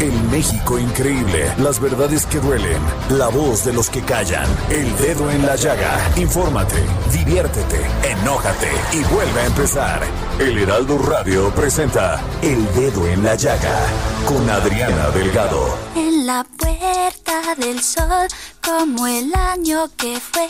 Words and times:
El 0.00 0.12
México 0.24 0.78
increíble. 0.78 1.50
Las 1.56 1.80
verdades 1.80 2.26
que 2.26 2.38
duelen. 2.38 2.80
La 3.08 3.28
voz 3.28 3.64
de 3.64 3.72
los 3.72 3.88
que 3.88 4.02
callan. 4.02 4.46
El 4.68 4.94
dedo 4.98 5.30
en 5.30 5.46
la 5.46 5.56
llaga. 5.56 5.98
Infórmate, 6.16 6.84
diviértete, 7.10 7.80
enójate 8.04 8.70
y 8.92 9.02
vuelve 9.04 9.40
a 9.40 9.46
empezar. 9.46 10.02
El 10.38 10.58
Heraldo 10.58 10.98
Radio 10.98 11.50
presenta 11.54 12.22
El 12.42 12.62
Dedo 12.74 13.06
en 13.08 13.24
la 13.24 13.36
Llaga 13.36 13.86
con 14.26 14.50
Adriana 14.50 15.08
Delgado. 15.10 15.78
En 15.94 16.26
la 16.26 16.44
puerta 16.44 17.54
del 17.56 17.82
sol, 17.82 18.28
como 18.62 19.06
el 19.06 19.34
año 19.34 19.88
que 19.96 20.20
fue. 20.20 20.46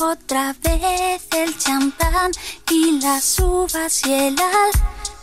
Otra 0.00 0.54
vez 0.62 1.28
el 1.36 1.58
champán 1.58 2.30
y 2.70 3.00
las 3.02 3.38
uvas 3.38 4.06
y 4.06 4.14
el 4.14 4.36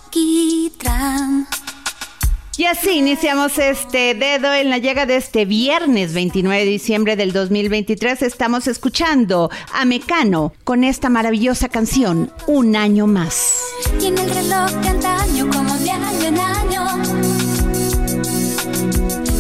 alquitrán. 0.06 1.48
Y 2.56 2.66
así 2.66 2.92
iniciamos 2.92 3.58
este 3.58 4.14
dedo 4.14 4.54
en 4.54 4.70
la 4.70 4.78
llega 4.78 5.08
de 5.08 5.16
este 5.16 5.46
viernes 5.46 6.14
29 6.14 6.64
de 6.64 6.70
diciembre 6.70 7.16
del 7.16 7.34
2023. 7.34 8.22
Estamos 8.22 8.68
escuchando 8.68 9.50
a 9.74 9.86
Mecano 9.86 10.54
con 10.64 10.84
esta 10.84 11.10
maravillosa 11.10 11.68
canción, 11.68 12.32
Un 12.46 12.76
año 12.76 13.08
más. 13.08 13.60
Y 14.00 14.06
el 14.06 14.18
reloj 14.18 14.70
de 14.70 14.88
antaño, 14.88 15.50
como 15.50 15.76
de 15.78 15.90
año 15.90 16.28
en 16.28 16.40
año. 16.40 16.88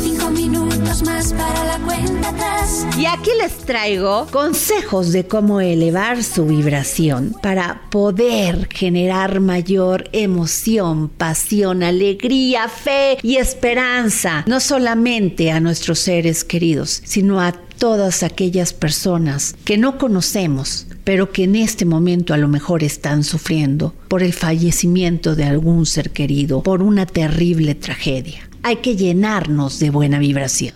Cinco 0.01 0.29
minutos 0.31 1.03
más 1.03 1.33
para 1.33 1.65
la 1.65 1.77
cuenta 1.85 2.29
atrás. 2.29 2.52
Y 2.97 3.05
aquí 3.05 3.31
les 3.41 3.57
traigo 3.57 4.27
consejos 4.31 5.11
de 5.11 5.25
cómo 5.25 5.59
elevar 5.59 6.23
su 6.23 6.45
vibración 6.45 7.35
para 7.41 7.81
poder 7.89 8.69
generar 8.71 9.41
mayor 9.41 10.09
emoción, 10.13 11.09
pasión, 11.09 11.83
alegría, 11.83 12.69
fe 12.69 13.17
y 13.21 13.35
esperanza, 13.35 14.45
no 14.47 14.61
solamente 14.61 15.51
a 15.51 15.59
nuestros 15.59 15.99
seres 15.99 16.45
queridos, 16.45 17.01
sino 17.03 17.41
a 17.41 17.51
todas 17.51 18.23
aquellas 18.23 18.71
personas 18.71 19.55
que 19.65 19.77
no 19.77 19.97
conocemos, 19.97 20.87
pero 21.03 21.31
que 21.31 21.43
en 21.43 21.57
este 21.57 21.83
momento 21.83 22.33
a 22.33 22.37
lo 22.37 22.47
mejor 22.47 22.83
están 22.83 23.25
sufriendo 23.25 23.93
por 24.07 24.23
el 24.23 24.31
fallecimiento 24.31 25.35
de 25.35 25.43
algún 25.43 25.85
ser 25.85 26.11
querido, 26.11 26.63
por 26.63 26.81
una 26.81 27.05
terrible 27.05 27.75
tragedia. 27.75 28.49
Hay 28.61 28.77
que 28.77 28.95
llenarnos 28.95 29.79
de 29.79 29.89
buena 29.89 30.19
vibración. 30.19 30.73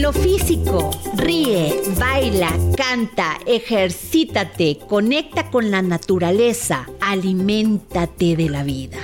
En 0.00 0.06
lo 0.06 0.12
físico, 0.14 0.90
ríe, 1.14 1.78
baila, 1.98 2.50
canta, 2.74 3.38
ejercítate, 3.44 4.78
conecta 4.88 5.50
con 5.50 5.70
la 5.70 5.82
naturaleza, 5.82 6.88
aliméntate 7.02 8.34
de 8.34 8.48
la 8.48 8.62
vida. 8.62 8.96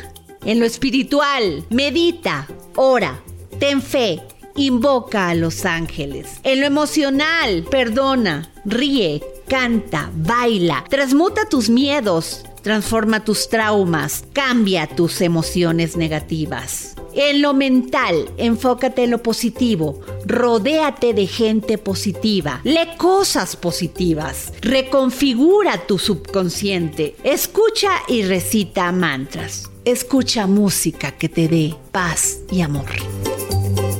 En 0.42 0.58
lo 0.58 0.64
espiritual, 0.64 1.66
medita, 1.68 2.48
ora, 2.76 3.20
ten 3.58 3.82
fe, 3.82 4.22
invoca 4.56 5.28
a 5.28 5.34
los 5.34 5.66
ángeles. 5.66 6.40
En 6.44 6.60
lo 6.60 6.66
emocional, 6.66 7.66
perdona, 7.70 8.50
ríe, 8.64 9.22
canta, 9.48 10.10
baila, 10.14 10.82
transmuta 10.88 11.46
tus 11.46 11.68
miedos, 11.68 12.46
transforma 12.62 13.22
tus 13.22 13.50
traumas, 13.50 14.24
cambia 14.32 14.86
tus 14.86 15.20
emociones 15.20 15.98
negativas. 15.98 16.95
En 17.19 17.41
lo 17.41 17.54
mental, 17.54 18.28
enfócate 18.37 19.04
en 19.04 19.10
lo 19.10 19.22
positivo, 19.22 20.03
rodéate 20.27 21.15
de 21.15 21.27
gente 21.27 21.78
positiva, 21.78 22.60
lee 22.62 22.94
cosas 22.99 23.56
positivas, 23.56 24.53
reconfigura 24.60 25.87
tu 25.87 25.99
subconsciente, 25.99 27.16
escucha 27.25 28.03
y 28.06 28.22
recita 28.22 28.93
mantras, 28.93 29.71
escucha 29.87 30.47
música 30.47 31.12
que 31.12 31.31
te 31.31 31.49
dé 31.49 31.75
paz 31.91 32.41
y 32.50 32.60
amor. 32.60 32.91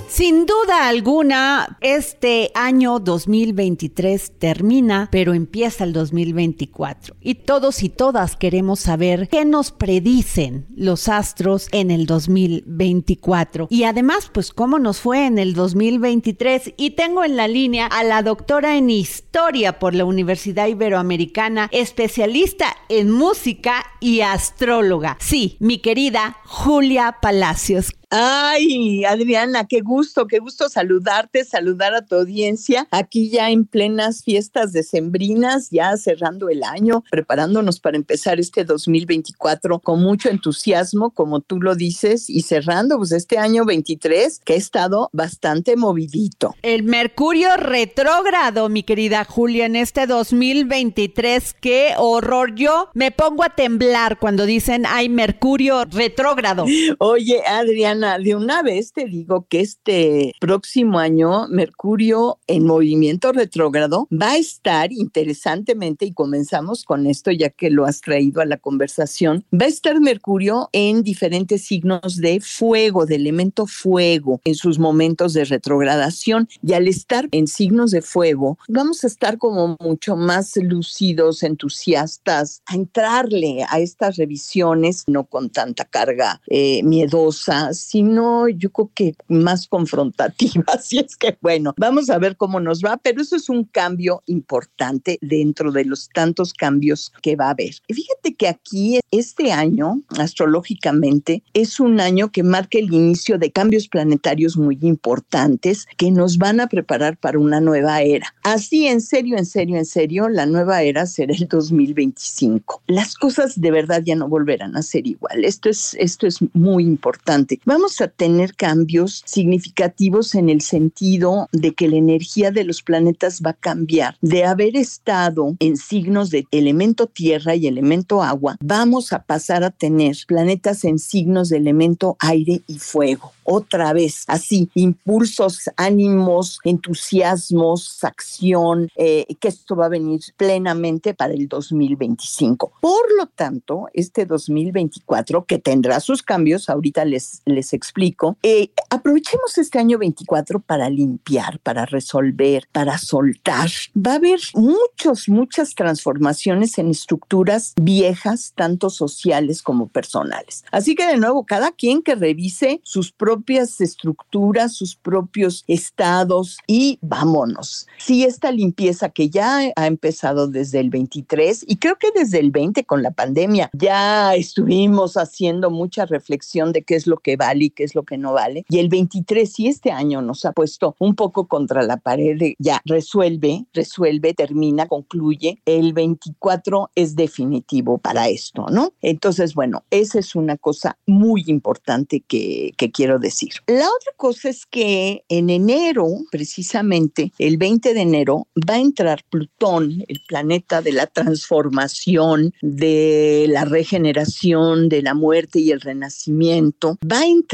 Sin 0.09 0.47
duda 0.47 0.87
alguna, 0.87 1.79
este 1.81 2.53
año 2.55 3.01
2023 3.01 4.39
termina, 4.39 5.09
pero 5.11 5.35
empieza 5.35 5.83
el 5.83 5.93
2024. 5.93 7.17
Y 7.21 7.35
todos 7.35 7.83
y 7.83 7.89
todas 7.89 8.37
queremos 8.37 8.79
saber 8.79 9.29
qué 9.29 9.45
nos 9.45 9.73
predicen 9.73 10.69
los 10.77 11.09
astros 11.09 11.69
en 11.73 11.91
el 11.91 12.07
2024. 12.07 13.67
Y 13.69 13.83
además, 13.83 14.31
pues 14.33 14.53
cómo 14.53 14.79
nos 14.79 15.01
fue 15.01 15.27
en 15.27 15.41
el 15.41 15.55
2023. 15.55 16.75
Y 16.77 16.91
tengo 16.91 17.25
en 17.25 17.37
la 17.37 17.49
línea 17.49 17.87
a 17.87 18.05
la 18.05 18.23
doctora 18.23 18.77
en 18.77 18.91
historia 18.91 19.81
por 19.81 19.95
la 19.97 20.05
Universidad 20.05 20.69
Iberoamericana, 20.69 21.69
especialista 21.73 22.77
en 22.89 23.11
música 23.11 23.85
y 24.01 24.21
astróloga. 24.21 25.19
Sí, 25.21 25.57
mi 25.59 25.79
querida 25.79 26.37
Julia 26.45 27.17
Palacios. 27.21 27.93
Ay, 28.09 29.05
Adriana, 29.05 29.67
qué 29.67 29.81
gusto, 29.81 30.29
qué 30.29 30.39
gusto 30.39 30.69
saludarte, 30.69 31.45
saludar 31.45 31.93
a 31.93 32.07
tu 32.07 32.15
audiencia. 32.15 32.87
Aquí 32.93 33.31
ya 33.31 33.51
en 33.51 33.67
plenas 33.67 34.23
fiestas 34.23 34.73
decembrinas, 34.73 35.71
ya 35.71 35.97
cerrando 35.97 36.49
el 36.49 36.63
año, 36.63 37.03
preparándonos 37.11 37.81
para 37.81 37.97
empezar 37.97 38.39
este 38.39 38.65
2024 38.65 39.81
con 39.81 40.03
mucho 40.03 40.29
entusiasmo, 40.29 41.11
como 41.11 41.41
tú 41.41 41.61
lo 41.61 41.75
dices, 41.75 42.31
y 42.31 42.43
cerrando 42.43 42.97
pues 42.97 43.11
este 43.11 43.39
año 43.39 43.65
23 43.65 44.41
que 44.45 44.53
ha 44.53 44.57
estado 44.57 45.11
bastante 45.13 45.75
movidito. 45.75 46.55
El 46.63 46.85
Mercurio 46.85 47.57
retrógrado, 47.57 48.69
mi 48.69 48.85
querida 48.85 49.25
Julia, 49.25 49.67
en 49.67 49.75
este 49.75 50.07
2023, 50.07 51.55
qué 51.61 51.95
horror. 51.99 52.55
Yo 52.55 52.89
me 52.95 53.11
pongo 53.11 53.43
a 53.43 53.51
temblar 53.51 54.21
cuando 54.21 54.47
dicen 54.47 54.87
hay 54.87 55.09
Mercurio 55.09 55.85
retrógrado. 55.87 56.67
Oye, 56.99 57.43
Adriana, 57.45 57.96
de 57.97 58.35
una 58.35 58.63
vez 58.63 58.93
te 58.93 59.07
digo 59.07 59.47
que 59.49 59.61
este 59.61 60.35
próximo 60.41 60.99
año 60.99 61.49
Mercurio 61.49 62.39
en 62.47 62.67
movimiento 62.67 63.33
retrógrado 63.33 64.07
va 64.13 64.33
a 64.33 64.37
estar 64.37 64.93
interesantemente, 64.93 66.05
y 66.05 66.13
comenzamos 66.13 66.85
con 66.85 67.07
esto 67.07 67.31
ya 67.31 67.49
que 67.49 67.71
lo 67.71 67.87
has 67.87 68.01
traído 68.03 68.43
a 68.43 68.47
la 68.47 68.59
conversación, 68.59 69.45
va 69.53 69.65
a 69.65 69.69
estar 69.69 69.99
Mercurio 70.01 70.69
en 70.73 71.03
diferentes 71.03 71.63
signos 71.63 72.17
de 72.17 72.41
fuego, 72.41 73.07
de 73.07 73.17
elemento 73.17 73.67
fuego, 73.67 74.41
en 74.45 74.55
sus 74.55 74.79
momentos 74.79 75.33
de 75.33 75.45
retrogradación. 75.45 76.49
Y 76.63 76.75
al 76.75 76.89
estar 76.89 77.29
en 77.31 77.47
signos 77.47 77.93
de 77.93 78.03
fuego, 78.03 78.59
vamos 78.69 79.05
a 79.05 79.07
estar 79.07 79.39
como 79.39 79.77
mucho 79.81 80.17
más 80.17 80.57
lucidos, 80.57 81.43
entusiastas, 81.43 82.63
a 82.67 82.75
entrarle 82.75 83.65
a 83.69 83.79
estas 83.79 84.17
revisiones, 84.17 85.05
no 85.07 85.25
con 85.25 85.49
tanta 85.51 85.85
carga 85.85 86.41
eh, 86.49 86.83
miedosa, 86.83 87.73
sino 87.87 88.49
yo 88.49 88.71
creo 88.71 88.91
que 88.95 89.15
más 89.29 89.69
confrontativa. 89.69 90.65
Así 90.75 90.99
es 90.99 91.17
que, 91.17 91.39
bueno, 91.41 91.73
vamos 91.77 92.11
a 92.11 92.19
ver 92.19 92.37
cómo 92.37 92.59
nos 92.59 92.83
va, 92.83 92.97
pero 92.97 93.23
eso 93.23 93.37
es 93.37 93.49
un 93.49 93.65
cambio 93.65 94.23
importante 94.27 95.19
dentro 95.21 95.71
de 95.71 95.85
los 95.85 96.09
tantos 96.09 96.53
cambios 96.53 97.13
que 97.23 97.37
va 97.37 97.47
a 97.47 97.51
haber. 97.51 97.75
fíjate 97.89 98.35
que 98.35 98.49
aquí, 98.49 98.99
este 99.11 99.53
año, 99.53 100.03
astrológicamente, 100.19 101.43
es 101.55 101.79
un 101.79 102.01
año 102.01 102.33
que 102.33 102.43
marca 102.43 102.79
el 102.79 102.93
inicio 102.93 103.39
de 103.39 103.53
cambios 103.53 103.89
planetarios 103.89 104.57
muy 104.57 104.79
importantes 104.83 105.87
que 105.97 106.11
nos 106.11 106.39
van 106.39 106.61
a 106.61 106.67
preparar 106.67 107.17
para 107.17 107.39
una 107.39 107.61
nueva 107.61 108.03
era. 108.03 108.35
Así, 108.43 108.87
en 108.87 109.01
serio, 109.01 109.39
en 109.39 109.47
serio, 109.47 109.77
en 109.77 109.85
serio, 109.85 110.29
la 110.29 110.47
nueva 110.47 110.83
era 110.83 111.07
será 111.07 111.35
el 111.35 111.47
2025. 111.47 112.83
Las 112.89 113.15
cosas 113.15 113.61
de 113.61 113.71
verdad 113.71 114.03
ya 114.05 114.17
no 114.17 114.29
volverán 114.29 114.77
a 114.77 114.83
ser 114.83 115.07
igual. 115.07 115.45
Esto 115.45 115.69
es, 115.69 115.97
esto 116.01 116.27
es 116.27 116.39
muy 116.53 116.85
importante. 116.85 117.61
Vamos 117.65 117.76
a 118.01 118.09
tener 118.09 118.55
cambios 118.55 119.23
significativos 119.27 120.35
en 120.35 120.49
el 120.49 120.61
sentido 120.61 121.49
de 121.53 121.75
que 121.75 121.89
la 121.89 121.97
energía 121.97 122.51
de 122.51 122.65
los 122.65 122.83
planetas 122.83 123.43
va 123.45 123.51
a 123.51 123.55
cambiar. 123.55 124.17
De 124.21 124.45
haber 124.45 124.77
estado 124.77 125.55
en 125.61 125.77
signos 125.77 126.31
de 126.31 126.47
elemento 126.51 127.07
tierra 127.07 127.55
y 127.55 127.67
elemento 127.67 128.23
agua, 128.23 128.57
vamos 128.61 129.13
a 129.13 129.23
pasar 129.23 129.63
a 129.63 129.71
tener 129.71 130.17
planetas 130.27 130.85
en 130.85 130.99
signos 130.99 131.51
de 131.51 131.59
elemento 131.59 132.17
aire 132.21 132.63
y 132.67 132.79
fuego 132.79 133.33
otra 133.47 133.93
vez, 133.93 134.25
así, 134.27 134.69
impulsos, 134.75 135.71
ánimos, 135.77 136.59
entusiasmos, 136.65 138.03
acción, 138.05 138.89
eh, 138.97 139.25
que 139.41 139.49
esto 139.49 139.77
va 139.77 139.87
a 139.87 139.91
venir 139.91 140.21
plenamente 140.37 141.15
para 141.15 141.33
el 141.33 141.49
2025. 141.49 142.73
Por 142.81 143.15
lo 143.17 143.27
tanto, 143.27 143.89
este 143.95 144.27
2024, 144.27 145.45
que 145.45 145.59
tendrá 145.59 146.01
sus 146.01 146.23
cambios, 146.23 146.69
ahorita 146.69 147.05
les, 147.05 147.43
les 147.45 147.66
explico, 147.73 148.37
eh, 148.43 148.71
aprovechemos 148.91 149.59
este 149.59 149.79
año 149.79 149.99
24 149.99 150.61
para 150.61 150.89
limpiar, 150.89 151.59
para 151.61 151.87
resolver, 151.87 152.69
para 152.73 152.99
soltar. 152.99 153.71
Va 153.97 154.13
a 154.13 154.17
haber 154.17 154.41
muchos, 154.55 155.29
muchas 155.29 155.75
transformaciones 155.75 156.79
en 156.79 156.91
estructuras 156.91 157.75
viejas, 157.81 158.53
tanto 158.55 158.91
sociales 158.91 159.63
como 159.63 159.89
personales. 159.89 160.65
Así 160.71 160.95
que 160.95 161.07
de 161.07 161.17
nuevo, 161.17 161.45
cada 161.45 161.73
quien 161.73 162.03
que 162.03 162.15
revise 162.15 162.81
sus 162.83 163.13
propias 163.13 163.81
estructuras, 163.81 164.75
sus 164.75 164.97
propios 164.97 165.65
estados 165.67 166.59
y 166.67 166.99
vámonos. 167.03 167.87
Sí, 167.99 168.25
esta 168.25 168.51
limpieza 168.53 169.09
que 169.09 169.31
ya 169.31 169.73
ha 169.75 169.87
empezado 169.87 170.49
desde 170.49 170.81
el 170.81 170.91
23 170.91 171.65
y 171.67 171.77
creo 171.77 171.97
que 171.97 172.09
desde 172.15 172.39
el 172.39 172.51
20 172.51 172.85
con 172.85 173.03
la 173.03 173.11
pandemia 173.11 173.71
ya 173.73 174.35
estuvimos 174.35 175.17
haciendo 175.17 175.71
mucha 175.71 176.07
reflexión 176.07 176.73
de 176.73 176.83
qué 176.83 176.97
es 176.97 177.07
lo 177.07 177.19
que 177.19 177.37
vale 177.37 177.56
y 177.63 177.71
qué 177.71 177.85
es 177.85 177.95
lo 177.95 178.05
que 178.05 178.19
no 178.19 178.33
vale. 178.33 178.65
Y 178.69 178.79
el 178.79 178.89
23 178.89 179.61
y 179.61 179.69
este 179.69 179.91
año 179.91 180.23
nos 180.23 180.45
ha 180.45 180.53
puesto 180.53 180.95
un 180.99 181.15
poco 181.15 181.47
contra 181.47 181.83
la 181.83 181.97
pared 181.97 182.39
de 182.39 182.57
ya 182.59 182.81
resuelve, 182.85 183.67
resuelve, 183.73 184.35
termina, 184.35 184.87
concluye. 184.87 185.61
El 185.65 185.93
24 185.93 186.91
es 186.95 187.17
definitivo 187.17 187.99
para 187.99 188.29
esto, 188.29 188.67
¿no? 188.71 188.93
Entonces, 189.03 189.55
bueno, 189.55 189.85
esa 189.91 190.19
es 190.19 190.35
una 190.35 190.57
cosa 190.57 190.99
muy 191.07 191.45
importante 191.47 192.21
que, 192.21 192.73
que 192.77 192.91
quiero 192.91 193.19
decir. 193.19 193.53
La 193.67 193.87
otra 193.87 194.13
cosa 194.17 194.49
es 194.49 194.67
que 194.67 195.25
en 195.29 195.51
enero, 195.51 196.09
precisamente 196.31 197.33
el 197.39 197.57
20 197.57 197.95
de 197.95 198.01
enero, 198.01 198.49
va 198.69 198.75
a 198.75 198.81
entrar 198.81 199.23
Plutón, 199.31 200.05
el 200.09 200.21
planeta 200.27 200.83
de 200.83 200.93
la 200.93 201.07
transformación, 201.07 202.53
de 202.61 203.47
la 203.49 203.65
regeneración, 203.65 204.89
de 204.89 205.03
la 205.03 205.15
muerte 205.15 205.61
y 205.61 205.71
el 205.71 205.81
renacimiento, 205.81 206.99
va 207.11 207.21
a 207.21 207.27
entrar 207.27 207.46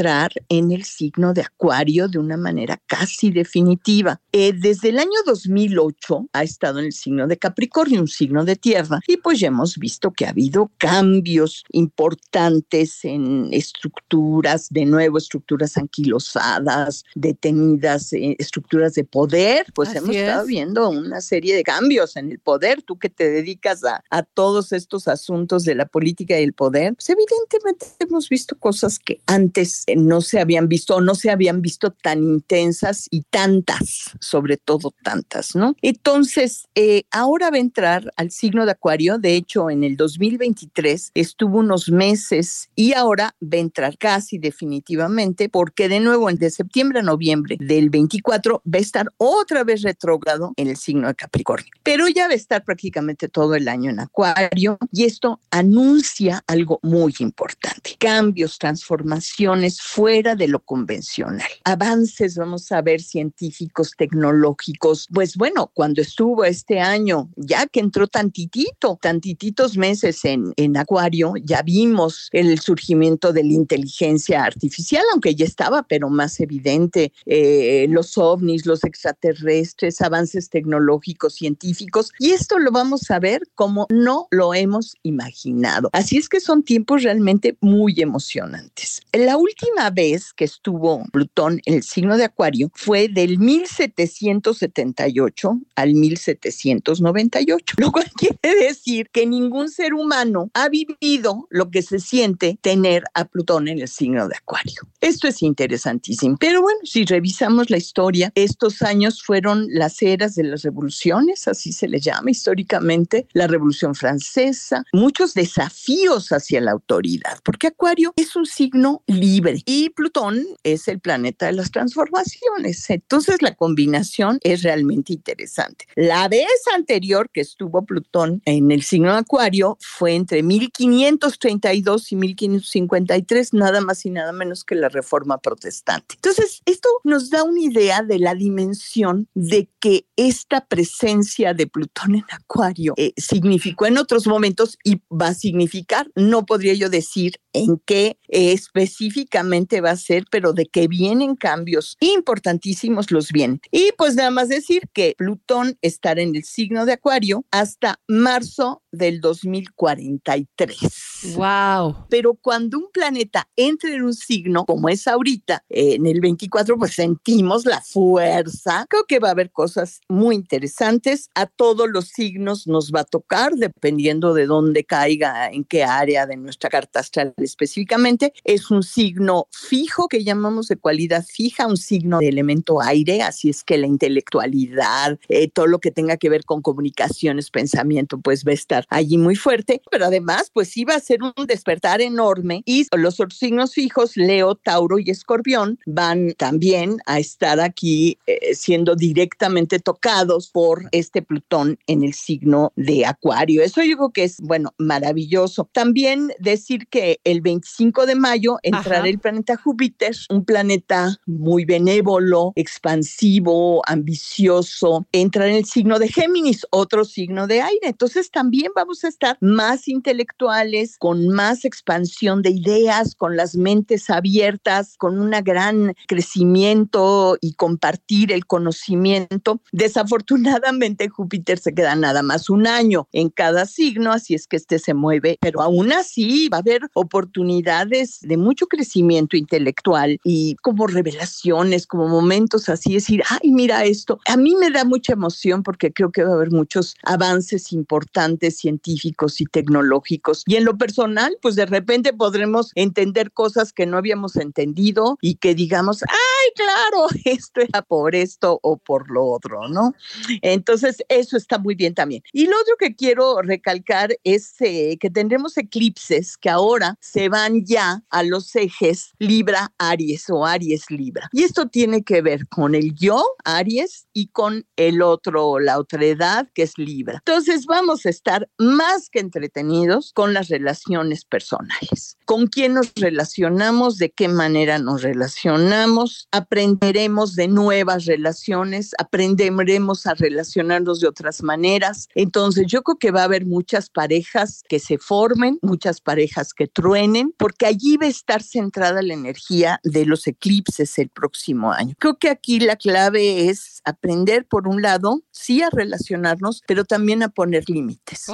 en 0.49 0.73
el 0.73 0.85
signo 0.85 1.33
de 1.35 1.43
Acuario 1.43 2.09
de 2.09 2.19
una 2.19 2.37
manera 2.37 2.81
casi 2.87 3.31
definitiva. 3.31 4.21
Eh, 4.33 4.53
desde 4.53 4.89
el 4.89 4.99
año 4.99 5.19
2008 5.27 6.29
ha 6.33 6.43
estado 6.43 6.79
en 6.79 6.87
el 6.87 6.93
signo 6.93 7.27
de 7.27 7.37
Capricornio, 7.37 8.01
un 8.01 8.09
signo 8.09 8.45
de 8.45 8.57
tierra, 8.57 9.01
y 9.07 9.19
pues 9.19 9.41
ya 9.41 9.49
hemos 9.49 9.77
visto 9.77 10.11
que 10.13 10.27
ha 10.27 10.31
habido 10.31 10.71
cambios 10.79 11.65
importantes 11.73 13.05
en 13.05 13.49
estructuras, 13.53 14.69
de 14.71 14.87
nuevo 14.87 15.19
estructuras 15.19 15.77
anquilosadas, 15.77 17.05
detenidas, 17.15 18.13
eh, 18.13 18.37
estructuras 18.39 18.95
de 18.95 19.05
poder, 19.05 19.67
pues 19.75 19.95
hemos 19.95 20.15
estado 20.15 20.47
viendo 20.47 20.89
una 20.89 21.21
serie 21.21 21.55
de 21.55 21.63
cambios 21.63 22.17
en 22.17 22.31
el 22.31 22.39
poder. 22.39 22.83
Tú 22.83 22.99
que 22.99 23.11
te 23.11 23.31
dedicas 23.31 23.85
a, 23.85 24.03
a 24.11 24.23
todos 24.23 24.73
estos 24.73 25.09
asuntos 25.09 25.65
de 25.65 25.75
la 25.75 25.87
política 25.87 26.39
y 26.39 26.43
el 26.43 26.55
poder, 26.55 26.95
pues 26.95 27.11
evidentemente 27.11 27.87
hemos 27.99 28.29
visto 28.29 28.57
cosas 28.59 28.99
que 28.99 29.21
antes 29.27 29.82
eh, 29.87 29.97
no 29.97 30.21
se 30.21 30.41
habían 30.41 30.69
visto 30.69 30.97
o 30.97 31.01
no 31.01 31.15
se 31.15 31.31
habían 31.31 31.63
visto 31.63 31.91
tan 31.91 32.23
intensas 32.23 33.07
y 33.11 33.23
tantas, 33.23 34.11
sobre 34.21 34.57
todo 34.57 34.93
tantas, 35.03 35.55
¿no? 35.55 35.77
Entonces, 35.83 36.69
eh, 36.75 37.05
ahora 37.11 37.51
va 37.51 37.57
a 37.57 37.61
entrar 37.61 38.13
al 38.17 38.31
signo 38.31 38.65
de 38.65 38.73
Acuario, 38.73 39.19
de 39.19 39.37
hecho, 39.37 39.71
en 39.71 39.85
el 39.85 39.97
2023 39.97 41.13
estuvo 41.15 41.59
unos 41.59 41.91
meses 41.91 42.69
y 42.75 42.95
ahora 42.95 43.35
va 43.43 43.57
a 43.57 43.61
entrar 43.61 43.99
casi 43.99 44.39
definitivamente 44.39 45.49
porque 45.49 45.89
de 45.89 46.01
nuevo 46.01 46.33
de 46.33 46.51
septiembre 46.51 47.01
a 47.01 47.03
noviembre 47.03 47.57
del 47.59 47.91
24 47.91 48.63
va 48.67 48.79
a 48.79 48.81
estar 48.81 49.13
otra 49.17 49.65
vez 49.65 49.83
retrógrado 49.83 50.53
en 50.57 50.69
el 50.69 50.77
signo 50.77 51.09
de 51.09 51.15
Capricornio. 51.15 51.73
Pero 51.83 52.09
ya 52.09 52.27
va 52.27 52.33
a 52.33 52.37
estar 52.37 52.65
prácticamente 52.65 53.29
todo 53.29 53.55
el 53.55 53.69
año 53.69 53.91
en 53.91 54.01
Acuario 54.01 54.79
y 54.93 55.05
esto 55.05 55.41
anuncia 55.51 56.43
algo 56.47 56.79
muy 56.83 57.15
importante. 57.19 57.97
Cambios, 57.99 58.59
transformaciones 58.59 59.72
fuera 59.81 60.35
de 60.35 60.49
lo 60.49 60.61
convencional. 60.61 61.49
Avances, 61.65 62.37
vamos 62.37 62.71
a 62.73 62.83
ver, 62.83 63.01
científicos, 63.01 63.93
tecnológicos. 63.97 65.09
Pues 65.13 65.37
bueno, 65.37 65.71
cuando 65.75 66.03
estuvo 66.03 66.45
este 66.45 66.81
año, 66.81 67.31
ya 67.37 67.67
que 67.67 67.81
entró 67.81 68.07
tantitito, 68.07 68.99
tantititos 69.01 69.77
meses 69.77 70.25
en, 70.25 70.53
en 70.57 70.77
Acuario, 70.77 71.35
ya 71.43 71.63
vimos 71.63 72.29
el 72.33 72.59
surgimiento 72.61 73.33
de 73.33 73.45
la 73.45 73.53
inteligencia 73.53 74.45
artificial, 74.45 75.05
aunque 75.13 75.35
ya 75.35 75.45
estaba, 75.45 75.83
pero 75.83 76.09
más 76.11 76.41
evidente, 76.41 77.13
eh, 77.27 77.87
los 77.89 78.19
ovnis, 78.19 78.67
los 78.67 78.85
extraterrestres, 78.85 80.01
avances 80.01 80.51
tecnológicos, 80.51 81.35
científicos, 81.35 82.13
y 82.19 82.31
esto 82.33 82.59
lo 82.59 82.71
vamos 82.71 83.11
a 83.11 83.19
ver 83.19 83.43
como 83.55 83.87
no 83.91 84.27
lo 84.31 84.55
hemos 84.55 84.97
imaginado. 85.03 85.91
Así 85.93 86.17
es 86.17 86.29
que 86.29 86.41
son 86.41 86.63
tiempos 86.63 87.03
realmente 87.03 87.57
muy 87.61 88.01
emocionantes. 88.01 89.01
La 89.13 89.37
última 89.37 89.52
vez 89.93 90.33
que 90.33 90.45
estuvo 90.45 91.05
Plutón 91.13 91.61
en 91.67 91.75
el 91.75 91.83
signo 91.83 92.17
de 92.17 92.25
Acuario 92.25 92.71
fue 92.75 93.09
del 93.09 93.39
1778 93.39 95.61
al 95.75 95.95
1798, 95.95 97.75
lo 97.79 97.93
cual 97.93 98.11
quiere 98.17 98.65
decir 98.65 99.11
que 99.11 99.27
ningún 99.27 99.69
ser 99.69 99.93
humano 99.95 100.51
ha 100.55 100.69
vivido 100.69 101.47
lo 101.51 101.71
que 101.71 101.83
se 101.83 102.01
siente 102.01 102.59
tener 102.61 103.05
a 103.15 103.25
Plutón 103.25 103.69
en 103.69 103.81
el 103.81 103.89
signo 103.89 104.29
de 104.29 104.37
Acuario. 104.37 104.83
Esto 105.01 105.29
es 105.29 105.43
interesantísimo. 105.43 106.37
Pero 106.39 106.63
bueno, 106.63 106.81
si 106.85 107.05
revisamos 107.05 107.71
la 107.71 107.77
historia, 107.77 108.33
estos 108.35 108.83
años 108.83 109.23
fueron 109.23 109.67
las 109.71 110.03
eras 110.03 110.35
de 110.35 110.43
las 110.45 110.63
revoluciones, 110.63 111.47
así 111.49 111.73
se 111.73 111.89
le 111.89 112.01
llama 112.01 112.31
históricamente, 112.31 113.27
la 113.33 113.47
Revolución 113.47 113.95
Francesa, 113.95 114.85
muchos 114.93 115.33
desafíos 115.35 116.33
hacia 116.33 116.61
la 116.61 116.73
autoridad, 116.73 117.39
porque 117.45 117.69
Acuario 117.69 118.13
es 118.17 118.37
un 118.37 118.47
signo 118.47 119.03
libre 119.07 119.42
y 119.67 119.91
Plutón 119.91 120.45
es 120.63 120.89
el 120.89 121.01
planeta 121.01 121.47
de 121.47 121.53
las 121.53 121.71
transformaciones. 121.71 122.89
Entonces 122.91 123.43
la 123.43 123.55
combinación 123.55 124.39
es 124.43 124.63
realmente 124.63 125.13
interesante. 125.13 125.87
La 125.97 126.29
vez 126.29 126.47
anterior 126.75 127.31
que 127.33 127.41
estuvo 127.41 127.85
Plutón 127.85 128.43
en 128.45 128.71
el 128.71 128.83
signo 128.83 129.13
Acuario 129.13 129.79
fue 129.81 130.15
entre 130.15 130.43
1532 130.43 132.13
y 132.13 132.17
1553, 132.17 133.55
nada 133.55 133.81
más 133.81 134.05
y 134.07 134.11
nada 134.11 134.33
menos 134.33 134.65
que 134.65 134.75
la 134.75 134.89
reforma 134.89 135.39
protestante. 135.39 136.15
Entonces, 136.17 136.63
esto 136.65 136.89
nos 137.05 137.31
da 137.31 137.43
una 137.43 137.61
idea 137.61 138.03
de 138.03 138.19
la 138.19 138.35
dimensión 138.35 139.29
de 139.35 139.69
que 139.81 140.07
esta 140.17 140.65
presencia 140.67 141.55
de 141.55 141.67
Plutón 141.67 142.17
en 142.17 142.25
Acuario 142.31 142.95
eh, 142.97 143.13
significó 143.17 143.87
en 143.87 143.99
otros 143.99 144.27
momentos 144.27 144.79
y 144.85 145.01
va 145.11 145.29
a 145.29 145.35
significar, 145.35 146.11
no 146.15 146.47
podría 146.47 146.75
yo 146.75 146.89
decir 146.89 147.41
en 147.53 147.81
qué 147.85 148.19
específicamente 148.33 149.81
va 149.81 149.91
a 149.91 149.97
ser, 149.97 150.25
pero 150.31 150.53
de 150.53 150.67
que 150.67 150.89
vienen 150.89 151.37
cambios 151.37 151.97
importantísimos 152.01 153.11
los 153.11 153.31
vienen. 153.31 153.61
Y 153.71 153.93
pues 153.97 154.17
nada 154.17 154.31
más 154.31 154.49
decir 154.49 154.89
que 154.93 155.15
Plutón 155.17 155.79
estará 155.83 156.23
en 156.23 156.35
el 156.35 156.45
signo 156.45 156.87
de 156.87 156.95
Acuario 156.95 157.45
hasta 157.51 158.01
marzo 158.09 158.82
del 158.93 159.21
2043. 159.21 161.35
Wow. 161.35 162.07
Pero 162.09 162.35
cuando 162.35 162.79
un 162.79 162.91
planeta 162.93 163.49
entra 163.57 163.91
en 163.91 164.03
un 164.03 164.15
signo, 164.15 164.65
como 164.65 164.89
es 164.89 165.09
ahorita, 165.09 165.65
en 165.69 166.07
el 166.07 166.21
24, 166.21 166.77
pues 166.77 166.95
sentimos 166.95 167.65
la 167.65 167.81
fuerza. 167.81 168.87
Creo 168.89 169.05
que 169.05 169.19
va 169.19 169.29
a 169.29 169.33
haber 169.33 169.51
cosas 169.51 170.01
muy 170.09 170.35
interesantes. 170.35 171.29
A 171.35 171.47
todos 171.47 171.89
los 171.89 172.09
signos 172.09 172.67
nos 172.67 172.93
va 172.93 173.01
a 173.01 173.05
tocar, 173.05 173.55
dependiendo 173.55 174.35
de 174.35 174.47
dónde 174.47 174.85
caiga, 174.85 175.49
en 175.49 175.65
qué 175.65 175.85
área 175.85 176.27
de 176.27 176.37
nuestra 176.37 176.71
carta 176.71 177.01
astral 177.01 177.35
específicamente. 177.39 178.33
Es 178.45 178.71
un 178.71 178.83
signo 178.83 179.49
fijo 179.51 180.09
que 180.09 180.25
llamamos 180.25 180.69
de 180.69 180.77
cualidad 180.77 181.25
fija, 181.25 181.67
un 181.67 181.77
signo 181.77 182.19
de 182.19 182.29
elemento 182.29 182.81
aire, 182.81 183.23
así 183.23 183.49
es 183.49 183.65
que 183.65 183.79
la 183.79 183.87
intelectualidad, 183.87 185.19
eh, 185.29 185.49
todo 185.49 185.67
lo 185.67 185.79
que 185.79 185.91
tenga 185.91 186.17
que 186.17 186.29
ver 186.29 186.45
con 186.45 186.63
comunicaciones, 186.63 187.51
pensamiento, 187.51 188.21
pues 188.21 188.45
va 188.45 188.51
a 188.51 188.55
estar 188.55 188.82
allí 188.89 189.19
muy 189.19 189.37
fuerte, 189.37 189.83
pero 189.91 190.07
además, 190.07 190.51
pues 190.53 190.73
va 190.89 190.95
a 190.95 191.01
ser 191.01 191.23
un 191.23 191.47
despertar 191.47 192.01
enorme 192.01 192.63
y 192.65 192.87
los 192.97 193.21
otros 193.21 193.39
signos 193.39 193.75
fijos, 193.75 194.17
Leo, 194.17 194.55
Tauro 194.55 194.99
y 194.99 195.11
Escorpión, 195.11 195.79
van 195.87 196.33
también 196.37 196.99
a 197.07 197.19
estar 197.19 197.61
aquí 197.61 198.19
eh, 198.27 198.55
siendo 198.55 198.97
directamente 198.97 199.79
tocados 199.79 200.49
por 200.51 200.89
este 200.93 201.23
Plutón 201.23 201.79
en 201.87 202.03
el 202.03 202.15
signo 202.15 202.73
de 202.77 203.07
Acuario. 203.07 203.63
Eso 203.63 203.83
yo 203.83 203.97
creo 203.97 204.11
que 204.11 204.25
es, 204.25 204.41
bueno, 204.41 204.75
maravilloso. 204.79 205.69
También 205.73 206.33
decir 206.39 206.87
que 206.89 207.21
el 207.25 207.41
25 207.41 208.07
de 208.07 208.15
mayo 208.15 208.59
entrará 208.63 209.09
el 209.09 209.19
planeta 209.19 209.57
Júpiter, 209.57 210.15
un 210.31 210.45
planeta 210.45 211.19
muy 211.27 211.65
benévolo, 211.65 212.53
expansivo, 212.57 213.83
ambicioso, 213.87 215.07
entra 215.13 215.49
en 215.49 215.57
el 215.57 215.65
signo 215.65 215.99
de 215.99 216.09
Géminis, 216.09 216.67
otro 216.71 217.05
signo 217.05 217.47
de 217.47 217.63
aire. 217.63 217.81
Entonces 217.83 218.31
también 218.31 218.72
vamos 218.75 219.05
a 219.05 219.09
estar 219.09 219.37
más 219.41 219.89
intelectuales, 219.89 220.97
con 220.99 221.29
más 221.29 221.65
expansión 221.65 222.43
de 222.43 222.51
ideas, 222.51 223.15
con 223.15 223.37
las 223.37 223.57
mentes 223.57 224.11
abiertas, 224.11 224.97
con 224.97 225.19
un 225.19 225.33
gran 225.43 225.95
crecimiento 226.07 227.37
y 227.41 227.55
compartir 227.55 228.33
el 228.33 228.47
conocimiento. 228.47 229.61
Desafortunadamente 229.73 231.09
Júpiter 231.09 231.59
se 231.59 231.75
queda 231.75 231.95
nada 231.95 232.23
más 232.23 232.51
un 232.51 232.67
año 232.67 233.09
en 233.13 233.31
cada 233.31 233.67
signo, 233.67 234.13
así 234.13 234.35
es 234.35 234.47
que 234.47 234.57
este 234.57 234.79
se 234.79 234.95
mueve, 234.95 235.39
pero 235.41 235.63
aún 235.63 235.93
así 235.93 236.49
va 236.49 236.59
a 236.59 236.61
haber 236.61 236.83
oportunidades 236.95 238.21
de 238.21 238.37
mucho 238.37 238.67
crecimiento 238.67 239.37
intelectual 239.37 240.19
y 240.25 240.57
como 240.63 240.87
revelaciones, 240.87 241.87
como 241.87 242.09
momentos 242.09 242.69
así, 242.69 242.95
decir, 242.95 243.23
ay, 243.29 243.51
mira 243.51 243.85
esto. 243.85 244.19
A 244.27 244.37
mí 244.37 244.55
me 244.57 244.71
da 244.71 244.85
mucha 244.85 245.15
emoción 245.15 245.63
porque 245.63 245.93
creo 245.93 246.13
que 246.13 246.25
va 246.25 246.33
a 246.33 246.35
haber 246.35 246.51
muchos 246.51 246.95
avances 247.03 247.73
importantes 247.73 248.62
científicos 248.63 249.41
y 249.41 249.45
tecnológicos. 249.47 250.43
Y 250.47 250.57
en 250.57 250.65
lo 250.65 250.79
personal, 250.79 251.37
pues 251.43 251.57
de 251.57 251.67
repente 251.67 252.13
podremos 252.13 252.73
entender 252.75 253.33
cosas 253.33 253.73
que 253.73 253.87
no 253.87 253.99
habíamos 253.99 254.37
entendido 254.37 255.19
y 255.21 255.35
que 255.35 255.55
digamos, 255.55 256.03
ay, 256.03 256.53
claro, 256.55 257.09
esto 257.25 257.61
era 257.61 257.83
por 257.83 258.15
esto 258.15 258.59
o 258.63 258.79
por 258.79 259.11
lo 259.11 259.25
otro, 259.27 259.69
¿no? 259.69 259.95
Entonces, 260.41 261.03
eso 261.09 261.37
está 261.37 261.59
muy 261.59 261.75
bien 261.75 261.95
también. 261.95 262.23
Y 262.33 262.47
lo 262.47 262.59
otro 262.61 262.77
que 262.79 262.95
quiero 262.95 263.43
recalcar 263.43 264.17
es 264.25 264.55
eh, 264.61 264.97
que 265.01 265.11
tendremos 265.11 265.57
eclipses 265.59 266.37
que 266.37 266.51
ahora 266.51 266.97
se 267.01 267.29
van 267.29 267.65
ya 267.65 268.03
a 268.11 268.23
los 268.23 268.55
ejes 268.57 269.13
Libra-Aries 269.19 270.31
o 270.31 270.47
Aries-Libra. 270.47 271.29
Y 271.33 271.43
esto 271.43 271.69
tiene 271.69 272.03
que 272.03 272.23
ver 272.23 272.47
con 272.49 272.75
el 272.75 272.95
yo, 272.95 273.25
Aries, 273.45 274.07
y 274.13 274.29
con 274.29 274.67
el 274.77 275.03
otro, 275.03 275.59
la 275.59 275.79
otra 275.79 276.05
edad, 276.05 276.49
que 276.55 276.63
es 276.63 276.79
Libra. 276.79 277.19
Entonces, 277.19 277.67
vamos 277.67 278.07
a 278.07 278.11
estar 278.11 278.49
más 278.59 279.09
que 279.09 279.21
entretenidos 279.21 280.13
con 280.13 280.35
las 280.35 280.49
relaciones 280.49 281.25
personales. 281.25 282.17
¿Con 282.25 282.47
quién 282.47 282.75
nos 282.75 282.93
relacionamos? 282.95 283.99
¿De 283.99 284.11
qué 284.11 284.29
manera 284.29 284.79
nos 284.79 285.03
relacionamos? 285.03 286.29
Aprenderemos 286.31 287.35
de 287.35 287.49
nuevas 287.49 288.07
relaciones, 288.07 288.93
aprenderemos 288.99 290.07
a 290.07 290.15
relacionarnos 290.15 291.01
de 291.01 291.09
otras 291.09 291.43
maneras. 291.43 292.09
Entonces, 292.15 292.67
yo 292.67 292.83
creo 292.83 292.99
que 292.99 293.11
va 293.11 293.23
a 293.23 293.25
haber 293.25 293.47
muchas 293.47 293.91
parejas 293.91 294.63
que 294.69 294.79
se 294.79 294.99
formen, 294.99 295.59
muchas 295.63 296.01
parejas 296.01 296.55
que 296.55 296.69
truenen, 296.69 297.35
porque 297.37 297.67
allí 297.67 297.97
va 297.97 298.07
a 298.07 298.11
estar 298.11 298.43
centrada 298.43 299.03
la 299.03 299.15
energía 299.15 299.81
de 299.83 300.07
los 300.07 300.27
eclipses 300.27 300.99
el 300.99 301.09
próximo 301.09 301.73
año. 301.73 301.95
Creo 301.99 302.19
que 302.19 302.31
aquí 302.31 302.61
la 302.61 302.77
clave 302.77 303.49
es 303.49 303.81
aprender, 303.85 304.47
por 304.47 304.69
un 304.69 304.83
lado, 304.83 305.23
sí 305.31 305.63
a 305.63 305.71
relacionarnos, 305.71 306.63
pero 306.67 306.85
también 306.85 307.23
a 307.23 307.29
poner 307.29 307.69
límites. 307.69 308.27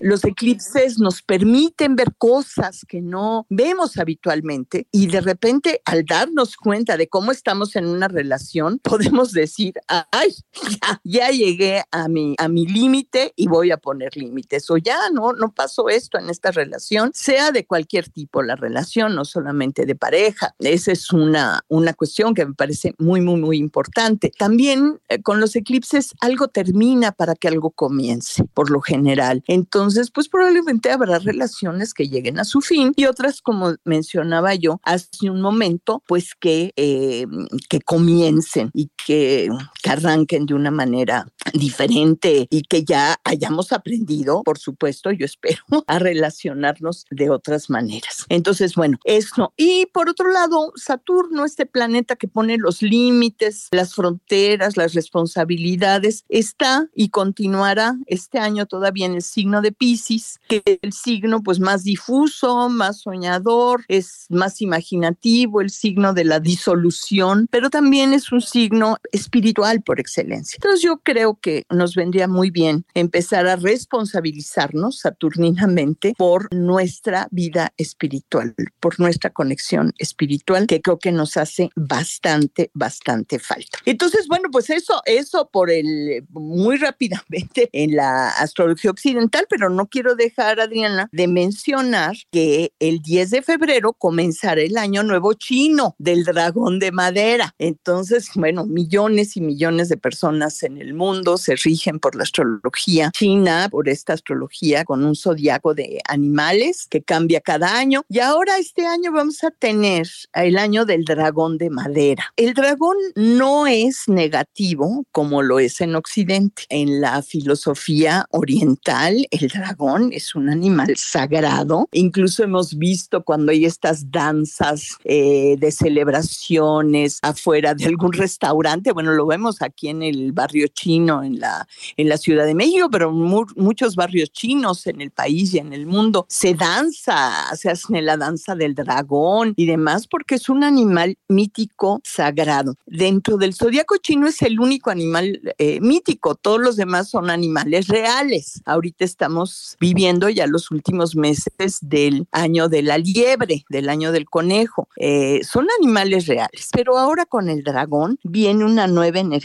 Los 0.00 0.24
eclipses 0.24 0.98
nos 0.98 1.22
permiten 1.22 1.96
ver 1.96 2.14
cosas 2.18 2.84
que 2.88 3.00
no 3.00 3.46
vemos 3.48 3.98
habitualmente 3.98 4.86
y 4.90 5.06
de 5.06 5.20
repente 5.20 5.80
al 5.84 6.04
darnos 6.04 6.56
cuenta 6.56 6.96
de 6.96 7.08
cómo 7.08 7.32
estamos 7.32 7.76
en 7.76 7.86
una 7.86 8.08
relación, 8.08 8.78
podemos 8.82 9.32
decir, 9.32 9.74
ay, 9.88 10.34
ya, 10.82 11.00
ya 11.04 11.28
llegué 11.30 11.82
a 11.90 12.08
mi, 12.08 12.34
a 12.38 12.48
mi 12.48 12.66
límite 12.66 13.32
y 13.36 13.46
voy 13.46 13.70
a 13.70 13.76
poner 13.76 14.16
límites 14.16 14.70
o 14.70 14.76
ya 14.76 14.98
no, 15.12 15.32
no 15.32 15.52
pasó 15.52 15.88
esto 15.88 16.18
en 16.18 16.30
esta 16.30 16.50
relación, 16.50 17.10
sea 17.14 17.52
de 17.52 17.66
cualquier 17.66 18.08
tipo 18.08 18.42
la 18.42 18.56
relación, 18.56 19.14
no 19.14 19.24
solamente 19.24 19.86
de 19.86 19.94
pareja. 19.94 20.54
Esa 20.58 20.92
es 20.92 21.12
una, 21.12 21.64
una 21.68 21.94
cuestión 21.94 22.34
que 22.34 22.46
me 22.46 22.54
parece 22.54 22.94
muy, 22.98 23.20
muy, 23.20 23.40
muy 23.40 23.58
importante. 23.58 24.32
También 24.36 25.00
eh, 25.08 25.22
con 25.22 25.40
los 25.40 25.56
eclipses 25.56 26.14
algo 26.20 26.48
termina 26.48 27.12
para 27.12 27.34
que 27.34 27.48
algo 27.48 27.70
comience, 27.70 28.44
por 28.54 28.70
lo 28.70 28.80
general. 28.80 29.39
Entonces, 29.46 30.10
pues 30.10 30.28
probablemente 30.28 30.90
habrá 30.90 31.18
relaciones 31.18 31.94
que 31.94 32.08
lleguen 32.08 32.38
a 32.38 32.44
su 32.44 32.60
fin 32.60 32.92
y 32.96 33.06
otras, 33.06 33.40
como 33.40 33.74
mencionaba 33.84 34.54
yo 34.54 34.80
hace 34.84 35.30
un 35.30 35.40
momento, 35.40 36.02
pues 36.06 36.34
que, 36.38 36.72
eh, 36.76 37.26
que 37.68 37.80
comiencen 37.80 38.70
y 38.74 38.90
que, 39.06 39.48
que 39.79 39.79
arranquen 39.90 40.46
de 40.46 40.54
una 40.54 40.70
manera 40.70 41.26
diferente 41.52 42.46
y 42.50 42.62
que 42.62 42.84
ya 42.84 43.20
hayamos 43.24 43.72
aprendido, 43.72 44.42
por 44.44 44.58
supuesto, 44.58 45.10
yo 45.10 45.24
espero, 45.24 45.62
a 45.86 45.98
relacionarnos 45.98 47.06
de 47.10 47.30
otras 47.30 47.70
maneras. 47.70 48.24
Entonces, 48.28 48.74
bueno, 48.74 48.98
eso. 49.04 49.52
Y 49.56 49.86
por 49.86 50.08
otro 50.08 50.30
lado, 50.30 50.72
Saturno, 50.76 51.44
este 51.44 51.66
planeta 51.66 52.16
que 52.16 52.28
pone 52.28 52.56
los 52.58 52.82
límites, 52.82 53.68
las 53.70 53.94
fronteras, 53.94 54.76
las 54.76 54.94
responsabilidades, 54.94 56.24
está 56.28 56.88
y 56.94 57.08
continuará 57.08 57.96
este 58.06 58.38
año 58.38 58.66
todavía 58.66 59.06
en 59.06 59.14
el 59.14 59.22
signo 59.22 59.62
de 59.62 59.72
Pisces, 59.72 60.40
que 60.48 60.62
es 60.64 60.78
el 60.82 60.92
signo 60.92 61.42
pues 61.42 61.60
más 61.60 61.84
difuso, 61.84 62.68
más 62.68 63.00
soñador, 63.00 63.84
es 63.88 64.26
más 64.28 64.60
imaginativo, 64.60 65.60
el 65.60 65.70
signo 65.70 66.12
de 66.12 66.24
la 66.24 66.40
disolución, 66.40 67.48
pero 67.50 67.70
también 67.70 68.12
es 68.12 68.32
un 68.32 68.40
signo 68.40 68.96
espiritual 69.12 69.79
por 69.82 70.00
excelencia. 70.00 70.56
Entonces 70.56 70.82
yo 70.82 70.98
creo 70.98 71.38
que 71.40 71.64
nos 71.70 71.94
vendría 71.94 72.28
muy 72.28 72.50
bien 72.50 72.84
empezar 72.94 73.46
a 73.46 73.56
responsabilizarnos 73.56 74.98
saturninamente 74.98 76.14
por 76.16 76.52
nuestra 76.54 77.28
vida 77.30 77.72
espiritual, 77.76 78.54
por 78.80 78.98
nuestra 79.00 79.30
conexión 79.30 79.92
espiritual, 79.98 80.66
que 80.66 80.80
creo 80.80 80.98
que 80.98 81.12
nos 81.12 81.36
hace 81.36 81.70
bastante, 81.76 82.70
bastante 82.74 83.38
falta. 83.38 83.78
Entonces, 83.84 84.26
bueno, 84.28 84.48
pues 84.50 84.70
eso, 84.70 85.00
eso 85.04 85.48
por 85.52 85.70
el, 85.70 86.24
muy 86.30 86.76
rápidamente 86.76 87.68
en 87.72 87.96
la 87.96 88.28
astrología 88.30 88.90
occidental, 88.90 89.46
pero 89.48 89.70
no 89.70 89.86
quiero 89.86 90.14
dejar, 90.14 90.60
Adriana, 90.60 91.08
de 91.12 91.28
mencionar 91.28 92.16
que 92.30 92.72
el 92.78 93.00
10 93.00 93.30
de 93.30 93.42
febrero 93.42 93.92
comenzará 93.92 94.60
el 94.60 94.76
año 94.76 95.02
nuevo 95.02 95.34
chino 95.34 95.94
del 95.98 96.24
dragón 96.24 96.78
de 96.78 96.92
madera. 96.92 97.54
Entonces, 97.58 98.30
bueno, 98.34 98.66
millones 98.66 99.36
y 99.36 99.40
millones 99.40 99.69
de 99.76 99.96
personas 99.96 100.62
en 100.62 100.78
el 100.78 100.94
mundo 100.94 101.38
se 101.38 101.54
rigen 101.56 102.00
por 102.00 102.16
la 102.16 102.24
astrología 102.24 103.10
china, 103.12 103.68
por 103.70 103.88
esta 103.88 104.12
astrología 104.12 104.84
con 104.84 105.04
un 105.04 105.14
zodiaco 105.14 105.74
de 105.74 106.00
animales 106.08 106.86
que 106.90 107.02
cambia 107.02 107.40
cada 107.40 107.78
año. 107.78 108.02
Y 108.08 108.18
ahora 108.18 108.58
este 108.58 108.86
año 108.86 109.12
vamos 109.12 109.44
a 109.44 109.50
tener 109.50 110.08
el 110.34 110.58
año 110.58 110.84
del 110.84 111.04
dragón 111.04 111.58
de 111.58 111.70
madera. 111.70 112.24
El 112.36 112.54
dragón 112.54 112.96
no 113.14 113.66
es 113.66 114.08
negativo 114.08 115.04
como 115.12 115.42
lo 115.42 115.58
es 115.58 115.80
en 115.80 115.94
Occidente. 115.94 116.64
En 116.68 117.00
la 117.00 117.22
filosofía 117.22 118.26
oriental, 118.30 119.26
el 119.30 119.48
dragón 119.48 120.12
es 120.12 120.34
un 120.34 120.48
animal 120.50 120.94
sagrado. 120.96 121.88
Incluso 121.92 122.42
hemos 122.42 122.76
visto 122.76 123.24
cuando 123.24 123.52
hay 123.52 123.64
estas 123.64 124.10
danzas 124.10 124.96
eh, 125.04 125.56
de 125.58 125.70
celebraciones 125.70 127.18
afuera 127.22 127.74
de 127.74 127.86
algún 127.86 128.12
restaurante, 128.12 128.92
bueno, 128.92 129.12
lo 129.12 129.26
vemos 129.26 129.49
aquí 129.60 129.88
en 129.88 130.02
el 130.02 130.32
barrio 130.32 130.68
chino, 130.68 131.22
en 131.22 131.40
la, 131.40 131.66
en 131.96 132.08
la 132.08 132.16
Ciudad 132.16 132.46
de 132.46 132.54
México, 132.54 132.88
pero 132.90 133.10
muchos 133.12 133.96
barrios 133.96 134.30
chinos 134.32 134.86
en 134.86 135.00
el 135.00 135.10
país 135.10 135.54
y 135.54 135.58
en 135.58 135.72
el 135.72 135.86
mundo, 135.86 136.26
se 136.28 136.54
danza, 136.54 137.54
se 137.56 137.70
hace 137.70 138.02
la 138.02 138.16
danza 138.16 138.54
del 138.54 138.74
dragón 138.74 139.54
y 139.56 139.66
demás, 139.66 140.06
porque 140.06 140.36
es 140.36 140.48
un 140.48 140.64
animal 140.64 141.16
mítico 141.28 142.00
sagrado. 142.04 142.76
Dentro 142.86 143.36
del 143.36 143.54
zodiaco 143.54 143.96
chino 143.98 144.26
es 144.28 144.42
el 144.42 144.60
único 144.60 144.90
animal 144.90 145.40
eh, 145.58 145.80
mítico, 145.80 146.34
todos 146.34 146.60
los 146.60 146.76
demás 146.76 147.10
son 147.10 147.30
animales 147.30 147.88
reales. 147.88 148.62
Ahorita 148.64 149.04
estamos 149.04 149.76
viviendo 149.80 150.28
ya 150.28 150.46
los 150.46 150.70
últimos 150.70 151.16
meses 151.16 151.78
del 151.80 152.26
año 152.32 152.68
de 152.68 152.82
la 152.82 152.98
liebre, 152.98 153.64
del 153.68 153.88
año 153.88 154.12
del 154.12 154.28
conejo. 154.28 154.88
Eh, 154.96 155.40
son 155.44 155.66
animales 155.78 156.26
reales, 156.26 156.68
pero 156.72 156.98
ahora 156.98 157.26
con 157.26 157.48
el 157.48 157.62
dragón 157.62 158.18
viene 158.22 158.64
una 158.64 158.86
nueva 158.86 159.18
energía 159.18 159.39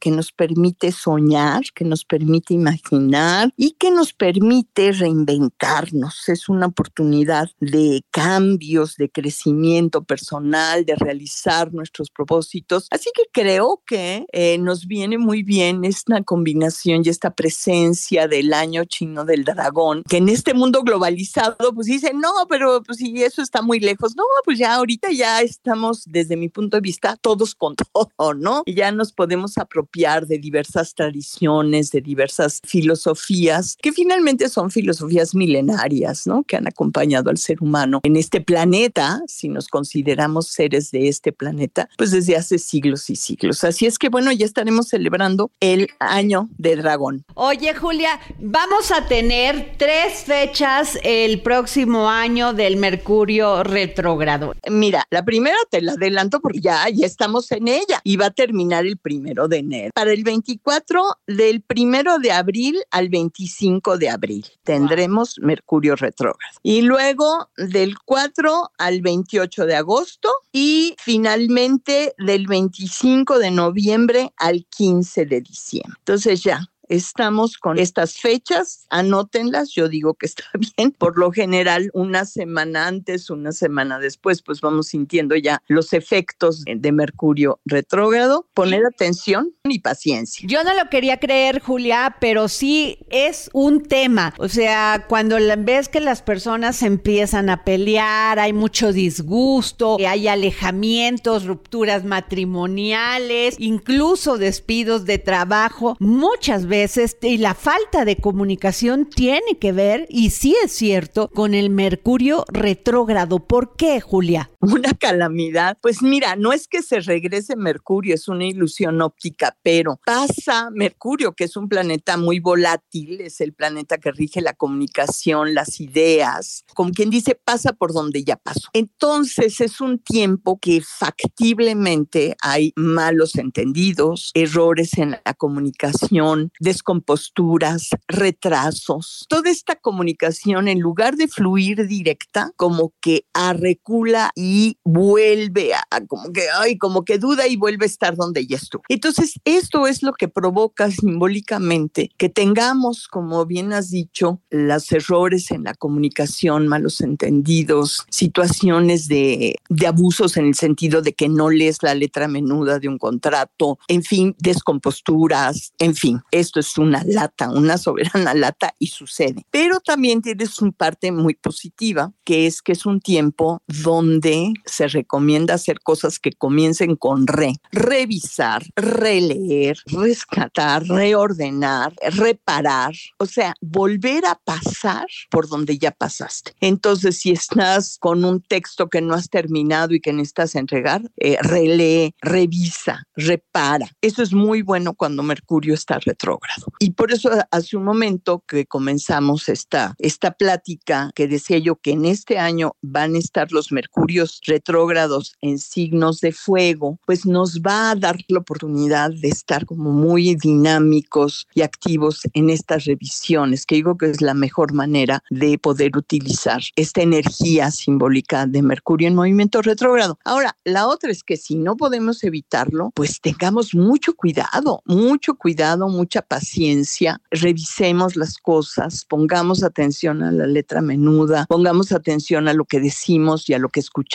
que 0.00 0.10
nos 0.10 0.32
permite 0.32 0.92
soñar, 0.92 1.62
que 1.74 1.84
nos 1.84 2.04
permite 2.04 2.54
imaginar 2.54 3.52
y 3.56 3.72
que 3.72 3.90
nos 3.90 4.12
permite 4.12 4.92
reinventarnos. 4.92 6.28
Es 6.28 6.48
una 6.48 6.66
oportunidad 6.66 7.50
de 7.60 8.02
cambios, 8.10 8.96
de 8.96 9.10
crecimiento 9.10 10.04
personal, 10.04 10.84
de 10.84 10.96
realizar 10.96 11.72
nuestros 11.72 12.10
propósitos. 12.10 12.86
Así 12.90 13.10
que 13.14 13.24
creo 13.32 13.82
que 13.86 14.26
eh, 14.32 14.58
nos 14.58 14.86
viene 14.86 15.18
muy 15.18 15.42
bien 15.42 15.84
esta 15.84 16.22
combinación 16.22 17.02
y 17.04 17.08
esta 17.08 17.30
presencia 17.30 18.28
del 18.28 18.52
año 18.52 18.84
chino 18.84 19.24
del 19.24 19.44
dragón, 19.44 20.02
que 20.08 20.18
en 20.18 20.28
este 20.28 20.54
mundo 20.54 20.82
globalizado, 20.82 21.74
pues 21.74 21.86
dicen, 21.86 22.20
no, 22.20 22.32
pero 22.48 22.82
pues 22.82 22.98
si 22.98 23.22
eso 23.22 23.42
está 23.42 23.62
muy 23.62 23.80
lejos, 23.80 24.16
no, 24.16 24.24
pues 24.44 24.58
ya 24.58 24.74
ahorita 24.74 25.10
ya 25.12 25.40
estamos, 25.40 26.04
desde 26.06 26.36
mi 26.36 26.48
punto 26.48 26.76
de 26.76 26.80
vista, 26.80 27.16
todos 27.20 27.54
con 27.54 27.74
todo, 27.92 28.34
¿no? 28.34 28.62
Y 28.66 28.74
ya 28.74 28.92
nos 28.92 29.12
podemos 29.14 29.58
apropiar 29.58 30.26
de 30.26 30.38
diversas 30.38 30.94
tradiciones, 30.94 31.90
de 31.90 32.00
diversas 32.00 32.60
filosofías, 32.64 33.76
que 33.80 33.92
finalmente 33.92 34.48
son 34.48 34.70
filosofías 34.70 35.34
milenarias, 35.34 36.26
¿no? 36.26 36.42
Que 36.42 36.56
han 36.56 36.66
acompañado 36.66 37.30
al 37.30 37.38
ser 37.38 37.62
humano 37.62 38.00
en 38.02 38.16
este 38.16 38.40
planeta, 38.40 39.22
si 39.26 39.48
nos 39.48 39.68
consideramos 39.68 40.48
seres 40.48 40.90
de 40.90 41.08
este 41.08 41.32
planeta, 41.32 41.88
pues 41.96 42.10
desde 42.10 42.36
hace 42.36 42.58
siglos 42.58 43.08
y 43.10 43.16
siglos. 43.16 43.64
Así 43.64 43.86
es 43.86 43.98
que 43.98 44.08
bueno, 44.08 44.32
ya 44.32 44.46
estaremos 44.46 44.88
celebrando 44.88 45.50
el 45.60 45.88
año 45.98 46.48
de 46.58 46.76
dragón. 46.76 47.24
Oye, 47.34 47.74
Julia, 47.74 48.20
vamos 48.38 48.90
a 48.90 49.06
tener 49.06 49.74
tres 49.78 50.24
fechas 50.24 50.98
el 51.02 51.40
próximo 51.42 52.08
año 52.08 52.52
del 52.52 52.76
Mercurio 52.76 53.62
retrógrado. 53.62 54.54
Mira, 54.70 55.06
la 55.10 55.24
primera 55.24 55.56
te 55.70 55.80
la 55.80 55.92
adelanto 55.92 56.40
porque 56.40 56.60
ya, 56.60 56.88
ya 56.88 57.06
estamos 57.06 57.50
en 57.52 57.68
ella 57.68 58.00
y 58.04 58.16
va 58.16 58.26
a 58.26 58.30
terminar 58.30 58.86
el 58.86 58.96
primero 59.04 59.46
de 59.46 59.58
enero. 59.58 59.90
Para 59.94 60.12
el 60.12 60.24
24, 60.24 61.04
del 61.26 61.60
primero 61.60 62.18
de 62.18 62.32
abril 62.32 62.82
al 62.90 63.10
25 63.10 63.98
de 63.98 64.08
abril, 64.08 64.46
tendremos 64.64 65.38
Mercurio 65.40 65.94
retrógrado. 65.94 66.38
Y 66.62 66.82
luego 66.82 67.50
del 67.56 67.96
4 68.04 68.72
al 68.78 69.02
28 69.02 69.66
de 69.66 69.76
agosto 69.76 70.30
y 70.50 70.96
finalmente 70.98 72.14
del 72.18 72.46
25 72.46 73.38
de 73.38 73.50
noviembre 73.50 74.32
al 74.38 74.64
15 74.66 75.26
de 75.26 75.40
diciembre. 75.42 75.98
Entonces 75.98 76.42
ya, 76.42 76.66
estamos 76.88 77.58
con 77.58 77.78
estas 77.78 78.18
fechas, 78.18 78.86
anótenlas, 78.90 79.70
yo 79.70 79.88
digo 79.88 80.14
que 80.14 80.26
está 80.26 80.44
bien, 80.76 80.92
por 80.92 81.18
lo 81.18 81.30
general 81.30 81.90
una 81.94 82.24
semana 82.24 82.86
antes, 82.86 83.30
una 83.30 83.52
semana 83.52 83.98
después, 83.98 84.42
pues 84.42 84.60
vamos 84.60 84.88
sintiendo 84.88 85.36
ya 85.36 85.62
los 85.66 85.92
efectos 85.92 86.64
de 86.64 86.92
Mercurio 86.92 87.60
retrógrado, 87.64 88.46
poner 88.54 88.84
atención 88.86 89.54
y 89.64 89.80
paciencia. 89.80 90.46
Yo 90.48 90.62
no 90.64 90.74
lo 90.74 90.88
quería 90.90 91.18
creer, 91.18 91.60
Julia, 91.60 92.16
pero 92.20 92.48
sí 92.48 92.98
es 93.10 93.50
un 93.52 93.82
tema, 93.82 94.34
o 94.38 94.48
sea, 94.48 95.06
cuando 95.08 95.38
ves 95.58 95.88
que 95.88 96.00
las 96.00 96.22
personas 96.22 96.82
empiezan 96.82 97.48
a 97.50 97.64
pelear, 97.64 98.38
hay 98.38 98.52
mucho 98.52 98.92
disgusto, 98.92 99.96
hay 100.06 100.28
alejamientos, 100.28 101.44
rupturas 101.44 102.04
matrimoniales, 102.04 103.56
incluso 103.58 104.38
despidos 104.38 105.04
de 105.04 105.18
trabajo, 105.18 105.96
muchas 105.98 106.66
veces 106.66 106.83
y 107.22 107.38
la 107.38 107.54
falta 107.54 108.04
de 108.04 108.16
comunicación 108.16 109.06
tiene 109.06 109.58
que 109.58 109.72
ver, 109.72 110.06
y 110.08 110.30
sí 110.30 110.56
es 110.64 110.72
cierto, 110.72 111.28
con 111.28 111.54
el 111.54 111.70
Mercurio 111.70 112.44
retrógrado. 112.48 113.40
¿Por 113.40 113.76
qué, 113.76 114.00
Julia? 114.00 114.50
Una 114.64 114.94
calamidad. 114.94 115.76
Pues 115.82 116.00
mira, 116.00 116.36
no 116.36 116.54
es 116.54 116.68
que 116.68 116.80
se 116.80 117.00
regrese 117.00 117.54
Mercurio, 117.54 118.14
es 118.14 118.28
una 118.28 118.46
ilusión 118.46 119.02
óptica, 119.02 119.58
pero 119.62 120.00
pasa 120.06 120.70
Mercurio, 120.72 121.34
que 121.34 121.44
es 121.44 121.56
un 121.58 121.68
planeta 121.68 122.16
muy 122.16 122.40
volátil, 122.40 123.20
es 123.20 123.42
el 123.42 123.52
planeta 123.52 123.98
que 123.98 124.10
rige 124.10 124.40
la 124.40 124.54
comunicación, 124.54 125.52
las 125.52 125.80
ideas, 125.80 126.64
como 126.74 126.92
quien 126.92 127.10
dice, 127.10 127.34
pasa 127.34 127.74
por 127.74 127.92
donde 127.92 128.24
ya 128.24 128.36
pasó. 128.36 128.70
Entonces 128.72 129.60
es 129.60 129.82
un 129.82 129.98
tiempo 129.98 130.58
que 130.58 130.80
factiblemente 130.80 132.34
hay 132.40 132.72
malos 132.74 133.36
entendidos, 133.36 134.30
errores 134.32 134.96
en 134.96 135.10
la 135.10 135.34
comunicación, 135.36 136.52
descomposturas, 136.58 137.90
retrasos. 138.08 139.26
Toda 139.28 139.50
esta 139.50 139.76
comunicación, 139.76 140.68
en 140.68 140.80
lugar 140.80 141.16
de 141.16 141.28
fluir 141.28 141.86
directa, 141.86 142.52
como 142.56 142.94
que 143.02 143.26
arrecula 143.34 144.30
y 144.34 144.53
vuelve 144.84 145.74
a, 145.74 145.84
como 146.06 146.32
que, 146.32 146.42
ay, 146.54 146.78
como 146.78 147.04
que 147.04 147.18
duda 147.18 147.46
y 147.46 147.56
vuelve 147.56 147.84
a 147.84 147.86
estar 147.86 148.16
donde 148.16 148.46
ya 148.46 148.56
estuvo. 148.56 148.82
Entonces, 148.88 149.34
esto 149.44 149.86
es 149.86 150.02
lo 150.02 150.12
que 150.12 150.28
provoca 150.28 150.90
simbólicamente 150.90 152.10
que 152.16 152.28
tengamos, 152.28 153.08
como 153.08 153.46
bien 153.46 153.72
has 153.72 153.90
dicho, 153.90 154.40
los 154.50 154.90
errores 154.92 155.50
en 155.50 155.64
la 155.64 155.74
comunicación, 155.74 156.68
malos 156.68 157.00
entendidos, 157.00 158.06
situaciones 158.10 159.08
de, 159.08 159.56
de 159.68 159.86
abusos 159.86 160.36
en 160.36 160.46
el 160.46 160.54
sentido 160.54 161.02
de 161.02 161.14
que 161.14 161.28
no 161.28 161.50
lees 161.50 161.82
la 161.82 161.94
letra 161.94 162.28
menuda 162.28 162.78
de 162.78 162.88
un 162.88 162.98
contrato, 162.98 163.78
en 163.88 164.02
fin, 164.02 164.34
descomposturas, 164.38 165.72
en 165.78 165.94
fin, 165.94 166.20
esto 166.30 166.60
es 166.60 166.76
una 166.78 167.02
lata, 167.04 167.50
una 167.50 167.78
soberana 167.84 168.34
lata 168.34 168.74
y 168.78 168.88
sucede. 168.88 169.44
Pero 169.50 169.80
también 169.80 170.22
tienes 170.22 170.60
una 170.60 170.72
parte 170.72 171.12
muy 171.12 171.34
positiva, 171.34 172.12
que 172.24 172.46
es 172.46 172.62
que 172.62 172.72
es 172.72 172.86
un 172.86 173.00
tiempo 173.00 173.62
donde 173.66 174.43
se 174.64 174.88
recomienda 174.88 175.54
hacer 175.54 175.80
cosas 175.80 176.18
que 176.18 176.32
comiencen 176.32 176.96
con 176.96 177.26
re, 177.26 177.54
revisar, 177.72 178.64
releer, 178.76 179.78
rescatar, 179.86 180.84
reordenar, 180.84 181.94
reparar, 182.12 182.94
o 183.18 183.26
sea, 183.26 183.54
volver 183.60 184.24
a 184.26 184.34
pasar 184.34 185.06
por 185.30 185.48
donde 185.48 185.78
ya 185.78 185.90
pasaste. 185.90 186.52
Entonces, 186.60 187.18
si 187.18 187.30
estás 187.30 187.98
con 188.00 188.24
un 188.24 188.40
texto 188.40 188.88
que 188.88 189.00
no 189.00 189.14
has 189.14 189.28
terminado 189.28 189.94
y 189.94 190.00
que 190.00 190.12
necesitas 190.12 190.54
entregar, 190.54 191.02
eh, 191.16 191.36
relee, 191.40 192.14
revisa, 192.20 193.04
repara. 193.16 193.88
Eso 194.00 194.22
es 194.22 194.32
muy 194.32 194.62
bueno 194.62 194.94
cuando 194.94 195.22
Mercurio 195.22 195.74
está 195.74 195.98
retrógrado. 195.98 196.66
Y 196.78 196.92
por 196.92 197.12
eso 197.12 197.30
hace 197.50 197.76
un 197.76 197.84
momento 197.84 198.42
que 198.46 198.66
comenzamos 198.66 199.48
esta, 199.48 199.94
esta 199.98 200.32
plática 200.32 201.10
que 201.14 201.28
decía 201.28 201.58
yo 201.58 201.76
que 201.76 201.92
en 201.92 202.04
este 202.04 202.38
año 202.38 202.72
van 202.82 203.14
a 203.14 203.18
estar 203.18 203.52
los 203.52 203.72
mercurios 203.72 204.33
retrógrados 204.44 205.34
en 205.40 205.58
signos 205.58 206.20
de 206.20 206.32
fuego, 206.32 206.98
pues 207.06 207.26
nos 207.26 207.60
va 207.60 207.90
a 207.90 207.94
dar 207.94 208.18
la 208.28 208.38
oportunidad 208.38 209.10
de 209.10 209.28
estar 209.28 209.66
como 209.66 209.90
muy 209.90 210.34
dinámicos 210.36 211.46
y 211.54 211.62
activos 211.62 212.22
en 212.32 212.50
estas 212.50 212.84
revisiones, 212.84 213.66
que 213.66 213.76
digo 213.76 213.98
que 213.98 214.10
es 214.10 214.20
la 214.20 214.34
mejor 214.34 214.72
manera 214.72 215.22
de 215.30 215.58
poder 215.58 215.96
utilizar 215.96 216.62
esta 216.76 217.02
energía 217.02 217.70
simbólica 217.70 218.46
de 218.46 218.62
Mercurio 218.62 219.08
en 219.08 219.14
movimiento 219.14 219.62
retrógrado. 219.62 220.18
Ahora, 220.24 220.56
la 220.64 220.86
otra 220.86 221.10
es 221.10 221.22
que 221.22 221.36
si 221.36 221.56
no 221.56 221.76
podemos 221.76 222.24
evitarlo, 222.24 222.90
pues 222.94 223.20
tengamos 223.20 223.74
mucho 223.74 224.14
cuidado, 224.14 224.82
mucho 224.86 225.34
cuidado, 225.34 225.88
mucha 225.88 226.22
paciencia 226.22 226.44
ciencia, 226.54 227.20
revisemos 227.30 228.16
las 228.16 228.38
cosas, 228.38 229.04
pongamos 229.04 229.64
atención 229.64 230.22
a 230.22 230.30
la 230.30 230.46
letra 230.46 230.80
menuda, 230.80 231.46
pongamos 231.48 231.90
atención 231.90 232.46
a 232.48 232.52
lo 232.52 232.64
que 232.64 232.80
decimos 232.80 233.48
y 233.48 233.54
a 233.54 233.58
lo 233.58 233.68
que 233.68 233.80
escuchamos 233.80 234.13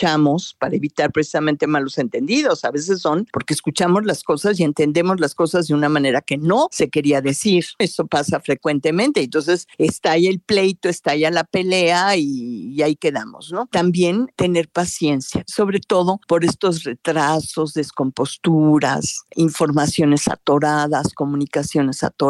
para 0.58 0.76
evitar 0.76 1.12
precisamente 1.12 1.66
malos 1.66 1.98
entendidos. 1.98 2.64
A 2.64 2.70
veces 2.70 3.00
son 3.00 3.26
porque 3.32 3.54
escuchamos 3.54 4.04
las 4.04 4.22
cosas 4.22 4.58
y 4.60 4.64
entendemos 4.64 5.20
las 5.20 5.34
cosas 5.34 5.68
de 5.68 5.74
una 5.74 5.88
manera 5.88 6.20
que 6.20 6.38
no 6.38 6.68
se 6.70 6.88
quería 6.88 7.20
decir. 7.20 7.66
Eso 7.78 8.06
pasa 8.06 8.40
frecuentemente. 8.40 9.22
Entonces 9.22 9.66
estalla 9.78 10.28
el 10.28 10.40
pleito, 10.40 10.88
estalla 10.88 11.30
la 11.30 11.44
pelea 11.44 12.16
y, 12.16 12.72
y 12.74 12.82
ahí 12.82 12.96
quedamos, 12.96 13.52
¿no? 13.52 13.66
También 13.66 14.28
tener 14.36 14.68
paciencia, 14.68 15.44
sobre 15.46 15.80
todo 15.80 16.20
por 16.26 16.44
estos 16.44 16.84
retrasos, 16.84 17.74
descomposturas, 17.74 19.22
informaciones 19.34 20.28
atoradas, 20.28 21.14
comunicaciones 21.14 22.02
atoradas 22.02 22.20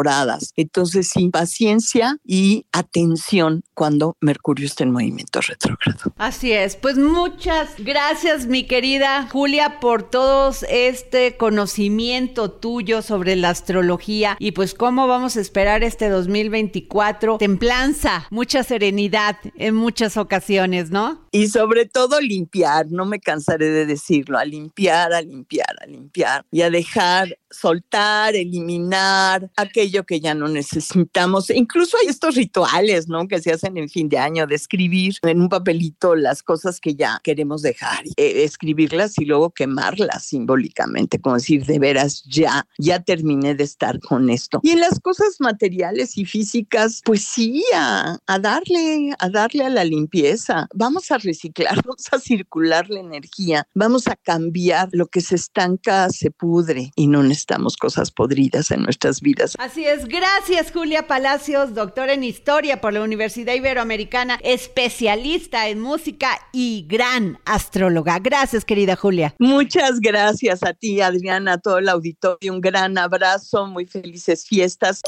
entonces, 0.55 1.09
sí, 1.09 1.29
paciencia 1.29 2.17
y 2.25 2.65
atención 2.71 3.63
cuando 3.73 4.17
Mercurio 4.21 4.65
está 4.65 4.83
en 4.83 4.91
movimiento 4.91 5.41
retrógrado. 5.41 6.13
Así 6.17 6.51
es, 6.51 6.75
pues 6.75 6.97
muchas 6.97 7.60
Gracias, 7.61 7.85
gracias 7.85 8.45
mi 8.47 8.63
querida 8.63 9.27
Julia 9.31 9.79
por 9.79 10.01
todo 10.01 10.51
este 10.67 11.37
conocimiento 11.37 12.49
tuyo 12.49 13.03
sobre 13.03 13.35
la 13.35 13.49
astrología 13.49 14.35
y 14.39 14.53
pues 14.53 14.73
cómo 14.73 15.07
vamos 15.07 15.37
a 15.37 15.41
esperar 15.41 15.83
este 15.83 16.09
2024. 16.09 17.37
Templanza, 17.37 18.25
mucha 18.31 18.63
serenidad 18.63 19.37
en 19.55 19.75
muchas 19.75 20.17
ocasiones, 20.17 20.89
¿no? 20.89 21.27
Y 21.31 21.49
sobre 21.49 21.85
todo 21.85 22.19
limpiar, 22.19 22.87
no 22.89 23.05
me 23.05 23.19
cansaré 23.19 23.69
de 23.69 23.85
decirlo, 23.85 24.39
a 24.39 24.45
limpiar, 24.45 25.13
a 25.13 25.21
limpiar, 25.21 25.75
a 25.81 25.85
limpiar 25.85 26.45
y 26.51 26.61
a 26.63 26.71
dejar 26.71 27.37
soltar, 27.51 28.35
eliminar 28.35 29.51
aquello 29.55 30.03
que 30.03 30.19
ya 30.19 30.33
no 30.33 30.47
necesitamos. 30.47 31.49
Incluso 31.51 31.97
hay 32.01 32.07
estos 32.07 32.35
rituales, 32.35 33.07
¿no? 33.07 33.27
Que 33.27 33.39
se 33.39 33.51
hacen 33.51 33.77
en 33.77 33.89
fin 33.89 34.09
de 34.09 34.17
año, 34.17 34.47
de 34.47 34.55
escribir 34.55 35.15
en 35.21 35.41
un 35.41 35.49
papelito 35.49 36.15
las 36.15 36.41
cosas 36.41 36.79
que 36.79 36.95
ya 36.95 37.19
queremos 37.23 37.50
dejar, 37.57 38.05
eh, 38.15 38.43
escribirlas 38.43 39.17
y 39.17 39.25
luego 39.25 39.51
quemarlas 39.51 40.25
simbólicamente, 40.25 41.19
como 41.19 41.35
decir, 41.35 41.65
de 41.65 41.79
veras, 41.79 42.23
ya, 42.23 42.65
ya 42.77 42.99
terminé 43.01 43.55
de 43.55 43.63
estar 43.63 43.99
con 43.99 44.29
esto. 44.29 44.59
Y 44.63 44.71
en 44.71 44.79
las 44.79 44.99
cosas 44.99 45.35
materiales 45.39 46.17
y 46.17 46.25
físicas, 46.25 47.01
pues 47.03 47.23
sí, 47.23 47.63
a, 47.75 48.17
a 48.25 48.39
darle, 48.39 49.13
a 49.19 49.29
darle 49.29 49.65
a 49.65 49.69
la 49.69 49.83
limpieza. 49.83 50.67
Vamos 50.73 51.11
a 51.11 51.17
reciclar, 51.17 51.75
vamos 51.85 52.05
a 52.11 52.19
circular 52.19 52.89
la 52.89 52.99
energía, 52.99 53.67
vamos 53.73 54.07
a 54.07 54.15
cambiar 54.15 54.89
lo 54.91 55.07
que 55.07 55.21
se 55.21 55.35
estanca, 55.35 56.09
se 56.09 56.31
pudre 56.31 56.91
y 56.95 57.07
no 57.07 57.23
necesitamos 57.23 57.77
cosas 57.77 58.11
podridas 58.11 58.71
en 58.71 58.83
nuestras 58.83 59.21
vidas. 59.21 59.55
Así 59.59 59.85
es, 59.85 60.05
gracias 60.05 60.71
Julia 60.71 61.07
Palacios, 61.07 61.73
doctora 61.73 62.13
en 62.13 62.23
historia 62.23 62.81
por 62.81 62.93
la 62.93 63.01
Universidad 63.01 63.53
Iberoamericana, 63.53 64.39
especialista 64.43 65.67
en 65.67 65.79
música 65.81 66.39
y 66.51 66.85
gran 66.87 67.39
astróloga. 67.45 68.19
Gracias, 68.19 68.65
querida 68.65 68.95
Julia. 68.95 69.35
Muchas 69.39 69.99
gracias 69.99 70.63
a 70.63 70.73
ti, 70.73 71.01
Adriana, 71.01 71.53
a 71.53 71.57
todo 71.57 71.77
el 71.77 71.89
auditorio. 71.89 72.53
Un 72.53 72.61
gran 72.61 72.97
abrazo, 72.97 73.67
muy 73.67 73.85
felices 73.85 74.45
fiestas. 74.45 75.01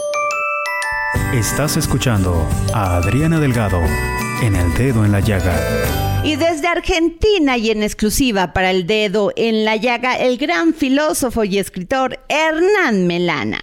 Estás 1.33 1.77
escuchando 1.77 2.47
a 2.73 2.97
Adriana 2.97 3.39
Delgado 3.39 3.79
en 4.41 4.55
El 4.55 4.73
Dedo 4.75 5.05
en 5.05 5.11
la 5.11 5.19
Llaga. 5.19 5.55
Y 6.23 6.35
desde 6.35 6.67
Argentina 6.67 7.57
y 7.57 7.69
en 7.69 7.83
exclusiva 7.83 8.53
para 8.53 8.71
El 8.71 8.87
Dedo 8.87 9.31
en 9.35 9.65
la 9.65 9.75
Llaga, 9.75 10.17
el 10.17 10.37
gran 10.37 10.73
filósofo 10.73 11.43
y 11.43 11.57
escritor 11.57 12.19
Hernán 12.29 13.07
Melana. 13.07 13.61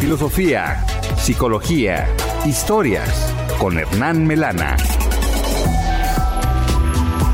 Filosofía, 0.00 0.84
psicología, 1.16 2.08
historias 2.46 3.34
con 3.58 3.78
Hernán 3.78 4.26
Melana. 4.26 4.76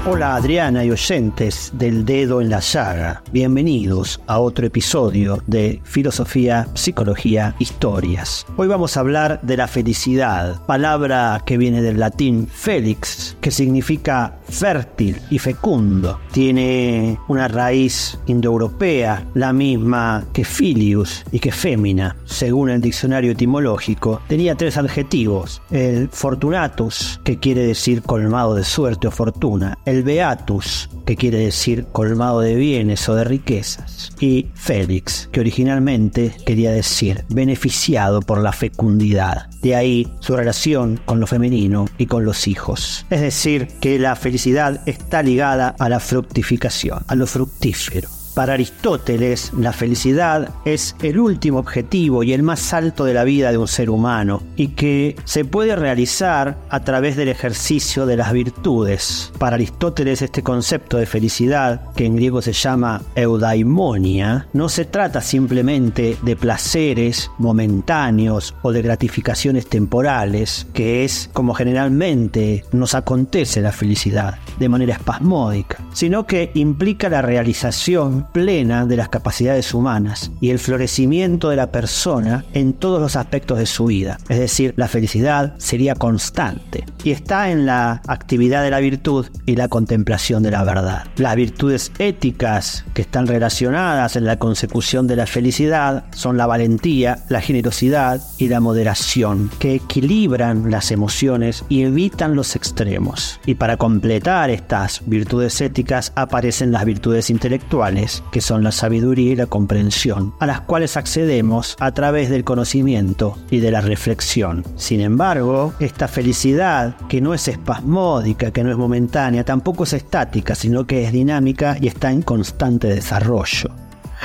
Hola 0.07 0.37
Adriana 0.37 0.85
y 0.85 0.91
oyentes 0.91 1.73
del 1.73 2.05
dedo 2.05 2.43
en 2.43 2.51
la 2.51 2.61
llaga. 2.61 3.23
Bienvenidos 3.33 4.21
a 4.27 4.39
otro 4.39 4.67
episodio 4.67 5.43
de 5.47 5.81
Filosofía, 5.83 6.69
Psicología, 6.75 7.55
Historias. 7.59 8.45
Hoy 8.59 8.69
vamos 8.69 8.99
a 8.99 9.01
hablar 9.01 9.41
de 9.41 9.57
la 9.57 9.67
felicidad, 9.67 10.61
palabra 10.67 11.43
que 11.47 11.57
viene 11.57 11.81
del 11.81 11.99
latín 11.99 12.47
felix, 12.49 13.35
que 13.41 13.51
significa 13.51 14.37
fértil 14.47 15.17
y 15.31 15.39
fecundo. 15.39 16.21
Tiene 16.33 17.19
una 17.29 17.49
raíz 17.49 18.19
indoeuropea, 18.27 19.25
la 19.33 19.55
misma 19.55 20.27
que 20.35 20.45
filius 20.45 21.25
y 21.33 21.39
que 21.39 21.51
fémina. 21.51 22.15
Según 22.27 22.69
el 22.69 22.83
diccionario 22.83 23.33
etimológico, 23.33 24.21
tenía 24.29 24.55
tres 24.55 24.77
adjetivos. 24.77 25.63
El 25.71 26.11
fortunatus, 26.11 27.23
que 27.25 27.39
quiere 27.39 27.67
decir 27.67 28.03
colmado 28.03 28.55
de 28.55 28.65
suerte 28.65 29.09
o 29.09 29.11
fortuna 29.11 29.79
el 29.94 29.94
Beatus, 30.03 30.89
que 31.07 31.17
quiere 31.17 31.39
decir 31.39 31.87
colmado 31.93 32.41
de 32.41 32.55
bienes 32.55 33.09
o 33.09 33.15
de 33.15 33.25
riquezas, 33.25 34.11
y 34.21 34.49
Félix, 34.55 35.29
que 35.33 35.41
originalmente 35.41 36.35
quería 36.45 36.73
decir 36.73 37.25
beneficiado 37.29 38.21
por 38.21 38.41
la 38.41 38.53
fecundidad. 38.53 39.49
De 39.63 39.77
ahí 39.77 40.09
su 40.21 40.37
relación 40.37 41.01
con 41.05 41.21
lo 41.21 41.27
femenino 41.27 41.87
y 41.99 42.07
con 42.07 42.25
los 42.25 42.49
hijos. 42.49 43.07
Es 43.11 43.21
decir, 43.21 43.69
que 43.81 43.99
la 43.99 44.17
felicidad 44.17 44.81
está 44.87 45.23
ligada 45.23 45.75
a 45.79 45.89
la 45.89 46.01
fructificación, 46.01 47.05
a 47.07 47.15
lo 47.15 47.27
fructífero. 47.27 48.09
Para 48.35 48.55
Aristóteles, 48.55 49.53
la 49.57 49.73
felicidad 49.73 50.51
es 50.65 50.97
el 51.03 51.21
último 51.21 51.61
objetivo 51.61 52.25
y 52.25 52.33
el 52.33 52.43
más 52.43 52.75
alto 52.75 53.05
de 53.05 53.15
la 53.15 53.23
vida 53.23 53.53
de 53.53 53.59
un 53.59 53.69
ser 53.69 53.91
humano 53.91 54.43
y 54.57 54.69
que 54.69 55.15
se 55.25 55.45
puede 55.45 55.77
realizar 55.77 56.59
a 56.69 56.81
través 56.81 57.15
del 57.17 57.29
ejercicio 57.29 58.07
de 58.07 58.17
las 58.17 58.33
virtudes. 58.33 59.33
Para 59.39 59.55
Aristóteles 59.55 60.21
este 60.21 60.43
concepto 60.43 60.97
de 60.97 61.07
felicidad, 61.07 61.93
que 61.95 62.07
en 62.07 62.17
griego 62.17 62.43
se 62.43 62.53
llama 62.53 63.03
eudaimonia, 63.15 64.49
no 64.53 64.69
se 64.69 64.85
trata 64.85 65.21
simplemente 65.21 66.17
de 66.23 66.35
placeres 66.35 67.31
momentáneos 67.39 68.57
o 68.63 68.73
de 68.73 68.83
gratificaciones 68.83 69.69
temporales, 69.69 70.67
que 70.73 71.05
es 71.05 71.31
como 71.33 71.55
generalmente 71.55 72.65
nos 72.73 72.97
acontece 72.97 73.61
la 73.61 73.71
felicidad, 73.71 74.39
de 74.59 74.69
manera 74.69 74.95
espasmódica, 74.95 75.79
sino 75.93 76.27
que 76.27 76.51
implica 76.55 77.09
la 77.09 77.23
realización 77.23 78.24
plena 78.33 78.87
de 78.87 78.97
las 78.97 79.09
capacidades 79.09 79.75
humanas 79.75 80.31
y 80.41 80.51
el 80.51 80.59
florecimiento 80.59 81.51
de 81.51 81.57
la 81.57 81.71
persona 81.71 82.45
en 82.53 82.73
todos 82.73 83.01
los 83.01 83.17
aspectos 83.17 83.59
de 83.59 83.67
su 83.67 83.87
vida. 83.87 84.19
Es 84.29 84.39
decir, 84.39 84.75
la 84.77 84.89
felicidad 84.89 85.55
sería 85.59 85.95
constante 85.95 86.85
y 87.03 87.11
está 87.11 87.51
en 87.51 87.67
la 87.67 88.03
actividad 88.07 88.63
de 88.63 88.71
la 88.71 88.81
virtud 88.81 89.27
y 89.47 89.57
la 89.57 89.69
contemplación 89.69 90.43
de 90.43 90.51
la 90.51 90.65
verdad. 90.65 91.05
Las 91.17 91.37
virtudes 91.37 91.93
éticas 91.99 92.85
que 92.95 93.03
están 93.03 93.27
relacionadas 93.27 94.17
en 94.17 94.25
la 94.25 94.39
consecución 94.39 95.07
de 95.07 95.17
la 95.17 95.27
felicidad 95.27 96.05
son 96.13 96.37
la 96.37 96.47
valentía, 96.47 97.19
la 97.29 97.41
generosidad 97.41 98.21
y 98.39 98.49
la 98.49 98.61
moderación, 98.61 99.51
que 99.59 99.75
equilibran 99.75 100.71
las 100.71 100.91
emociones 100.91 101.65
y 101.69 101.83
evitan 101.83 102.35
los 102.35 102.57
extremos. 102.57 103.41
Y 103.47 103.55
para 103.55 103.77
completar 103.77 104.51
estas 104.51 105.03
virtudes 105.07 105.61
éticas 105.61 106.13
aparecen 106.15 106.73
las 106.73 106.85
virtudes 106.85 107.31
intelectuales 107.31 108.14
que 108.31 108.41
son 108.41 108.63
la 108.63 108.73
sabiduría 108.73 109.33
y 109.33 109.37
la 109.37 109.47
comprensión, 109.47 110.35
a 110.41 110.47
las 110.47 110.61
cuales 110.61 110.97
accedemos 110.97 111.77
a 111.81 111.93
través 111.93 112.31
del 112.31 112.45
conocimiento 112.45 113.37
y 113.51 113.59
de 113.59 113.71
la 113.71 113.81
reflexión. 113.81 114.65
Sin 114.77 115.01
embargo, 115.01 115.73
esta 115.81 116.09
felicidad, 116.09 116.97
que 117.09 117.21
no 117.21 117.35
es 117.35 117.49
espasmódica, 117.49 118.51
que 118.51 118.65
no 118.65 118.71
es 118.71 118.77
momentánea, 118.77 119.45
tampoco 119.45 119.85
es 119.85 119.93
estática, 119.93 120.55
sino 120.55 120.87
que 120.87 121.05
es 121.05 121.13
dinámica 121.13 121.77
y 121.81 121.89
está 121.89 122.11
en 122.11 122.23
constante 122.23 122.89
desarrollo. 122.89 123.71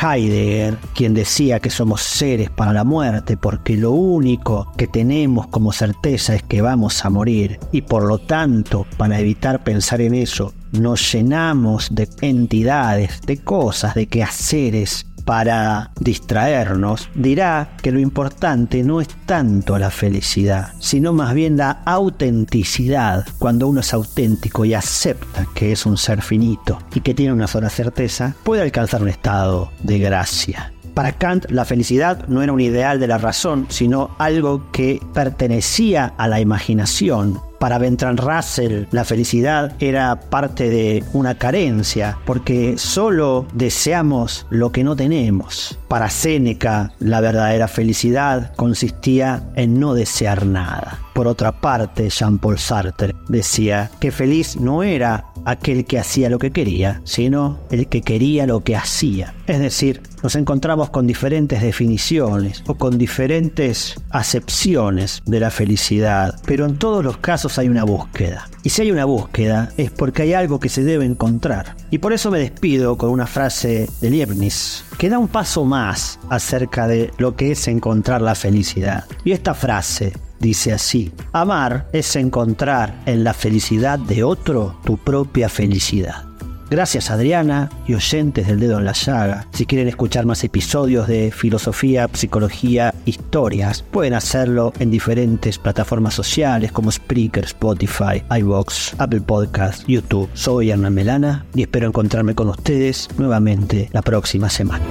Heidegger, 0.02 0.78
quien 0.95 1.13
decía 1.13 1.60
que 1.60 1.69
somos 1.69 2.02
seres 2.02 2.49
para 2.49 2.71
la 2.71 2.84
muerte 2.86 3.36
porque 3.36 3.75
lo 3.75 3.91
único 3.91 4.71
que 4.78 4.88
tenemos 4.88 5.47
como 5.47 5.73
certeza 5.73 6.36
es 6.36 6.43
que 6.43 6.62
vamos 6.62 7.04
a 7.04 7.10
morir 7.10 7.60
y 7.71 7.82
por 7.82 8.04
lo 8.04 8.19
tanto, 8.19 8.86
para 8.97 9.19
evitar 9.19 9.63
pensar 9.63 9.99
en 9.99 10.15
eso, 10.15 10.54
nos 10.72 11.12
llenamos 11.12 11.90
de 11.92 12.08
entidades, 12.22 13.22
de 13.22 13.38
cosas, 13.38 13.96
de 13.96 14.08
quehaceres 14.08 15.06
para 15.30 15.92
distraernos, 16.00 17.08
dirá 17.14 17.70
que 17.84 17.92
lo 17.92 18.00
importante 18.00 18.82
no 18.82 19.00
es 19.00 19.10
tanto 19.28 19.78
la 19.78 19.92
felicidad, 19.92 20.74
sino 20.80 21.14
más 21.14 21.36
bien 21.36 21.56
la 21.56 21.84
autenticidad, 21.86 23.28
cuando 23.38 23.68
uno 23.68 23.82
es 23.82 23.94
auténtico 23.94 24.66
y 24.66 24.74
acepta 24.74 25.46
que 25.54 25.72
es 25.72 25.86
un 25.86 25.98
ser 25.98 26.24
finito 26.24 26.80
y 26.96 27.02
que 27.02 27.14
tiene 27.14 27.34
una 27.34 27.46
sola 27.46 27.70
certeza, 27.70 28.36
puede 28.44 28.64
alcanzar 28.64 29.04
un 29.04 29.10
estado 29.10 29.72
de 29.84 30.00
gracia. 30.00 30.74
Para 30.96 31.12
Kant, 31.12 31.50
la 31.52 31.64
felicidad 31.64 32.28
no 32.28 32.42
era 32.42 32.52
un 32.52 32.60
ideal 32.60 33.00
de 33.00 33.08
la 33.08 33.20
razón, 33.20 33.68
sino 33.70 34.10
algo 34.18 34.72
que 34.72 35.00
pertenecía 35.14 36.14
a 36.18 36.28
la 36.28 36.42
imaginación, 36.42 37.40
para 37.60 37.78
Bertrand 37.78 38.19
Russell, 38.19 38.86
la 38.91 39.06
felicidad 39.06 39.74
era 39.80 40.19
parte 40.19 40.69
de 40.69 41.04
una 41.13 41.36
carencia, 41.36 42.17
porque 42.26 42.78
solo 42.78 43.45
deseamos 43.54 44.48
lo 44.50 44.72
que 44.72 44.84
no 44.84 44.95
tenemos. 44.95 45.78
Para 45.88 46.10
Séneca, 46.10 46.93
la 47.00 47.22
verdadera 47.22 47.67
felicidad 47.67 48.54
consistía 48.56 49.43
en 49.56 49.80
no 49.80 49.93
desear 49.93 50.45
nada. 50.45 51.00
Por 51.20 51.28
otra 51.28 51.52
parte, 51.52 52.10
Jean-Paul 52.10 52.58
Sartre 52.58 53.14
decía 53.28 53.92
que 54.00 54.10
feliz 54.10 54.56
no 54.56 54.84
era 54.84 55.26
aquel 55.44 55.84
que 55.84 56.00
hacía 56.00 56.30
lo 56.30 56.40
que 56.40 56.52
quería, 56.52 57.02
sino 57.04 57.60
el 57.72 57.88
que 57.88 58.02
quería 58.02 58.46
lo 58.46 58.64
que 58.64 58.78
hacía. 58.78 59.34
Es 59.46 59.60
decir, 59.60 60.02
nos 60.24 60.36
encontramos 60.36 60.92
con 60.92 61.08
diferentes 61.08 61.62
definiciones 61.62 62.64
o 62.68 62.76
con 62.76 62.98
diferentes 62.98 63.96
acepciones 64.12 65.22
de 65.26 65.42
la 65.42 65.52
felicidad, 65.52 66.40
pero 66.46 66.66
en 66.66 66.78
todos 66.78 67.04
los 67.04 67.18
casos 67.18 67.58
hay 67.58 67.68
una 67.68 67.84
búsqueda. 67.84 68.48
Y 68.64 68.70
si 68.70 68.84
hay 68.84 68.92
una 68.94 69.04
búsqueda 69.04 69.74
es 69.76 69.92
porque 69.92 70.22
hay 70.22 70.34
algo 70.34 70.62
que 70.62 70.70
se 70.70 70.86
debe 70.86 71.04
encontrar. 71.04 71.76
Y 71.92 71.98
por 71.98 72.14
eso 72.14 72.32
me 72.32 72.40
despido 72.40 72.98
con 72.98 73.10
una 73.10 73.28
frase 73.28 73.90
de 74.00 74.10
Leibniz 74.10 74.86
que 74.98 75.10
da 75.10 75.20
un 75.20 75.28
paso 75.28 75.66
más 75.66 76.18
acerca 76.30 76.88
de 76.88 77.12
lo 77.18 77.36
que 77.36 77.52
es 77.52 77.68
encontrar 77.68 78.22
la 78.22 78.36
felicidad. 78.36 79.04
Y 79.26 79.34
esta 79.34 79.54
frase 79.54 80.14
dice 80.39 80.73
así, 80.73 81.12
amar 81.32 81.88
es 81.93 82.15
encontrar 82.15 83.02
en 83.06 83.23
la 83.23 83.34
felicidad 83.34 83.99
de 83.99 84.23
otro 84.23 84.80
tu 84.84 84.97
propia 84.97 85.49
felicidad. 85.49 86.30
Gracias 86.69 87.10
Adriana 87.10 87.69
y 87.88 87.95
oyentes 87.95 88.47
del 88.47 88.60
dedo 88.60 88.78
en 88.78 88.86
la 88.86 88.93
llaga. 88.93 89.47
Si 89.52 89.65
quieren 89.65 89.88
escuchar 89.88 90.25
más 90.28 90.43
episodios 90.43 91.08
de 91.08 91.32
filosofía, 91.32 92.08
psicología, 92.13 92.93
historias, 93.06 93.82
pueden 93.82 94.13
hacerlo 94.13 94.71
en 94.78 94.91
diferentes 94.91 95.58
plataformas 95.58 96.13
sociales 96.13 96.71
como 96.71 96.91
Spreaker, 96.91 97.45
Spotify, 97.45 98.23
iVoox, 98.38 98.93
Apple 98.99 99.21
Podcasts, 99.21 99.84
YouTube. 99.88 100.30
Soy 100.36 100.69
Hernán 100.69 100.93
Melana 100.93 101.45
y 101.56 101.63
espero 101.63 101.88
encontrarme 101.88 102.36
con 102.36 102.49
ustedes 102.49 103.10
nuevamente 103.17 103.89
la 103.91 104.04
próxima 104.04 104.49
semana. 104.49 104.86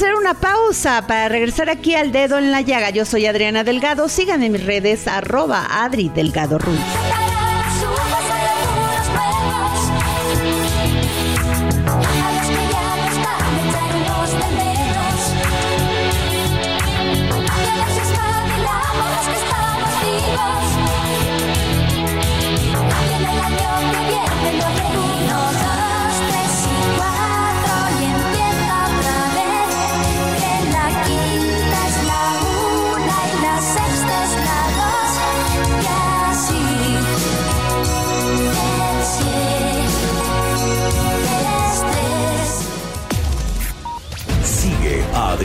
Hacer 0.00 0.14
una 0.14 0.32
pausa 0.32 1.06
para 1.06 1.28
regresar 1.28 1.68
aquí 1.68 1.94
al 1.94 2.10
dedo 2.10 2.38
en 2.38 2.50
la 2.50 2.62
llaga. 2.62 2.88
Yo 2.88 3.04
soy 3.04 3.26
Adriana 3.26 3.64
Delgado. 3.64 4.08
Síganme 4.08 4.46
en 4.46 4.52
mis 4.52 4.64
redes, 4.64 5.06
arroba 5.06 5.66
Adri 5.84 6.08
Delgado 6.08 6.58
Ruiz. 6.58 6.80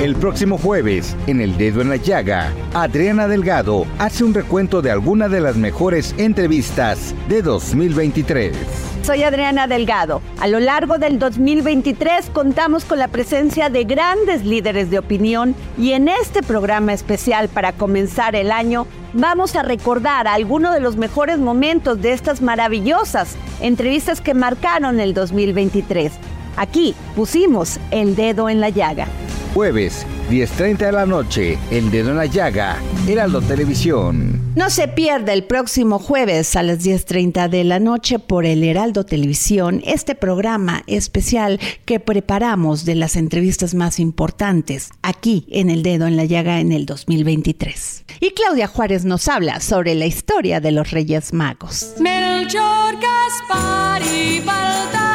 El 0.00 0.16
próximo 0.16 0.58
jueves, 0.58 1.16
en 1.28 1.40
El 1.40 1.56
Dedo 1.56 1.80
en 1.80 1.88
la 1.88 1.96
Llaga, 1.96 2.52
Adriana 2.74 3.28
Delgado 3.28 3.86
hace 4.00 4.24
un 4.24 4.34
recuento 4.34 4.82
de 4.82 4.90
alguna 4.90 5.28
de 5.28 5.40
las 5.40 5.54
mejores 5.56 6.16
entrevistas 6.18 7.14
de 7.28 7.42
2023. 7.42 8.56
Soy 9.04 9.22
Adriana 9.22 9.68
Delgado. 9.68 10.20
A 10.40 10.48
lo 10.48 10.58
largo 10.58 10.98
del 10.98 11.20
2023 11.20 12.30
contamos 12.30 12.84
con 12.84 12.98
la 12.98 13.06
presencia 13.06 13.68
de 13.70 13.84
grandes 13.84 14.44
líderes 14.44 14.90
de 14.90 14.98
opinión 14.98 15.54
y 15.78 15.92
en 15.92 16.08
este 16.08 16.42
programa 16.42 16.92
especial 16.92 17.48
para 17.48 17.72
comenzar 17.72 18.34
el 18.34 18.50
año 18.50 18.88
vamos 19.12 19.54
a 19.54 19.62
recordar 19.62 20.26
algunos 20.26 20.74
de 20.74 20.80
los 20.80 20.96
mejores 20.96 21.38
momentos 21.38 22.02
de 22.02 22.14
estas 22.14 22.42
maravillosas 22.42 23.36
entrevistas 23.60 24.20
que 24.20 24.34
marcaron 24.34 24.98
el 24.98 25.14
2023. 25.14 26.12
Aquí 26.56 26.94
pusimos 27.14 27.78
el 27.90 28.16
dedo 28.16 28.48
en 28.48 28.60
la 28.60 28.70
llaga. 28.70 29.08
Jueves, 29.54 30.04
10.30 30.30 30.78
de 30.78 30.92
la 30.92 31.06
noche, 31.06 31.58
El 31.70 31.92
Dedo 31.92 32.10
en 32.10 32.16
la 32.16 32.26
Llaga, 32.26 32.76
Heraldo 33.06 33.40
Televisión. 33.40 34.52
No 34.56 34.68
se 34.68 34.88
pierda 34.88 35.32
el 35.32 35.44
próximo 35.44 36.00
jueves 36.00 36.56
a 36.56 36.64
las 36.64 36.84
10.30 36.84 37.48
de 37.48 37.62
la 37.62 37.78
noche 37.78 38.18
por 38.18 38.46
el 38.46 38.64
Heraldo 38.64 39.04
Televisión 39.04 39.80
este 39.84 40.16
programa 40.16 40.82
especial 40.88 41.60
que 41.84 42.00
preparamos 42.00 42.84
de 42.84 42.96
las 42.96 43.14
entrevistas 43.14 43.74
más 43.74 44.00
importantes 44.00 44.90
aquí 45.02 45.46
en 45.50 45.70
El 45.70 45.84
Dedo 45.84 46.08
en 46.08 46.16
la 46.16 46.24
Llaga 46.24 46.58
en 46.58 46.72
el 46.72 46.84
2023. 46.84 48.06
Y 48.18 48.30
Claudia 48.32 48.66
Juárez 48.66 49.04
nos 49.04 49.28
habla 49.28 49.60
sobre 49.60 49.94
la 49.94 50.06
historia 50.06 50.58
de 50.58 50.72
los 50.72 50.90
Reyes 50.90 51.32
Magos. 51.32 51.94
Melchor, 52.00 52.96
Gaspar 53.00 54.02
y 54.02 54.40
Baltasar 54.40 55.13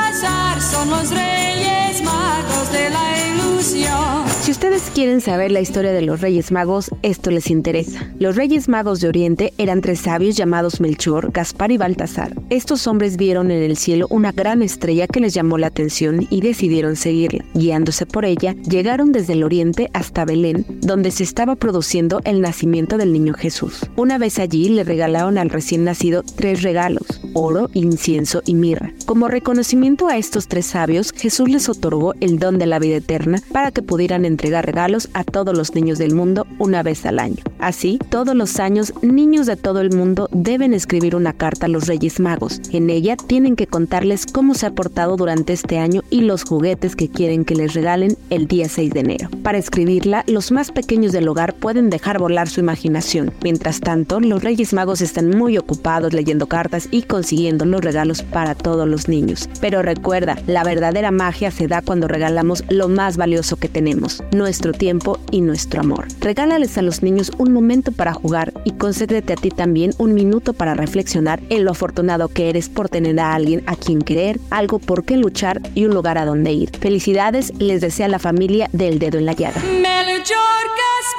son 0.59 0.89
los 0.89 1.09
reyes 1.09 2.01
magos 2.01 2.71
de 2.71 2.89
la 2.89 3.27
ilusión. 3.27 4.28
Si 4.49 4.53
ustedes 4.53 4.89
quieren 4.95 5.21
saber 5.21 5.51
la 5.51 5.61
historia 5.61 5.91
de 5.91 6.01
los 6.01 6.21
Reyes 6.21 6.51
Magos, 6.51 6.89
esto 7.03 7.29
les 7.29 7.51
interesa. 7.51 8.11
Los 8.17 8.35
Reyes 8.35 8.67
Magos 8.67 8.99
de 8.99 9.07
Oriente 9.07 9.53
eran 9.59 9.79
tres 9.81 9.99
sabios 9.99 10.35
llamados 10.35 10.81
Melchor, 10.81 11.31
Gaspar 11.31 11.71
y 11.71 11.77
Baltasar. 11.77 12.33
Estos 12.49 12.87
hombres 12.87 13.15
vieron 13.15 13.51
en 13.51 13.61
el 13.61 13.77
cielo 13.77 14.07
una 14.09 14.31
gran 14.31 14.63
estrella 14.63 15.05
que 15.05 15.19
les 15.19 15.35
llamó 15.35 15.59
la 15.59 15.67
atención 15.67 16.25
y 16.31 16.41
decidieron 16.41 16.95
seguirla. 16.95 17.45
Guiándose 17.53 18.07
por 18.07 18.25
ella, 18.25 18.55
llegaron 18.67 19.11
desde 19.11 19.33
el 19.33 19.43
oriente 19.43 19.91
hasta 19.93 20.25
Belén, 20.25 20.65
donde 20.81 21.11
se 21.11 21.25
estaba 21.25 21.55
produciendo 21.55 22.19
el 22.23 22.41
nacimiento 22.41 22.97
del 22.97 23.13
niño 23.13 23.35
Jesús. 23.35 23.85
Una 23.97 24.17
vez 24.17 24.39
allí 24.39 24.69
le 24.69 24.83
regalaron 24.83 25.37
al 25.37 25.51
recién 25.51 25.83
nacido 25.83 26.23
tres 26.23 26.63
regalos, 26.63 27.21
oro, 27.35 27.69
incienso 27.75 28.41
y 28.47 28.55
mirra. 28.55 28.93
Como 29.05 29.27
reconocimiento 29.27 30.07
a 30.07 30.17
estos 30.17 30.47
tres 30.47 30.65
sabios, 30.65 31.11
Jesús 31.15 31.49
les 31.49 31.69
otorgó 31.69 32.15
el 32.19 32.39
don 32.39 32.57
de 32.57 32.65
la 32.65 32.79
vida 32.79 32.95
eterna 32.95 33.43
para 33.51 33.69
que 33.69 33.83
pudieran 33.83 34.25
entregar 34.39 34.65
regalos 34.65 35.09
a 35.13 35.25
todos 35.25 35.55
los 35.55 35.75
niños 35.75 35.97
del 35.97 36.15
mundo 36.15 36.47
una 36.59 36.81
vez 36.81 37.05
al 37.05 37.19
año. 37.19 37.43
Así, 37.59 37.99
todos 38.09 38.33
los 38.35 38.57
años, 38.61 38.93
niños 39.01 39.47
de 39.47 39.57
todo 39.57 39.81
el 39.81 39.91
mundo 39.91 40.29
deben 40.31 40.73
escribir 40.73 41.13
una 41.13 41.33
carta 41.33 41.65
a 41.65 41.69
los 41.69 41.87
Reyes 41.87 42.21
Magos. 42.21 42.61
En 42.71 42.89
ella 42.89 43.17
tienen 43.17 43.57
que 43.57 43.67
contarles 43.67 44.25
cómo 44.25 44.53
se 44.53 44.65
ha 44.65 44.71
portado 44.71 45.17
durante 45.17 45.51
este 45.51 45.77
año 45.77 46.03
y 46.09 46.21
los 46.21 46.45
juguetes 46.45 46.95
que 46.95 47.09
quieren 47.09 47.43
que 47.43 47.55
les 47.55 47.73
regalen 47.73 48.15
el 48.29 48.47
día 48.47 48.69
6 48.69 48.93
de 48.93 48.99
enero. 49.01 49.29
Para 49.43 49.57
escribirla, 49.57 50.23
los 50.25 50.53
más 50.53 50.71
pequeños 50.71 51.11
del 51.11 51.27
hogar 51.27 51.53
pueden 51.53 51.89
dejar 51.89 52.17
volar 52.17 52.47
su 52.47 52.61
imaginación. 52.61 53.33
Mientras 53.43 53.81
tanto, 53.81 54.21
los 54.21 54.41
Reyes 54.41 54.71
Magos 54.71 55.01
están 55.01 55.31
muy 55.31 55.57
ocupados 55.57 56.13
leyendo 56.13 56.47
cartas 56.47 56.87
y 56.91 57.01
consiguiendo 57.01 57.65
los 57.65 57.81
regalos 57.81 58.21
para 58.21 58.55
todos 58.55 58.87
los 58.87 59.09
niños. 59.09 59.49
Pero 59.59 59.81
recuerda, 59.81 60.37
la 60.47 60.63
verdadera 60.63 61.11
magia 61.11 61.51
se 61.51 61.67
da 61.67 61.81
cuando 61.81 62.07
regalamos 62.07 62.63
lo 62.69 62.87
más 62.87 63.17
valioso 63.17 63.57
que 63.57 63.67
tenemos, 63.67 64.23
nuestro 64.31 64.73
tiempo 64.73 65.19
y 65.31 65.41
nuestro 65.41 65.81
amor. 65.81 66.07
Regálales 66.19 66.77
a 66.77 66.81
los 66.81 67.03
niños 67.03 67.31
un 67.37 67.51
momento 67.51 67.91
para 67.91 68.13
jugar 68.13 68.53
y 68.65 68.71
concédete 68.71 69.33
a 69.33 69.35
ti 69.35 69.49
también 69.49 69.91
un 69.97 70.13
minuto 70.13 70.53
para 70.53 70.73
reflexionar 70.73 71.41
en 71.49 71.65
lo 71.65 71.71
afortunado 71.71 72.27
que 72.27 72.49
eres 72.49 72.69
por 72.69 72.89
tener 72.89 73.19
a 73.19 73.33
alguien 73.33 73.63
a 73.65 73.75
quien 73.75 74.01
querer, 74.01 74.39
algo 74.49 74.79
por 74.79 75.03
qué 75.03 75.17
luchar 75.17 75.61
y 75.75 75.85
un 75.85 75.93
lugar 75.93 76.17
a 76.17 76.25
donde 76.25 76.51
ir. 76.51 76.69
Felicidades, 76.79 77.53
les 77.59 77.81
desea 77.81 78.07
la 78.07 78.19
familia 78.19 78.69
del 78.73 78.99
dedo 78.99 79.17
en 79.17 79.25
la 79.25 79.33
llaga. 79.33 79.61
Melchor, 79.61 80.37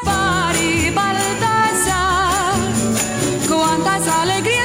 Gaspar 0.05 0.55
y 0.57 0.91
Baltasar, 0.91 2.55
cuántas 3.49 4.07
alegrías 4.09 4.60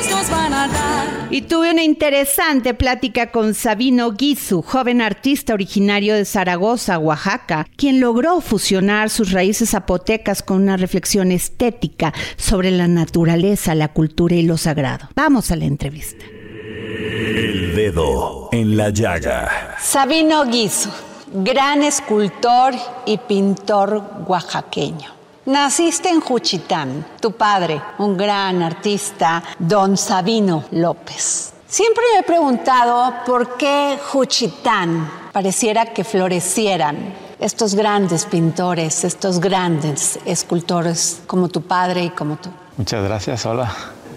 Y 1.32 1.42
tuve 1.42 1.72
una 1.72 1.84
interesante 1.84 2.74
plática 2.76 3.32
con 3.32 3.56
Sabino 3.56 4.12
Guizu, 4.12 4.62
joven 4.62 5.02
artista 5.02 5.54
originario 5.54 6.14
de 6.14 6.24
Zaragoza, 6.24 7.00
Oaxaca, 7.00 7.66
quien 7.76 8.00
logró 8.00 8.42
fusionar 8.42 9.10
sus 9.10 9.32
raíces 9.32 9.72
zapotecas 9.72 10.44
con 10.44 10.62
una 10.62 10.78
reflexión 10.78 11.32
estética 11.32 12.14
sobre 12.38 12.70
la 12.70 12.88
naturaleza, 12.88 13.74
la 13.74 13.92
cultura 13.92 14.36
y 14.36 14.44
lo 14.44 14.58
sagrado. 14.58 15.10
Vamos 15.16 15.50
a 15.50 15.56
la 15.56 15.66
entrevista. 15.66 16.24
El 16.26 17.76
dedo 17.76 18.50
en 18.52 18.78
la 18.78 18.92
llaga. 18.92 19.76
Sabino 19.82 20.46
Guizu, 20.46 20.90
gran 21.34 21.82
escultor 21.82 22.74
y 23.06 23.18
pintor 23.18 24.26
oaxaqueño. 24.28 25.15
Naciste 25.46 26.10
en 26.10 26.22
Juchitán. 26.22 27.06
Tu 27.20 27.32
padre, 27.34 27.80
un 28.00 28.18
gran 28.18 28.64
artista, 28.64 29.44
don 29.60 29.96
Sabino 29.96 30.64
López. 30.72 31.54
Siempre 31.68 32.04
me 32.14 32.20
he 32.22 32.24
preguntado 32.24 33.14
por 33.28 33.56
qué 33.56 34.00
Juchitán 34.12 35.08
pareciera 35.32 35.86
que 35.94 36.04
florecieran 36.04 37.14
estos 37.40 37.76
grandes 37.76 38.26
pintores, 38.26 39.04
estos 39.04 39.40
grandes 39.40 40.18
escultores 40.26 41.22
como 41.28 41.48
tu 41.48 41.62
padre 41.62 42.06
y 42.06 42.10
como 42.10 42.38
tú. 42.38 42.50
Muchas 42.78 43.04
gracias, 43.04 43.46
hola. 43.46 43.72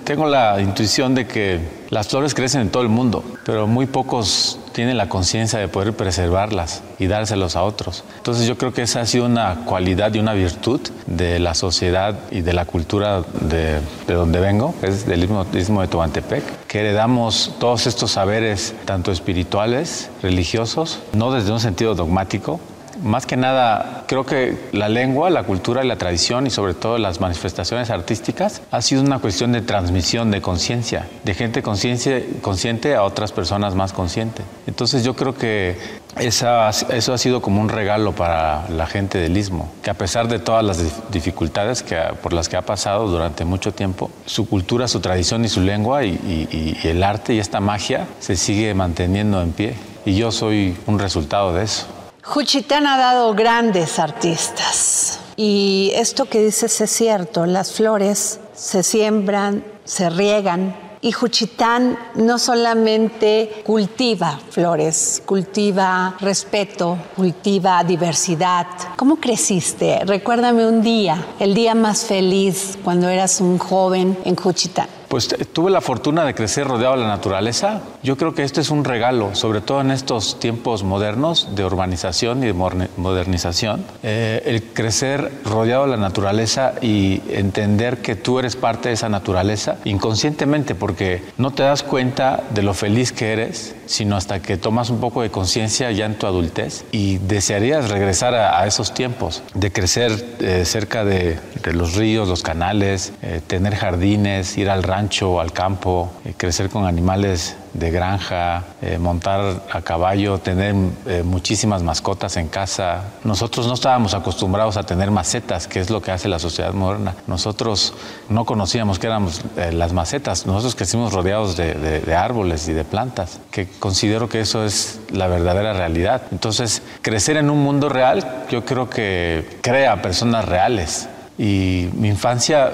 Tengo 0.04 0.24
la 0.26 0.58
intuición 0.62 1.14
de 1.14 1.26
que 1.26 1.60
las 1.90 2.08
flores 2.08 2.32
crecen 2.32 2.62
en 2.62 2.70
todo 2.70 2.82
el 2.82 2.88
mundo, 2.88 3.22
pero 3.44 3.66
muy 3.66 3.84
pocos 3.84 4.58
tienen 4.78 4.96
la 4.96 5.08
conciencia 5.08 5.58
de 5.58 5.66
poder 5.66 5.92
preservarlas 5.92 6.84
y 7.00 7.08
dárselos 7.08 7.56
a 7.56 7.64
otros. 7.64 8.04
Entonces 8.18 8.46
yo 8.46 8.56
creo 8.56 8.72
que 8.72 8.82
esa 8.82 9.00
ha 9.00 9.06
sido 9.06 9.26
una 9.26 9.64
cualidad 9.64 10.14
y 10.14 10.20
una 10.20 10.34
virtud 10.34 10.80
de 11.08 11.40
la 11.40 11.54
sociedad 11.54 12.16
y 12.30 12.42
de 12.42 12.52
la 12.52 12.64
cultura 12.64 13.22
de, 13.40 13.80
de 14.06 14.14
donde 14.14 14.38
vengo, 14.38 14.76
es 14.82 15.04
del 15.04 15.24
istmo, 15.24 15.44
istmo 15.52 15.80
de 15.80 15.88
Tehuantepec, 15.88 16.68
que 16.68 16.78
heredamos 16.78 17.56
todos 17.58 17.88
estos 17.88 18.12
saberes, 18.12 18.72
tanto 18.84 19.10
espirituales, 19.10 20.10
religiosos, 20.22 21.00
no 21.12 21.32
desde 21.32 21.50
un 21.50 21.58
sentido 21.58 21.96
dogmático, 21.96 22.60
más 23.02 23.26
que 23.26 23.36
nada, 23.36 24.04
creo 24.06 24.24
que 24.24 24.56
la 24.72 24.88
lengua, 24.88 25.30
la 25.30 25.44
cultura 25.44 25.84
y 25.84 25.88
la 25.88 25.96
tradición 25.96 26.46
y 26.46 26.50
sobre 26.50 26.74
todo 26.74 26.98
las 26.98 27.20
manifestaciones 27.20 27.90
artísticas 27.90 28.62
ha 28.70 28.82
sido 28.82 29.02
una 29.02 29.18
cuestión 29.18 29.52
de 29.52 29.60
transmisión 29.60 30.30
de 30.30 30.40
conciencia, 30.40 31.06
de 31.24 31.34
gente 31.34 31.62
consciente, 31.62 32.94
a 32.94 33.02
otras 33.02 33.32
personas 33.32 33.74
más 33.74 33.92
conscientes. 33.92 34.44
Entonces 34.66 35.04
yo 35.04 35.14
creo 35.14 35.34
que 35.34 35.76
eso 36.18 36.48
ha 36.48 37.18
sido 37.18 37.42
como 37.42 37.60
un 37.60 37.68
regalo 37.68 38.12
para 38.12 38.68
la 38.68 38.86
gente 38.86 39.18
del 39.18 39.36
Istmo, 39.36 39.70
que 39.82 39.90
a 39.90 39.94
pesar 39.94 40.28
de 40.28 40.38
todas 40.38 40.64
las 40.64 41.10
dificultades 41.10 41.82
que, 41.82 41.96
por 42.22 42.32
las 42.32 42.48
que 42.48 42.56
ha 42.56 42.62
pasado 42.62 43.08
durante 43.08 43.44
mucho 43.44 43.72
tiempo, 43.72 44.10
su 44.26 44.48
cultura, 44.48 44.88
su 44.88 45.00
tradición 45.00 45.44
y 45.44 45.48
su 45.48 45.60
lengua 45.60 46.04
y, 46.04 46.78
y 46.82 46.88
el 46.88 47.02
arte 47.02 47.34
y 47.34 47.38
esta 47.38 47.60
magia 47.60 48.06
se 48.20 48.36
sigue 48.36 48.74
manteniendo 48.74 49.40
en 49.42 49.52
pie. 49.52 49.74
Y 50.04 50.16
yo 50.16 50.32
soy 50.32 50.76
un 50.86 50.98
resultado 50.98 51.52
de 51.52 51.64
eso. 51.64 51.97
Juchitán 52.28 52.86
ha 52.86 52.98
dado 52.98 53.32
grandes 53.32 53.98
artistas. 53.98 55.18
Y 55.34 55.92
esto 55.94 56.26
que 56.26 56.44
dices 56.44 56.78
es 56.82 56.90
cierto, 56.90 57.46
las 57.46 57.72
flores 57.72 58.38
se 58.54 58.82
siembran, 58.82 59.64
se 59.86 60.10
riegan. 60.10 60.76
Y 61.00 61.12
Juchitán 61.12 61.98
no 62.16 62.38
solamente 62.38 63.62
cultiva 63.64 64.38
flores, 64.50 65.22
cultiva 65.24 66.16
respeto, 66.20 66.98
cultiva 67.16 67.82
diversidad. 67.82 68.66
¿Cómo 68.96 69.16
creciste? 69.16 70.00
Recuérdame 70.04 70.66
un 70.66 70.82
día, 70.82 71.24
el 71.40 71.54
día 71.54 71.74
más 71.74 72.04
feliz 72.04 72.78
cuando 72.84 73.08
eras 73.08 73.40
un 73.40 73.56
joven 73.56 74.18
en 74.26 74.36
Juchitán. 74.36 74.88
Pues 75.08 75.28
tuve 75.54 75.70
la 75.70 75.80
fortuna 75.80 76.24
de 76.24 76.34
crecer 76.34 76.66
rodeado 76.66 76.94
de 76.94 77.00
la 77.00 77.08
naturaleza. 77.08 77.80
Yo 78.02 78.18
creo 78.18 78.34
que 78.34 78.42
esto 78.42 78.60
es 78.60 78.68
un 78.70 78.84
regalo, 78.84 79.34
sobre 79.34 79.62
todo 79.62 79.80
en 79.80 79.90
estos 79.90 80.38
tiempos 80.38 80.84
modernos 80.84 81.56
de 81.56 81.64
urbanización 81.64 82.42
y 82.42 82.46
de 82.46 82.52
modernización. 82.52 83.84
Eh, 84.02 84.42
el 84.44 84.62
crecer 84.62 85.32
rodeado 85.44 85.84
de 85.84 85.92
la 85.92 85.96
naturaleza 85.96 86.74
y 86.82 87.22
entender 87.30 87.98
que 87.98 88.16
tú 88.16 88.38
eres 88.38 88.56
parte 88.56 88.90
de 88.90 88.94
esa 88.94 89.08
naturaleza 89.08 89.76
inconscientemente, 89.84 90.74
porque 90.74 91.22
no 91.38 91.52
te 91.52 91.62
das 91.62 91.82
cuenta 91.82 92.42
de 92.50 92.62
lo 92.62 92.74
feliz 92.74 93.12
que 93.12 93.32
eres, 93.32 93.74
sino 93.86 94.16
hasta 94.16 94.40
que 94.40 94.58
tomas 94.58 94.90
un 94.90 95.00
poco 95.00 95.22
de 95.22 95.30
conciencia 95.30 95.90
ya 95.90 96.04
en 96.04 96.16
tu 96.16 96.26
adultez 96.26 96.84
y 96.92 97.16
desearías 97.18 97.88
regresar 97.88 98.34
a, 98.34 98.66
esos 98.66 98.92
tiempos, 98.92 99.42
de 99.54 99.72
crecer 99.72 100.12
eh, 100.40 100.64
cerca 100.66 101.04
de, 101.04 101.38
de, 101.62 101.72
los 101.72 101.94
ríos, 101.94 102.28
los 102.28 102.42
canales, 102.42 103.12
eh, 103.22 103.40
tener 103.46 103.74
jardines, 103.74 104.58
ir 104.58 104.68
al 104.68 104.82
rancho, 104.82 104.97
al 104.98 105.52
campo, 105.52 106.10
eh, 106.24 106.34
crecer 106.36 106.68
con 106.70 106.84
animales 106.84 107.56
de 107.78 107.90
granja, 107.90 108.64
eh, 108.82 108.98
montar 108.98 109.62
a 109.70 109.82
caballo, 109.82 110.38
tener 110.38 110.74
eh, 111.06 111.22
muchísimas 111.24 111.82
mascotas 111.82 112.36
en 112.36 112.48
casa. 112.48 113.04
Nosotros 113.24 113.66
no 113.66 113.74
estábamos 113.74 114.14
acostumbrados 114.14 114.76
a 114.76 114.82
tener 114.84 115.10
macetas, 115.10 115.66
que 115.66 115.80
es 115.80 115.90
lo 115.90 116.02
que 116.02 116.10
hace 116.10 116.28
la 116.28 116.38
sociedad 116.38 116.72
moderna. 116.72 117.14
Nosotros 117.26 117.94
no 118.28 118.44
conocíamos 118.44 118.98
qué 118.98 119.06
eran 119.06 119.28
eh, 119.56 119.72
las 119.72 119.92
macetas. 119.92 120.46
Nosotros 120.46 120.74
crecimos 120.74 121.12
rodeados 121.12 121.56
de, 121.56 121.74
de, 121.74 122.00
de, 122.00 122.14
árboles 122.14 122.68
y 122.68 122.72
de 122.72 122.84
plantas, 122.84 123.40
que 123.50 123.68
considero 123.78 124.28
que 124.28 124.40
eso 124.40 124.64
es 124.64 125.00
la 125.10 125.28
verdadera 125.28 125.72
realidad. 125.72 126.22
Entonces, 126.32 126.82
crecer 127.02 127.36
en 127.36 127.50
un 127.50 127.62
mundo 127.62 127.88
real, 127.88 128.44
yo 128.50 128.64
creo 128.64 128.90
que 128.90 129.58
crea 129.62 130.02
personas 130.02 130.44
reales. 130.44 131.08
Y 131.38 131.88
mi 131.94 132.08
infancia, 132.08 132.72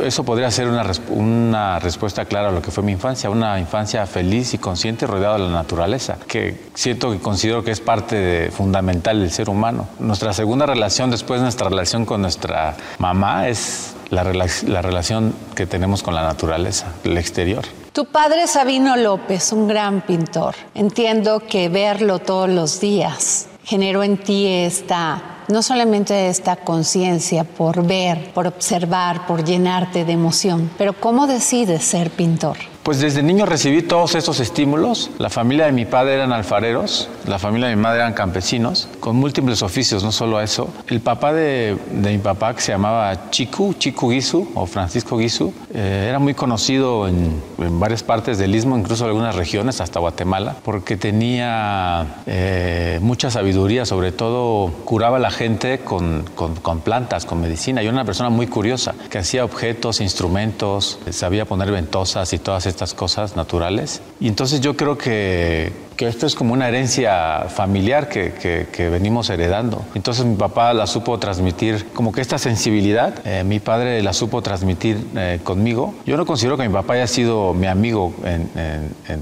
eso 0.00 0.22
podría 0.22 0.48
ser 0.52 0.68
una, 0.68 1.78
respuesta 1.80 2.24
clara 2.24 2.50
a 2.50 2.52
lo 2.52 2.62
que 2.62 2.70
fue 2.70 2.84
mi 2.84 2.92
infancia, 2.92 3.28
una 3.28 3.58
infancia 3.58 4.06
feliz 4.06 4.54
y 4.54 4.58
consciente 4.58 5.04
rodeada 5.06 5.34
de 5.34 5.44
la 5.44 5.50
naturaleza, 5.50 6.16
que 6.28 6.56
siento 6.74 7.10
que 7.10 7.18
considero 7.18 7.64
que 7.64 7.72
es 7.72 7.80
parte 7.80 8.52
fundamental 8.52 9.18
del 9.18 9.32
ser 9.32 9.50
humano. 9.50 9.88
Nuestra 9.98 10.32
segunda 10.32 10.64
relación, 10.64 11.10
después 11.10 11.40
de 11.40 11.44
nuestra 11.44 11.68
relación 11.68 12.06
con 12.06 12.22
nuestra 12.22 12.76
mamá, 12.98 13.48
es 13.48 13.96
la, 14.10 14.22
la 14.22 14.82
relación 14.82 15.34
que 15.56 15.66
tenemos 15.66 16.04
con 16.04 16.14
la 16.14 16.22
naturaleza, 16.22 16.92
el 17.02 17.18
exterior. 17.18 17.64
Tu 17.92 18.04
padre 18.04 18.46
Sabino 18.46 18.96
López, 18.96 19.52
un 19.52 19.66
gran 19.66 20.02
pintor, 20.02 20.54
entiendo 20.74 21.40
que 21.40 21.68
verlo 21.68 22.20
todos 22.20 22.48
los 22.48 22.80
días 22.80 23.48
generó 23.64 24.02
en 24.02 24.16
ti 24.18 24.46
esta 24.46 25.30
no 25.48 25.62
solamente 25.62 26.28
esta 26.28 26.56
conciencia 26.56 27.44
por 27.44 27.86
ver, 27.86 28.32
por 28.32 28.46
observar, 28.46 29.26
por 29.26 29.44
llenarte 29.44 30.04
de 30.04 30.12
emoción, 30.12 30.70
pero 30.78 30.94
¿cómo 30.94 31.26
decides 31.26 31.84
ser 31.84 32.10
pintor? 32.10 32.56
Pues 32.84 33.00
desde 33.00 33.22
niño 33.22 33.46
recibí 33.46 33.80
todos 33.80 34.14
estos 34.14 34.40
estímulos. 34.40 35.10
La 35.16 35.30
familia 35.30 35.64
de 35.64 35.72
mi 35.72 35.86
padre 35.86 36.16
eran 36.16 36.34
alfareros, 36.34 37.08
la 37.26 37.38
familia 37.38 37.68
de 37.68 37.76
mi 37.76 37.80
madre 37.80 38.00
eran 38.00 38.12
campesinos, 38.12 38.88
con 39.00 39.16
múltiples 39.16 39.62
oficios, 39.62 40.04
no 40.04 40.12
solo 40.12 40.38
eso. 40.38 40.68
El 40.88 41.00
papá 41.00 41.32
de, 41.32 41.78
de 41.90 42.12
mi 42.12 42.18
papá, 42.18 42.54
que 42.54 42.60
se 42.60 42.72
llamaba 42.72 43.30
Chiku, 43.30 43.72
Chiku 43.78 44.10
Guizu, 44.10 44.50
o 44.54 44.66
Francisco 44.66 45.16
Guizu, 45.16 45.50
eh, 45.72 46.08
era 46.10 46.18
muy 46.18 46.34
conocido 46.34 47.08
en, 47.08 47.40
en, 47.56 47.80
varias 47.80 48.02
partes 48.02 48.36
del 48.36 48.54
Istmo, 48.54 48.76
incluso 48.76 49.04
en 49.04 49.08
algunas 49.12 49.34
regiones, 49.34 49.80
hasta 49.80 49.98
Guatemala, 49.98 50.56
porque 50.62 50.98
tenía 50.98 52.16
eh, 52.26 52.98
mucha 53.00 53.30
sabiduría, 53.30 53.86
sobre 53.86 54.12
todo 54.12 54.70
curaba 54.84 55.16
a 55.16 55.20
la 55.20 55.30
gente 55.30 55.78
con, 55.78 56.26
con, 56.34 56.80
plantas, 56.80 57.24
con 57.24 57.40
medicina. 57.40 57.82
Y 57.82 57.86
era 57.86 57.94
una 57.94 58.04
persona 58.04 58.28
muy 58.28 58.46
curiosa, 58.46 58.94
que 59.08 59.16
hacía 59.16 59.42
objetos, 59.42 60.02
instrumentos, 60.02 60.98
sabía 61.08 61.46
poner 61.46 61.70
ventosas 61.70 62.30
y 62.34 62.38
todas 62.38 62.66
estas 62.66 62.73
cosas 62.94 63.36
naturales. 63.36 64.02
Y 64.20 64.28
entonces 64.28 64.60
yo 64.60 64.76
creo 64.76 64.98
que, 64.98 65.72
que 65.96 66.08
esto 66.08 66.26
es 66.26 66.34
como 66.34 66.52
una 66.52 66.68
herencia 66.68 67.46
familiar 67.48 68.08
que, 68.08 68.32
que, 68.32 68.88
venimos 68.88 69.30
heredando. 69.30 69.84
Entonces 69.94 70.24
mi 70.24 70.36
papá 70.36 70.74
la 70.74 70.86
supo 70.86 71.18
transmitir, 71.18 71.86
como 71.94 72.12
que 72.12 72.20
esta 72.20 72.38
sensibilidad, 72.38 73.14
eh, 73.24 73.44
mi 73.44 73.60
padre 73.60 74.02
la 74.02 74.12
supo 74.12 74.42
transmitir 74.42 74.98
eh, 75.16 75.40
conmigo. 75.42 75.94
Yo 76.06 76.16
no 76.16 76.26
considero 76.26 76.56
que 76.56 76.68
mi 76.68 76.74
papá 76.74 76.94
haya 76.94 77.06
sido 77.06 77.54
mi 77.54 77.66
amigo 77.66 78.14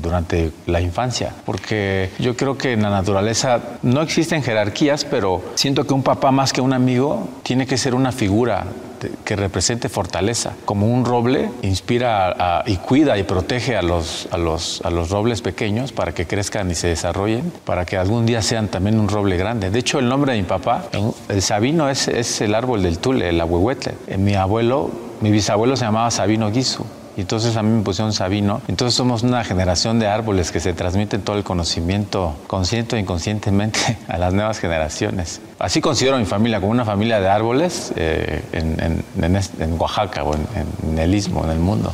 durante 0.01 0.53
la 0.67 0.81
infancia, 0.81 1.35
porque 1.45 2.11
yo 2.19 2.37
creo 2.37 2.57
que 2.57 2.73
en 2.73 2.83
la 2.83 2.91
naturaleza 2.91 3.61
no 3.83 4.03
existen 4.03 4.43
jerarquías, 4.43 5.05
pero 5.05 5.43
siento 5.55 5.87
que 5.87 5.95
un 5.95 6.03
papá 6.03 6.31
más 6.31 6.53
que 6.53 6.61
un 6.61 6.73
amigo 6.73 7.29
tiene 7.43 7.67
que 7.67 7.77
ser 7.77 7.95
una 7.95 8.13
figura 8.13 8.67
que 9.25 9.37
represente 9.37 9.89
fortaleza. 9.89 10.53
Como 10.65 10.87
un 10.87 11.05
roble 11.05 11.51
inspira 11.63 12.63
y 12.67 12.77
cuida 12.77 13.19
y 13.19 13.23
protege 13.23 13.77
a 13.77 13.83
los, 13.83 14.29
a, 14.31 14.39
los, 14.39 14.81
a 14.85 14.91
los 14.91 15.11
robles 15.11 15.43
pequeños 15.43 15.93
para 15.93 16.13
que 16.13 16.27
crezcan 16.27 16.71
y 16.71 16.75
se 16.75 16.89
desarrollen, 16.89 17.53
para 17.65 17.85
que 17.85 17.97
algún 17.97 18.27
día 18.27 18.43
sean 18.43 18.69
también 18.69 18.99
un 18.99 19.09
roble 19.09 19.37
grande. 19.37 19.71
De 19.71 19.79
hecho, 19.79 19.99
el 19.99 20.09
nombre 20.09 20.33
de 20.33 20.39
mi 20.39 20.47
papá, 20.47 20.85
el 21.29 21.43
Sabino, 21.43 21.89
es, 21.89 22.09
es 22.09 22.41
el 22.41 22.55
árbol 22.55 22.83
del 22.83 22.99
tule, 22.99 23.29
el 23.29 23.41
ahuehuetle. 23.41 23.95
Eh, 24.07 24.17
Mi 24.17 24.35
abuelo, 24.35 24.91
mi 25.21 25.31
bisabuelo 25.31 25.77
se 25.77 25.85
llamaba 25.85 26.11
Sabino 26.11 26.51
Guisu. 26.51 26.85
Y 27.17 27.23
entonces 27.23 27.57
a 27.57 27.63
mí 27.63 27.71
me 27.71 27.83
pusieron 27.83 28.13
Sabino. 28.13 28.63
Entonces 28.69 28.95
somos 28.95 29.23
una 29.23 29.45
generación 29.45 29.99
de 29.99 30.07
árboles 30.07 30.51
que 30.51 30.61
se 30.61 30.73
transmiten 30.73 31.21
todo 31.23 31.37
el 31.37 31.45
conocimiento 31.45 32.35
consciente 32.47 32.97
o 32.97 32.99
inconscientemente 32.99 33.99
a 34.09 34.19
las 34.19 34.33
nuevas 34.33 34.59
generaciones. 34.59 35.41
Así 35.59 35.81
considero 35.81 36.17
mi 36.19 36.25
familia 36.25 36.61
como 36.61 36.73
una 36.73 36.85
familia 36.85 37.21
de 37.21 37.29
árboles 37.29 37.93
eh, 37.97 38.43
en, 38.53 38.81
en- 38.83 39.25
en 39.25 39.37
en 39.61 39.81
Oaxaca 39.81 40.25
o 40.25 40.35
en 40.35 40.99
el 40.99 41.15
istmo, 41.15 41.45
en 41.45 41.51
el 41.51 41.59
mundo. 41.59 41.93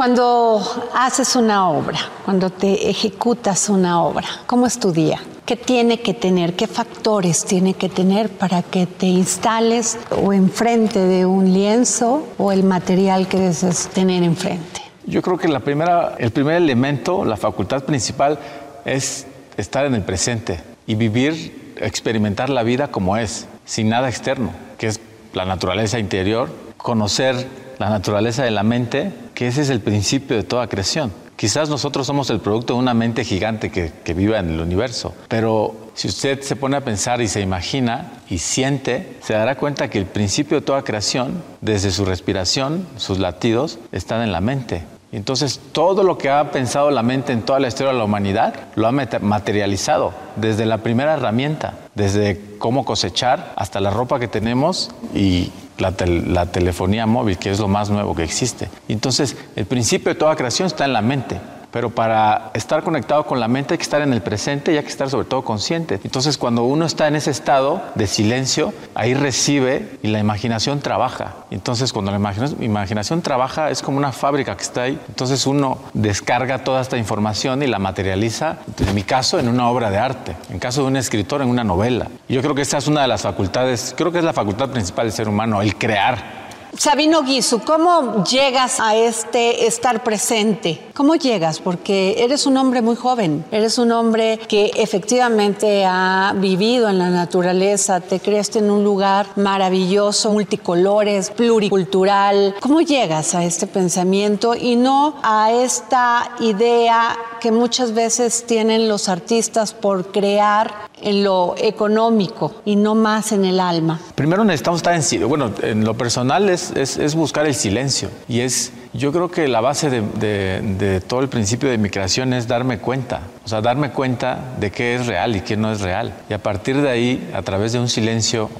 Cuando 0.00 0.62
haces 0.94 1.36
una 1.36 1.68
obra, 1.68 1.98
cuando 2.24 2.48
te 2.48 2.88
ejecutas 2.88 3.68
una 3.68 4.02
obra, 4.02 4.26
¿cómo 4.46 4.66
es 4.66 4.80
tu 4.80 4.92
día? 4.92 5.20
¿Qué 5.44 5.56
tiene 5.56 6.00
que 6.00 6.14
tener? 6.14 6.54
¿Qué 6.54 6.66
factores 6.66 7.44
tiene 7.44 7.74
que 7.74 7.90
tener 7.90 8.30
para 8.30 8.62
que 8.62 8.86
te 8.86 9.04
instales 9.04 9.98
o 10.10 10.32
enfrente 10.32 11.00
de 11.00 11.26
un 11.26 11.52
lienzo 11.52 12.26
o 12.38 12.50
el 12.50 12.64
material 12.64 13.28
que 13.28 13.36
deseas 13.36 13.88
tener 13.88 14.22
enfrente? 14.22 14.80
Yo 15.04 15.20
creo 15.20 15.36
que 15.36 15.48
la 15.48 15.60
primera, 15.60 16.14
el 16.16 16.30
primer 16.30 16.54
elemento, 16.54 17.26
la 17.26 17.36
facultad 17.36 17.84
principal, 17.84 18.38
es 18.86 19.26
estar 19.58 19.84
en 19.84 19.94
el 19.94 20.02
presente 20.02 20.62
y 20.86 20.94
vivir, 20.94 21.74
experimentar 21.76 22.48
la 22.48 22.62
vida 22.62 22.88
como 22.88 23.18
es, 23.18 23.48
sin 23.66 23.90
nada 23.90 24.08
externo, 24.08 24.52
que 24.78 24.86
es 24.86 24.98
la 25.34 25.44
naturaleza 25.44 25.98
interior, 25.98 26.48
conocer 26.78 27.46
la 27.80 27.88
naturaleza 27.88 28.44
de 28.44 28.50
la 28.50 28.62
mente, 28.62 29.12
que 29.40 29.46
ese 29.46 29.62
es 29.62 29.70
el 29.70 29.80
principio 29.80 30.36
de 30.36 30.42
toda 30.42 30.66
creación. 30.66 31.10
Quizás 31.34 31.70
nosotros 31.70 32.06
somos 32.06 32.28
el 32.28 32.40
producto 32.40 32.74
de 32.74 32.78
una 32.78 32.92
mente 32.92 33.24
gigante 33.24 33.70
que, 33.70 33.90
que 34.04 34.12
vive 34.12 34.36
en 34.36 34.50
el 34.50 34.60
universo, 34.60 35.14
pero 35.28 35.92
si 35.94 36.08
usted 36.08 36.42
se 36.42 36.56
pone 36.56 36.76
a 36.76 36.84
pensar 36.84 37.22
y 37.22 37.26
se 37.26 37.40
imagina 37.40 38.12
y 38.28 38.36
siente, 38.36 39.16
se 39.22 39.32
dará 39.32 39.56
cuenta 39.56 39.88
que 39.88 39.96
el 39.96 40.04
principio 40.04 40.60
de 40.60 40.66
toda 40.66 40.84
creación, 40.84 41.42
desde 41.62 41.90
su 41.90 42.04
respiración, 42.04 42.86
sus 42.98 43.18
latidos, 43.18 43.78
están 43.92 44.20
en 44.20 44.30
la 44.30 44.42
mente. 44.42 44.82
Entonces, 45.12 45.60
todo 45.72 46.04
lo 46.04 46.18
que 46.18 46.30
ha 46.30 46.52
pensado 46.52 46.90
la 46.90 47.02
mente 47.02 47.32
en 47.32 47.42
toda 47.42 47.58
la 47.58 47.68
historia 47.68 47.92
de 47.92 47.98
la 47.98 48.04
humanidad 48.04 48.54
lo 48.76 48.86
ha 48.86 48.92
materializado, 48.92 50.12
desde 50.36 50.66
la 50.66 50.78
primera 50.78 51.14
herramienta, 51.14 51.74
desde 51.94 52.40
cómo 52.58 52.84
cosechar 52.84 53.52
hasta 53.56 53.80
la 53.80 53.90
ropa 53.90 54.20
que 54.20 54.28
tenemos 54.28 54.90
y 55.14 55.50
la 55.78 56.46
telefonía 56.46 57.06
móvil, 57.06 57.38
que 57.38 57.50
es 57.50 57.58
lo 57.58 57.66
más 57.66 57.90
nuevo 57.90 58.14
que 58.14 58.22
existe. 58.22 58.68
Entonces, 58.88 59.36
el 59.56 59.66
principio 59.66 60.12
de 60.12 60.18
toda 60.18 60.36
creación 60.36 60.66
está 60.66 60.84
en 60.84 60.92
la 60.92 61.02
mente. 61.02 61.40
Pero 61.70 61.90
para 61.90 62.50
estar 62.54 62.82
conectado 62.82 63.24
con 63.26 63.38
la 63.38 63.46
mente 63.48 63.74
hay 63.74 63.78
que 63.78 63.82
estar 63.84 64.02
en 64.02 64.12
el 64.12 64.22
presente 64.22 64.72
y 64.72 64.76
hay 64.76 64.82
que 64.82 64.88
estar 64.88 65.08
sobre 65.08 65.26
todo 65.26 65.42
consciente. 65.42 66.00
Entonces 66.04 66.36
cuando 66.36 66.64
uno 66.64 66.84
está 66.84 67.06
en 67.08 67.16
ese 67.16 67.30
estado 67.30 67.80
de 67.94 68.06
silencio, 68.06 68.72
ahí 68.94 69.14
recibe 69.14 69.98
y 70.02 70.08
la 70.08 70.18
imaginación 70.18 70.80
trabaja. 70.80 71.34
Entonces 71.50 71.92
cuando 71.92 72.10
la 72.10 72.16
imagina- 72.16 72.50
imaginación 72.60 73.22
trabaja 73.22 73.70
es 73.70 73.82
como 73.82 73.98
una 73.98 74.12
fábrica 74.12 74.56
que 74.56 74.62
está 74.62 74.82
ahí. 74.82 74.98
Entonces 75.08 75.46
uno 75.46 75.78
descarga 75.94 76.64
toda 76.64 76.80
esta 76.80 76.96
información 76.96 77.62
y 77.62 77.66
la 77.66 77.78
materializa, 77.78 78.56
en 78.86 78.94
mi 78.94 79.02
caso, 79.02 79.38
en 79.38 79.48
una 79.48 79.68
obra 79.68 79.90
de 79.90 79.98
arte. 79.98 80.36
En 80.50 80.58
caso 80.58 80.82
de 80.82 80.88
un 80.88 80.96
escritor, 80.96 81.40
en 81.42 81.48
una 81.48 81.64
novela. 81.64 82.08
Y 82.28 82.34
yo 82.34 82.42
creo 82.42 82.54
que 82.54 82.62
esta 82.62 82.78
es 82.78 82.88
una 82.88 83.02
de 83.02 83.08
las 83.08 83.22
facultades, 83.22 83.94
creo 83.96 84.10
que 84.10 84.18
es 84.18 84.24
la 84.24 84.32
facultad 84.32 84.70
principal 84.70 85.06
del 85.06 85.12
ser 85.12 85.28
humano, 85.28 85.62
el 85.62 85.76
crear. 85.76 86.49
Sabino 86.76 87.22
Guisu, 87.22 87.60
¿cómo 87.60 88.24
llegas 88.24 88.80
a 88.80 88.94
este 88.94 89.66
estar 89.66 90.04
presente? 90.04 90.80
¿Cómo 90.94 91.16
llegas? 91.16 91.58
Porque 91.58 92.22
eres 92.22 92.46
un 92.46 92.56
hombre 92.56 92.80
muy 92.80 92.96
joven, 92.96 93.44
eres 93.50 93.76
un 93.78 93.90
hombre 93.92 94.38
que 94.48 94.70
efectivamente 94.76 95.84
ha 95.84 96.32
vivido 96.36 96.88
en 96.88 96.98
la 96.98 97.10
naturaleza, 97.10 98.00
te 98.00 98.20
creaste 98.20 98.60
en 98.60 98.70
un 98.70 98.84
lugar 98.84 99.26
maravilloso, 99.36 100.32
multicolores, 100.32 101.30
pluricultural. 101.30 102.54
¿Cómo 102.60 102.80
llegas 102.80 103.34
a 103.34 103.44
este 103.44 103.66
pensamiento 103.66 104.54
y 104.54 104.76
no 104.76 105.16
a 105.22 105.52
esta 105.52 106.30
idea 106.38 107.16
que 107.40 107.50
muchas 107.50 107.94
veces 107.94 108.46
tienen 108.46 108.88
los 108.88 109.08
artistas 109.08 109.72
por 109.72 110.12
crear 110.12 110.89
en 111.02 111.24
lo 111.24 111.54
económico 111.58 112.54
y 112.64 112.76
no 112.76 112.94
más 112.94 113.32
en 113.32 113.44
el 113.44 113.60
alma? 113.60 114.00
Primero 114.14 114.44
necesitamos 114.44 114.78
estar 114.80 114.94
en. 114.94 115.28
Bueno, 115.28 115.50
en 115.62 115.84
lo 115.84 115.94
personal 115.96 116.48
es, 116.48 116.70
es- 116.72 116.96
es 116.96 117.14
buscar 117.14 117.46
el 117.46 117.54
silencio. 117.54 118.08
Y 118.28 118.40
es, 118.40 118.72
yo 118.92 119.12
creo 119.12 119.30
que 119.30 119.48
la 119.48 119.60
base 119.60 119.90
de, 119.90 120.02
de- 120.02 120.60
de 120.78 121.00
todo 121.00 121.20
el 121.20 121.28
principio 121.28 121.68
de 121.70 121.78
mi 121.78 121.90
creación 121.90 122.32
es 122.32 122.46
darme 122.48 122.78
cuenta. 122.78 123.20
O 123.44 123.48
sea, 123.48 123.60
darme 123.60 123.90
cuenta 123.90 124.38
de 124.60 124.70
qué 124.70 124.94
es 124.94 125.06
real 125.06 125.34
y 125.36 125.40
qué 125.40 125.56
no 125.56 125.72
es 125.72 125.80
real. 125.80 126.12
Y 126.28 126.32
a 126.34 126.42
partir 126.42 126.80
de 126.80 126.88
ahí, 126.90 127.30
a 127.34 127.42
través 127.42 127.72
de 127.72 127.78
un 127.80 127.88
silencio, 127.88 128.50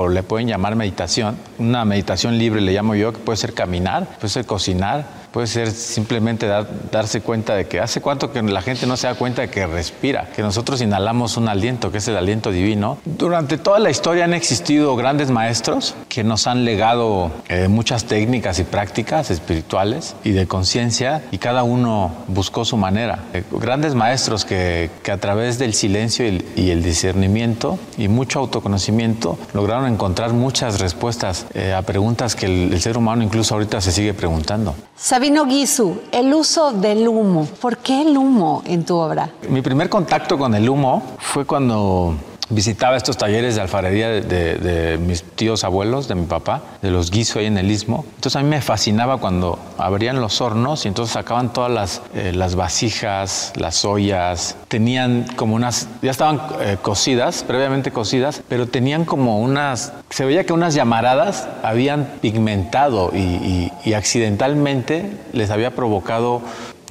o, 0.00 0.08
le 0.08 0.22
pueden 0.22 0.48
llamar 0.48 0.76
meditación, 0.76 1.36
una 1.58 1.84
meditación 1.84 2.38
libre 2.38 2.60
le 2.60 2.72
llamo 2.72 2.94
yo, 2.94 3.12
que 3.12 3.18
puede 3.18 3.36
ser 3.36 3.54
caminar, 3.54 4.06
puede 4.18 4.28
ser 4.28 4.46
cocinar, 4.46 5.20
puede 5.30 5.46
ser 5.46 5.70
simplemente 5.70 6.46
dar- 6.46 6.66
darse 6.90 7.20
cuenta 7.20 7.54
de 7.54 7.66
que 7.66 7.78
hace 7.80 8.00
cuánto 8.00 8.32
que 8.32 8.42
la 8.42 8.62
gente 8.62 8.86
no 8.86 8.96
se 8.96 9.06
da 9.06 9.14
cuenta 9.14 9.42
de 9.42 9.48
que 9.48 9.66
respira, 9.66 10.28
que 10.34 10.42
nosotros 10.42 10.80
inhalamos 10.82 11.36
un 11.36 11.48
aliento, 11.48 11.92
que 11.92 11.98
es 11.98 12.08
el 12.08 12.16
aliento 12.16 12.50
divino. 12.50 12.98
Durante 13.04 13.56
toda 13.58 13.78
la 13.78 13.90
historia 13.90 14.24
han 14.24 14.34
existido 14.34 14.96
grandes 14.96 15.30
maestros 15.30 15.94
que 16.08 16.24
nos 16.24 16.46
han 16.48 16.64
legado 16.64 17.30
eh, 17.48 17.68
muchas 17.68 18.04
técnicas 18.06 18.58
y 18.58 18.64
prácticas 18.64 19.30
espirituales 19.30 20.16
y 20.24 20.32
de 20.32 20.46
conciencia 20.48 21.22
y 21.30 21.38
cada 21.38 21.62
uno 21.62 22.10
buscó 22.26 22.64
su 22.64 22.76
manera. 22.76 23.20
Eh, 23.32 23.44
grandes 23.52 23.94
maestros 23.94 24.44
que, 24.44 24.90
que 25.04 25.12
a 25.12 25.18
través 25.18 25.58
del 25.58 25.74
silencio 25.74 26.24
y 26.24 26.28
el, 26.28 26.44
y 26.56 26.70
el 26.70 26.82
discernimiento 26.82 27.78
y 27.98 28.08
mucho 28.08 28.40
autoconocimiento 28.40 29.38
lograron 29.54 29.86
encontrar 29.90 30.32
muchas 30.32 30.80
respuestas 30.80 31.46
eh, 31.54 31.74
a 31.74 31.82
preguntas 31.82 32.34
que 32.34 32.46
el- 32.46 32.72
el 32.72 32.80
ser 32.80 32.96
humano 32.96 33.22
incluso 33.22 33.54
ahorita 33.54 33.80
se 33.80 33.92
sigue 33.92 34.14
preguntando. 34.14 34.74
Sabino 34.96 35.44
Guisu, 35.44 36.00
el 36.12 36.32
uso 36.32 36.72
del 36.72 37.06
humo. 37.08 37.46
¿Por 37.60 37.78
qué 37.78 38.02
el 38.02 38.16
humo 38.16 38.62
en 38.66 38.84
tu 38.84 38.96
obra? 38.96 39.30
Mi 39.48 39.60
primer 39.62 39.88
contacto 39.88 40.38
con 40.38 40.54
el 40.54 40.68
humo 40.68 41.02
fue 41.18 41.44
cuando 41.44 42.14
visitaba 42.50 42.96
estos 42.96 43.16
talleres 43.16 43.54
de 43.54 43.62
alfarería 43.62 44.08
de, 44.08 44.98
mis 44.98 45.22
tíos 45.22 45.64
abuelos, 45.64 46.08
de 46.08 46.14
mi 46.16 46.26
papá, 46.26 46.62
de 46.82 46.90
los 46.90 47.10
guiso 47.10 47.38
ahí 47.38 47.46
en 47.46 47.58
el 47.58 47.70
istmo. 47.70 48.04
Entonces 48.16 48.36
a 48.36 48.42
mí 48.42 48.48
me 48.48 48.60
fascinaba 48.60 49.18
cuando 49.18 49.58
abrían 49.78 50.20
los 50.20 50.40
hornos 50.40 50.84
y 50.84 50.88
entonces 50.88 51.14
sacaban 51.14 51.52
todas 51.52 51.70
las, 51.70 52.02
eh, 52.14 52.32
las 52.34 52.56
vasijas, 52.56 53.52
las 53.56 53.84
ollas. 53.84 54.56
Tenían 54.68 55.26
como 55.36 55.54
unas, 55.54 55.88
ya 56.02 56.10
estaban 56.10 56.40
eh, 56.60 56.76
cocidas, 56.82 57.44
previamente 57.44 57.92
cocidas, 57.92 58.42
pero 58.48 58.66
tenían 58.66 59.04
como 59.04 59.40
unas, 59.40 59.92
se 60.10 60.24
veía 60.24 60.44
que 60.44 60.52
unas 60.52 60.74
llamaradas 60.74 61.48
habían 61.62 62.06
pigmentado 62.20 63.12
y 63.14 63.92
accidentalmente 63.94 65.10
les 65.32 65.50
había 65.50 65.74
provocado 65.74 66.42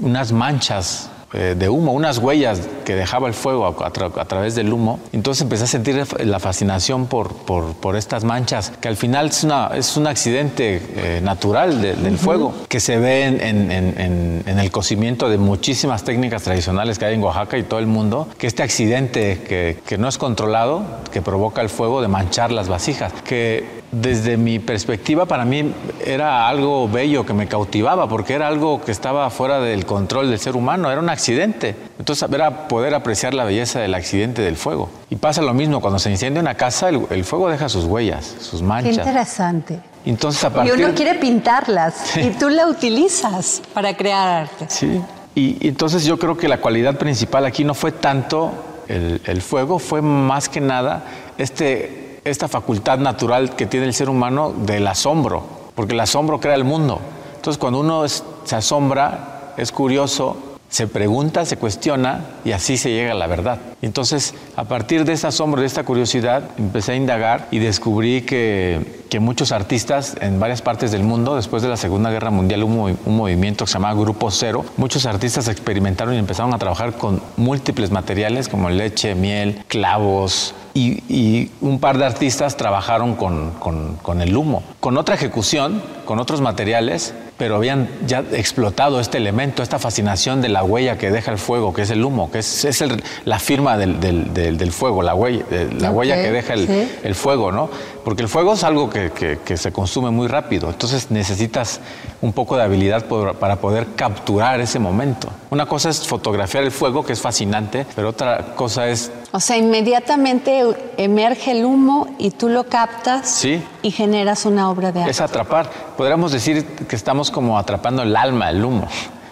unas 0.01 0.31
manchas 0.31 1.09
eh, 1.33 1.55
de 1.57 1.69
humo, 1.69 1.91
unas 1.93 2.17
huellas 2.17 2.61
que 2.85 2.95
dejaba 2.95 3.27
el 3.27 3.33
fuego 3.33 3.65
a, 3.65 3.69
a 3.87 3.93
tra- 3.93 4.19
a 4.19 4.25
través 4.25 4.55
del 4.55 4.73
humo. 4.73 4.99
Entonces 5.11 5.41
empecé 5.43 5.65
a 5.65 5.67
sentir 5.67 6.03
la 6.25 6.39
fascinación 6.39 7.05
por, 7.07 7.33
por- 7.33 7.73
por 7.75 7.95
estas 7.95 8.23
manchas, 8.23 8.71
que 8.81 8.87
al 8.87 8.95
final 8.97 9.27
es, 9.27 9.43
una, 9.43 9.71
es 9.75 9.95
un 9.97 10.07
accidente 10.07 10.81
eh, 10.95 11.21
natural 11.23 11.81
de- 11.81 11.95
del 11.95 12.17
fuego, 12.17 12.53
que 12.67 12.79
se 12.79 12.97
ve 12.97 13.25
en, 13.25 13.41
en- 13.41 13.71
en- 13.71 13.99
en- 13.99 14.43
en 14.45 14.59
el 14.59 14.71
cocimiento 14.71 15.29
de 15.29 15.37
muchísimas 15.37 16.03
técnicas 16.03 16.43
tradicionales 16.43 16.97
que 16.97 17.05
hay 17.05 17.15
en 17.15 17.23
Oaxaca 17.23 17.57
y 17.57 17.63
todo 17.63 17.79
el 17.79 17.87
mundo, 17.87 18.27
que 18.37 18.47
este 18.47 18.63
accidente 18.63 19.41
que, 19.47 19.77
que 19.85 19.97
no 19.97 20.07
es 20.07 20.17
controlado, 20.17 20.83
que 21.11 21.21
provoca 21.21 21.61
el 21.61 21.69
fuego 21.69 22.01
de 22.01 22.07
manchar 22.07 22.51
las 22.51 22.67
vasijas, 22.69 23.13
que 23.23 23.78
desde 23.91 24.37
mi 24.37 24.59
perspectiva 24.59 25.25
para 25.25 25.45
mí 25.45 25.73
era 26.05 26.47
algo 26.47 26.87
bello 26.87 27.25
que 27.25 27.33
me 27.33 27.47
cautivaba 27.47 28.07
porque 28.07 28.33
era 28.33 28.47
algo 28.47 28.81
que 28.81 28.91
estaba 28.91 29.29
fuera 29.29 29.59
del 29.59 29.85
control 29.85 30.29
del 30.29 30.39
ser 30.39 30.55
humano, 30.55 30.91
era 30.91 30.99
un 31.01 31.09
accidente. 31.09 31.75
Entonces 31.97 32.29
era 32.31 32.67
poder 32.67 32.93
apreciar 32.93 33.33
la 33.33 33.43
belleza 33.45 33.79
del 33.79 33.95
accidente 33.95 34.41
del 34.41 34.57
fuego. 34.57 34.89
Y 35.09 35.15
pasa 35.15 35.41
lo 35.41 35.53
mismo, 35.53 35.81
cuando 35.81 35.97
se 35.99 36.11
incendia 36.11 36.41
una 36.41 36.55
casa, 36.55 36.89
el, 36.89 37.01
el 37.09 37.23
fuego 37.25 37.49
deja 37.49 37.67
sus 37.69 37.85
huellas, 37.85 38.35
sus 38.39 38.59
Qué 38.61 38.65
manchas. 38.67 38.97
interesante. 38.97 39.79
Entonces 40.05 40.43
a 40.45 40.65
Y 40.65 40.71
uno 40.71 40.93
quiere 40.95 41.15
pintarlas 41.15 42.15
y 42.17 42.29
tú 42.31 42.49
la 42.49 42.67
utilizas 42.67 43.61
para 43.73 43.97
crear 43.97 44.43
arte. 44.43 44.65
Sí. 44.69 45.01
Y, 45.35 45.57
y 45.59 45.67
entonces 45.69 46.05
yo 46.05 46.17
creo 46.17 46.37
que 46.37 46.47
la 46.47 46.59
cualidad 46.61 46.95
principal 46.97 47.45
aquí 47.45 47.63
no 47.63 47.73
fue 47.73 47.91
tanto 47.91 48.51
el, 48.87 49.21
el 49.25 49.41
fuego, 49.41 49.77
fue 49.79 50.01
más 50.01 50.47
que 50.49 50.61
nada 50.61 51.03
este, 51.37 52.08
esta 52.29 52.47
facultad 52.47 52.99
natural 52.99 53.55
que 53.55 53.65
tiene 53.65 53.85
el 53.85 53.93
ser 53.93 54.09
humano 54.09 54.53
del 54.55 54.87
asombro, 54.87 55.43
porque 55.75 55.93
el 55.93 55.99
asombro 55.99 56.39
crea 56.39 56.55
el 56.55 56.63
mundo. 56.63 56.99
Entonces 57.35 57.57
cuando 57.57 57.79
uno 57.79 58.07
se 58.07 58.55
asombra, 58.55 59.53
es 59.57 59.71
curioso, 59.71 60.37
Se 60.69 60.87
pregunta, 60.87 61.45
se 61.45 61.57
cuestiona 61.57 62.25
y 62.45 62.51
así 62.51 62.77
se 62.77 62.91
llega 62.91 63.13
a 63.13 63.15
la 63.15 63.27
verdad. 63.27 63.59
Entonces, 63.81 64.35
a 64.55 64.65
partir 64.65 65.03
de 65.03 65.13
ese 65.13 65.27
asombro, 65.27 65.61
de 65.61 65.67
esta 65.67 65.83
curiosidad, 65.83 66.43
empecé 66.57 66.91
a 66.91 66.95
indagar 66.95 67.47
y 67.49 67.59
descubrí 67.59 68.21
que, 68.21 69.03
que 69.09 69.19
muchos 69.19 69.51
artistas 69.51 70.15
en 70.21 70.39
varias 70.39 70.61
partes 70.61 70.91
del 70.91 71.03
mundo, 71.03 71.35
después 71.35 71.63
de 71.63 71.69
la 71.69 71.77
Segunda 71.77 72.11
Guerra 72.11 72.29
Mundial, 72.29 72.63
un, 72.63 72.97
un 73.03 73.17
movimiento 73.17 73.65
que 73.65 73.71
se 73.71 73.73
llamaba 73.75 73.99
Grupo 73.99 74.29
Cero. 74.29 74.63
Muchos 74.77 75.05
artistas 75.05 75.47
experimentaron 75.47 76.13
y 76.13 76.17
empezaron 76.17 76.53
a 76.53 76.59
trabajar 76.59 76.93
con 76.93 77.21
múltiples 77.35 77.89
materiales 77.89 78.47
como 78.47 78.69
leche, 78.69 79.15
miel, 79.15 79.63
clavos, 79.67 80.53
y, 80.73 81.03
y, 81.09 81.51
un 81.61 81.79
par 81.79 81.97
de 81.97 82.05
artistas 82.05 82.57
trabajaron 82.57 83.15
con, 83.15 83.51
con, 83.59 83.95
con, 83.95 84.21
el 84.21 84.35
humo, 84.35 84.63
con 84.79 84.97
otra 84.97 85.15
ejecución, 85.15 85.81
con 86.05 86.19
otros 86.19 86.41
materiales, 86.41 87.13
pero 87.39 87.55
habían 87.55 87.87
ya 88.05 88.19
explotado 88.33 88.99
este 88.99 89.17
elemento, 89.17 89.63
esta 89.63 89.79
fascinación 89.79 90.41
de 90.41 90.49
la 90.49 90.61
huella 90.61 90.97
que 90.97 91.09
deja 91.09 91.31
el 91.31 91.37
fuego, 91.37 91.73
que 91.73 91.83
es 91.83 91.89
el 91.89 92.03
humo, 92.03 92.29
que 92.29 92.39
es, 92.39 92.65
es 92.65 92.81
el, 92.81 93.01
la 93.23 93.39
firma 93.39 93.77
del, 93.77 94.01
del, 94.01 94.33
del, 94.33 94.57
del, 94.57 94.71
fuego, 94.73 95.01
la 95.01 95.15
huella, 95.15 95.45
la 95.49 95.89
okay, 95.89 95.89
huella 95.89 96.15
que 96.15 96.31
deja 96.31 96.53
el, 96.53 96.67
sí. 96.67 96.91
el, 97.01 97.15
fuego, 97.15 97.53
¿no? 97.53 97.69
Porque 98.03 98.23
el 98.23 98.27
fuego 98.27 98.53
es 98.53 98.65
algo 98.65 98.89
que, 98.89 99.11
que, 99.11 99.39
que, 99.43 99.55
se 99.55 99.71
consume 99.71 100.11
muy 100.11 100.27
rápido, 100.27 100.69
entonces 100.69 101.11
necesitas 101.11 101.79
un 102.21 102.33
poco 102.33 102.57
de 102.57 102.63
habilidad 102.63 103.05
por, 103.05 103.35
para 103.35 103.55
poder 103.55 103.87
capturar 103.95 104.59
ese 104.59 104.77
momento. 104.77 105.29
Una 105.51 105.65
cosa 105.65 105.89
es 105.89 106.07
fotografiar 106.07 106.63
el 106.63 106.71
fuego, 106.71 107.03
que 107.03 107.13
es 107.13 107.21
fascinante, 107.21 107.85
pero 107.95 108.09
otra 108.09 108.53
cosa 108.55 108.87
es... 108.87 109.11
O 109.31 109.39
sea, 109.39 109.57
inmediatamente 109.57 110.63
emerge 110.97 111.51
el 111.51 111.65
humo 111.65 112.07
y 112.19 112.29
tú 112.29 112.49
lo 112.49 112.65
captas 112.65 113.27
sí. 113.27 113.63
y 113.81 113.89
generas 113.89 114.45
una 114.45 114.69
obra 114.69 114.91
de 114.91 114.99
arte. 114.99 115.11
Es 115.11 115.21
atrapar. 115.21 115.69
Podríamos 115.97 116.31
decir 116.31 116.63
que 116.65 116.95
estamos 116.95 117.31
como 117.31 117.57
atrapando 117.57 118.03
el 118.03 118.15
alma, 118.15 118.51
el 118.51 118.63
humo, 118.63 118.87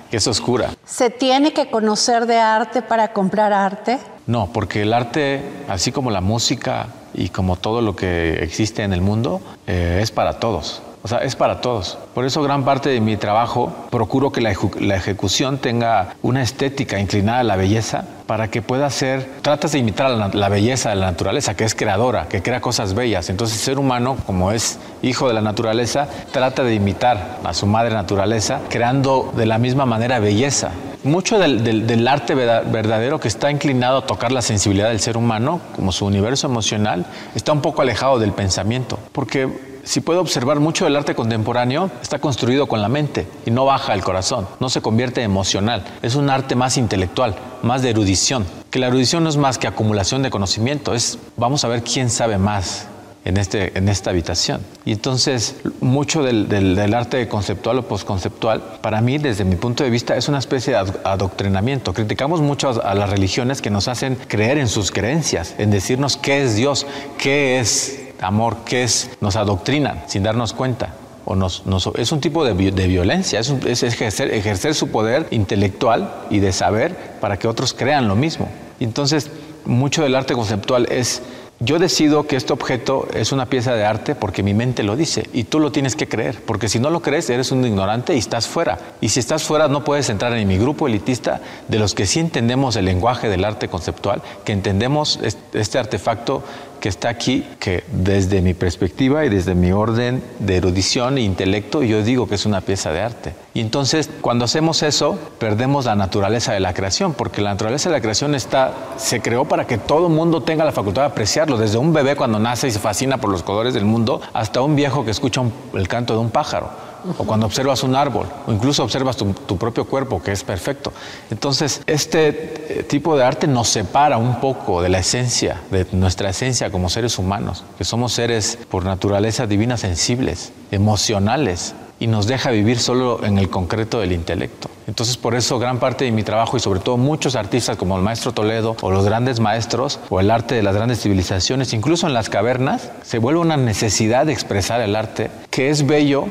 que 0.10 0.18
es 0.18 0.28
oscura. 0.28 0.72
¿Se 0.86 1.12
tiene 1.12 1.54
que 1.54 1.70
conocer 1.70 2.26
de 2.26 2.40
arte 2.40 2.82
para 2.82 3.14
comprar 3.14 3.54
arte? 3.54 4.00
No, 4.26 4.50
porque 4.52 4.82
el 4.82 4.94
arte, 4.94 5.44
así 5.70 5.92
como 5.92 6.10
la 6.10 6.22
música 6.22 6.88
y 7.14 7.30
como 7.30 7.58
todo 7.58 7.82
lo 7.82 7.96
que 7.96 8.44
existe 8.44 8.82
en 8.82 8.92
el 8.92 9.02
mundo, 9.02 9.40
eh, 9.68 10.00
es 10.02 10.10
para 10.10 10.40
todos. 10.40 10.82
O 11.04 11.08
sea, 11.08 11.20
es 11.20 11.36
para 11.36 11.62
todos. 11.62 11.98
Por 12.14 12.26
eso 12.26 12.42
gran 12.42 12.66
parte 12.66 12.90
de 12.90 13.00
mi 13.00 13.18
trabajo 13.18 13.74
procuro 13.92 14.32
que 14.32 14.42
la, 14.42 14.54
la, 14.80 14.96
ejecución 14.96 15.58
tenga 15.58 16.16
una 16.22 16.42
estética 16.42 17.00
inclinada 17.00 17.40
a 17.40 17.44
la 17.44 17.56
belleza 17.56 18.04
para 18.26 18.50
que 18.50 18.62
pueda 18.62 18.90
ser, 18.90 19.30
tratas 19.42 19.72
de 19.72 19.80
imitar 19.80 20.10
la, 20.12 20.30
la, 20.34 20.50
belleza 20.50 20.90
de 20.90 20.96
la 20.96 21.06
naturaleza, 21.06 21.56
que 21.56 21.64
es 21.64 21.76
creadora, 21.76 22.28
que 22.28 22.42
crea 22.42 22.60
cosas 22.60 22.94
bellas. 22.94 23.30
Entonces 23.30 23.58
el 23.58 23.64
ser 23.64 23.80
humano, 23.80 24.18
como 24.26 24.52
es 24.52 24.80
hijo 25.02 25.28
de 25.28 25.34
la 25.34 25.42
naturaleza, 25.42 26.08
trata 26.32 26.64
de 26.64 26.74
imitar 26.76 27.38
a 27.44 27.54
su 27.54 27.68
madre 27.68 27.94
naturaleza, 27.94 28.60
creando 28.70 29.32
de 29.38 29.46
la 29.46 29.60
misma 29.60 29.86
manera 29.86 30.20
belleza. 30.20 30.72
Mucho 31.04 31.40
del, 31.40 31.64
del, 31.64 31.88
del, 31.88 32.06
arte 32.08 32.36
verdadero 32.36 33.20
que 33.20 33.30
está 33.30 33.50
inclinado 33.50 34.00
a 34.00 34.06
tocar 34.06 34.32
la 34.32 34.42
sensibilidad 34.42 34.90
del 34.90 35.00
ser 35.00 35.16
humano, 35.16 35.62
como 35.76 35.94
su 35.94 36.06
universo 36.06 36.48
emocional, 36.48 37.06
está 37.34 37.54
un 37.54 37.62
poco 37.62 37.82
alejado 37.82 38.20
del 38.20 38.34
pensamiento, 38.34 39.00
porque 39.14 39.77
si 39.88 40.02
puedo 40.02 40.20
observar 40.20 40.60
mucho 40.60 40.84
del 40.84 40.98
arte 40.98 41.16
contemporáneo, 41.16 41.90
está 42.02 42.20
construido 42.20 42.68
con 42.68 42.82
la 42.82 42.90
mente 42.90 43.26
y 43.46 43.52
no 43.52 43.64
baja 43.64 43.94
el 43.94 44.04
corazón, 44.04 44.46
no 44.60 44.68
se 44.68 44.82
convierte 44.82 45.22
en 45.22 45.32
emocional. 45.32 45.86
Es 46.02 46.16
un 46.16 46.30
arte 46.30 46.56
más 46.56 46.76
intelectual, 46.78 47.36
más 47.64 47.82
de 47.84 47.92
erudición. 47.92 48.46
Que 48.70 48.80
la 48.80 48.88
erudición 48.88 49.24
no 49.24 49.30
es 49.30 49.38
más 49.38 49.58
que 49.58 49.66
acumulación 49.66 50.24
de 50.24 50.30
conocimiento, 50.30 50.94
es 50.94 51.20
vamos 51.38 51.64
a 51.64 51.70
ver 51.70 51.84
quién 51.84 52.10
sabe 52.10 52.38
más 52.38 52.88
en, 53.24 53.38
este, 53.38 53.78
en 53.78 53.88
esta 53.88 54.10
habitación. 54.10 54.60
Y 54.84 54.92
entonces, 54.92 55.56
mucho 55.80 56.22
del, 56.22 56.94
arte 56.94 57.26
conceptual 57.30 57.80
o 57.80 57.84
postconceptual, 57.84 58.62
para 58.82 59.00
mí, 59.00 59.20
desde 59.20 59.46
mi 59.46 59.56
punto 59.56 59.86
de 59.86 59.90
vista, 59.90 60.18
es 60.18 60.28
una 60.28 60.40
especie 60.40 60.74
de 60.74 60.80
adoctrinamiento. 61.06 61.94
Criticamos 61.94 62.42
mucho 62.42 62.84
a 62.84 62.94
las 62.94 63.10
religiones 63.10 63.62
que 63.62 63.70
nos 63.70 63.88
hacen 63.88 64.18
creer 64.28 64.58
en 64.58 64.68
sus 64.68 64.92
creencias, 64.92 65.56
en 65.58 65.72
decirnos 65.72 66.18
qué 66.18 66.44
es 66.44 66.58
Dios, 66.58 66.86
qué 67.18 67.60
es 67.60 68.07
amor, 68.22 68.58
qué 68.66 68.84
es, 68.84 69.10
nos 69.22 69.36
adoctrinan 69.36 70.04
sin 70.08 70.24
darnos 70.24 70.54
cuenta. 70.54 70.94
O 71.30 71.36
nos, 71.36 71.64
es 71.96 72.14
un 72.14 72.22
tipo 72.22 72.46
de, 72.46 72.54
violencia, 72.54 73.42
es, 73.42 73.84
ejercer, 73.84 74.34
ejercer, 74.34 74.74
su 74.74 74.88
poder 74.88 75.28
intelectual 75.32 76.10
y 76.30 76.40
de 76.40 76.54
saber 76.54 76.96
para 77.20 77.38
que 77.38 77.50
otros 77.50 77.74
crean 77.74 78.08
lo 78.08 78.16
mismo. 78.16 78.48
Entonces, 78.80 79.30
mucho 79.66 80.04
del 80.04 80.16
arte 80.16 80.36
conceptual 80.36 80.88
es, 80.90 81.22
yo 81.60 81.80
decido 81.80 82.28
que 82.28 82.36
este 82.38 82.54
objeto 82.54 83.08
es 83.14 83.32
una 83.32 83.48
pieza 83.48 83.74
de 83.74 83.84
arte 83.84 84.14
porque 84.16 84.44
mi 84.44 84.54
mente 84.54 84.84
lo 84.84 84.96
dice 84.96 85.28
y 85.34 85.44
tú 85.44 85.60
lo 85.60 85.72
tienes 85.72 85.96
que 85.96 86.08
creer, 86.08 86.40
porque 86.46 86.70
si 86.70 86.80
no 86.80 86.92
lo 86.92 87.02
crees 87.02 87.30
eres 87.30 87.52
un 87.52 87.66
ignorante 87.66 88.14
y 88.16 88.20
estás 88.20 88.48
fuera. 88.48 88.78
Y 89.02 89.10
si 89.10 89.20
estás 89.20 89.44
fuera 89.44 89.68
no 89.68 89.84
puedes 89.84 90.10
entrar 90.10 90.32
en 90.34 90.48
mi 90.48 90.58
grupo 90.58 90.88
elitista 90.88 91.42
de 91.68 91.80
los 91.80 91.94
que 91.94 92.06
sí 92.06 92.20
entendemos 92.20 92.76
el 92.76 92.86
lenguaje 92.86 93.28
del 93.28 93.44
arte 93.44 93.68
conceptual, 93.68 94.22
que 94.46 94.54
entendemos 94.54 95.20
este 95.52 95.80
artefacto 95.80 96.44
que 96.80 96.90
está 96.90 97.10
aquí, 97.10 97.46
que 97.60 97.84
desde 97.92 98.42
mi 98.42 98.54
perspectiva 98.54 99.26
y 99.26 99.30
desde 99.30 99.56
mi 99.56 99.72
orden 99.72 100.24
de 100.40 100.58
erudición 100.58 101.18
e 101.18 101.22
intelecto, 101.22 101.84
yo 101.84 102.04
digo 102.04 102.28
que 102.28 102.36
es 102.36 102.46
una 102.46 102.62
pieza 102.62 102.92
de 102.92 103.02
arte. 103.02 103.34
Y 103.54 103.62
entonces, 103.62 104.10
cuando 104.22 104.46
hacemos 104.46 104.84
eso, 104.84 105.18
perdemos 105.40 105.86
la 105.86 105.96
naturaleza 105.96 106.54
de 106.54 106.60
la 106.60 106.74
creación, 106.74 107.14
porque 107.14 107.42
la 107.42 107.52
naturaleza 107.52 107.90
de 107.90 107.96
la 107.96 108.02
creación 108.02 108.36
está, 108.36 108.74
se 108.98 109.22
creó 109.22 109.46
para 109.46 109.66
que 109.66 109.78
todo 109.78 110.10
mundo 110.10 110.42
tenga 110.42 110.66
la 110.66 110.72
facultad 110.72 111.04
de 111.04 111.08
apreciarlo, 111.08 111.58
desde 111.58 111.78
un 111.78 111.94
bebé 111.94 112.16
cuando 112.16 112.40
nace 112.40 112.68
y 112.68 112.72
se 112.72 112.80
fascina 112.80 113.18
por 113.18 113.32
los 113.32 113.44
colores 113.44 113.74
del 113.74 113.86
mundo, 113.86 114.22
hasta 114.34 114.62
un 114.62 114.76
viejo 114.76 115.06
que 115.06 115.12
escucha 115.12 115.42
el 115.74 115.88
canto 115.88 116.14
de 116.14 116.20
un 116.20 116.30
pájaro 116.30 116.87
o 117.18 117.24
cuando 117.24 117.46
observas 117.46 117.84
un 117.84 117.96
árbol, 117.96 118.28
o 118.46 118.52
incluso 118.52 118.84
observas 118.84 119.18
tu, 119.18 119.58
propio 119.58 119.86
cuerpo, 119.86 120.22
que 120.22 120.32
es 120.32 120.44
perfecto. 120.44 120.92
Entonces, 121.32 121.82
este 121.88 122.86
tipo 122.88 123.18
de 123.18 123.24
arte 123.24 123.48
nos 123.48 123.70
separa 123.70 124.18
un 124.18 124.40
poco 124.40 124.82
de 124.82 124.90
la 124.90 125.00
esencia, 125.00 125.62
de 125.72 125.86
nuestra 125.92 126.30
esencia 126.30 126.72
como 126.72 126.90
seres 126.90 127.18
humanos, 127.18 127.64
que 127.78 127.84
somos 127.84 128.14
seres 128.14 128.58
por 128.70 128.86
naturaleza 128.86 129.48
divinas 129.48 129.82
sensibles, 129.82 130.52
emocionales, 130.72 131.74
y 132.00 132.08
nos 132.08 132.28
deja 132.28 132.52
vivir 132.52 132.80
solo 132.80 133.24
en 133.24 133.38
el 133.38 133.50
concreto 133.50 134.00
del 134.00 134.12
intelecto. 134.12 134.70
Entonces, 134.88 135.18
por 135.18 135.36
eso 135.36 135.60
gran 135.60 135.80
parte 135.80 136.06
de 136.06 136.12
mi 136.12 136.24
trabajo 136.24 136.58
y 136.58 136.60
sobre 136.60 136.80
todo 136.80 136.98
muchos 136.98 137.36
artistas 137.36 137.78
como 137.78 137.98
el 137.98 138.04
maestro 138.04 138.34
Toledo 138.34 138.78
o 138.82 138.92
los 138.92 139.06
grandes 139.06 139.40
maestros 139.40 140.00
o 140.10 140.20
el 140.20 140.32
arte 140.32 140.56
de 140.56 140.64
las 140.64 140.76
grandes 140.76 141.02
civilizaciones, 141.02 141.74
incluso 141.74 142.08
en 142.08 142.14
las 142.14 142.30
cavernas, 142.30 142.92
se 143.04 143.20
vuelve 143.20 143.40
una 143.40 143.58
necesidad 143.58 144.26
de 144.26 144.34
expresar 144.34 144.82
el 144.82 144.96
arte 144.96 145.32
que 145.50 145.70
es 145.70 145.86
bello 145.86 146.28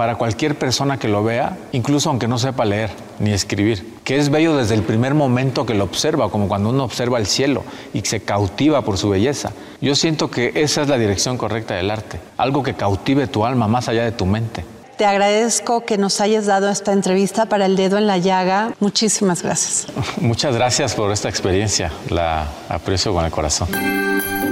para 0.00 0.14
cualquier 0.14 0.54
persona 0.54 0.98
que 0.98 1.08
lo 1.08 1.22
vea, 1.22 1.58
incluso 1.72 2.08
aunque 2.08 2.26
no 2.26 2.38
sepa 2.38 2.64
leer 2.64 2.88
ni 3.18 3.32
escribir, 3.32 3.98
que 4.02 4.16
es 4.16 4.30
bello 4.30 4.56
desde 4.56 4.74
el 4.74 4.82
primer 4.82 5.12
momento 5.12 5.66
que 5.66 5.74
lo 5.74 5.84
observa, 5.84 6.30
como 6.30 6.48
cuando 6.48 6.70
uno 6.70 6.84
observa 6.84 7.18
el 7.18 7.26
cielo 7.26 7.64
y 7.92 8.00
se 8.00 8.20
cautiva 8.20 8.80
por 8.80 8.96
su 8.96 9.10
belleza. 9.10 9.52
Yo 9.82 9.94
siento 9.94 10.30
que 10.30 10.52
esa 10.54 10.80
es 10.80 10.88
la 10.88 10.96
dirección 10.96 11.36
correcta 11.36 11.74
del 11.74 11.90
arte, 11.90 12.18
algo 12.38 12.62
que 12.62 12.72
cautive 12.72 13.26
tu 13.26 13.44
alma 13.44 13.68
más 13.68 13.90
allá 13.90 14.02
de 14.04 14.12
tu 14.12 14.24
mente. 14.24 14.64
Te 14.96 15.04
agradezco 15.04 15.84
que 15.84 15.98
nos 15.98 16.22
hayas 16.22 16.46
dado 16.46 16.70
esta 16.70 16.94
entrevista 16.94 17.44
para 17.44 17.66
El 17.66 17.76
Dedo 17.76 17.98
en 17.98 18.06
la 18.06 18.16
Llaga. 18.16 18.72
Muchísimas 18.80 19.42
gracias. 19.42 19.86
Muchas 20.22 20.54
gracias 20.54 20.94
por 20.94 21.12
esta 21.12 21.28
experiencia. 21.28 21.92
La 22.08 22.46
aprecio 22.70 23.12
con 23.12 23.26
el 23.26 23.30
corazón. 23.30 23.68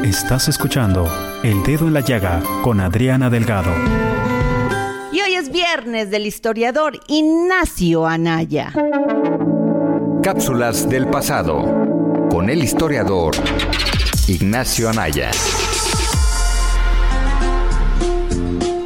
Estás 0.05 0.49
escuchando 0.49 1.11
El 1.43 1.63
Dedo 1.63 1.87
en 1.87 1.95
la 1.95 2.01
Llaga 2.01 2.43
con 2.63 2.81
Adriana 2.81 3.31
Delgado. 3.31 3.73
Es 5.49 5.55
viernes 5.55 6.11
del 6.11 6.27
historiador 6.27 7.01
Ignacio 7.07 8.07
Anaya. 8.07 8.71
Cápsulas 10.23 10.89
del 10.91 11.09
pasado 11.09 11.63
con 12.31 12.51
el 12.51 12.63
historiador 12.63 13.35
Ignacio 14.27 14.91
Anaya. 14.91 15.31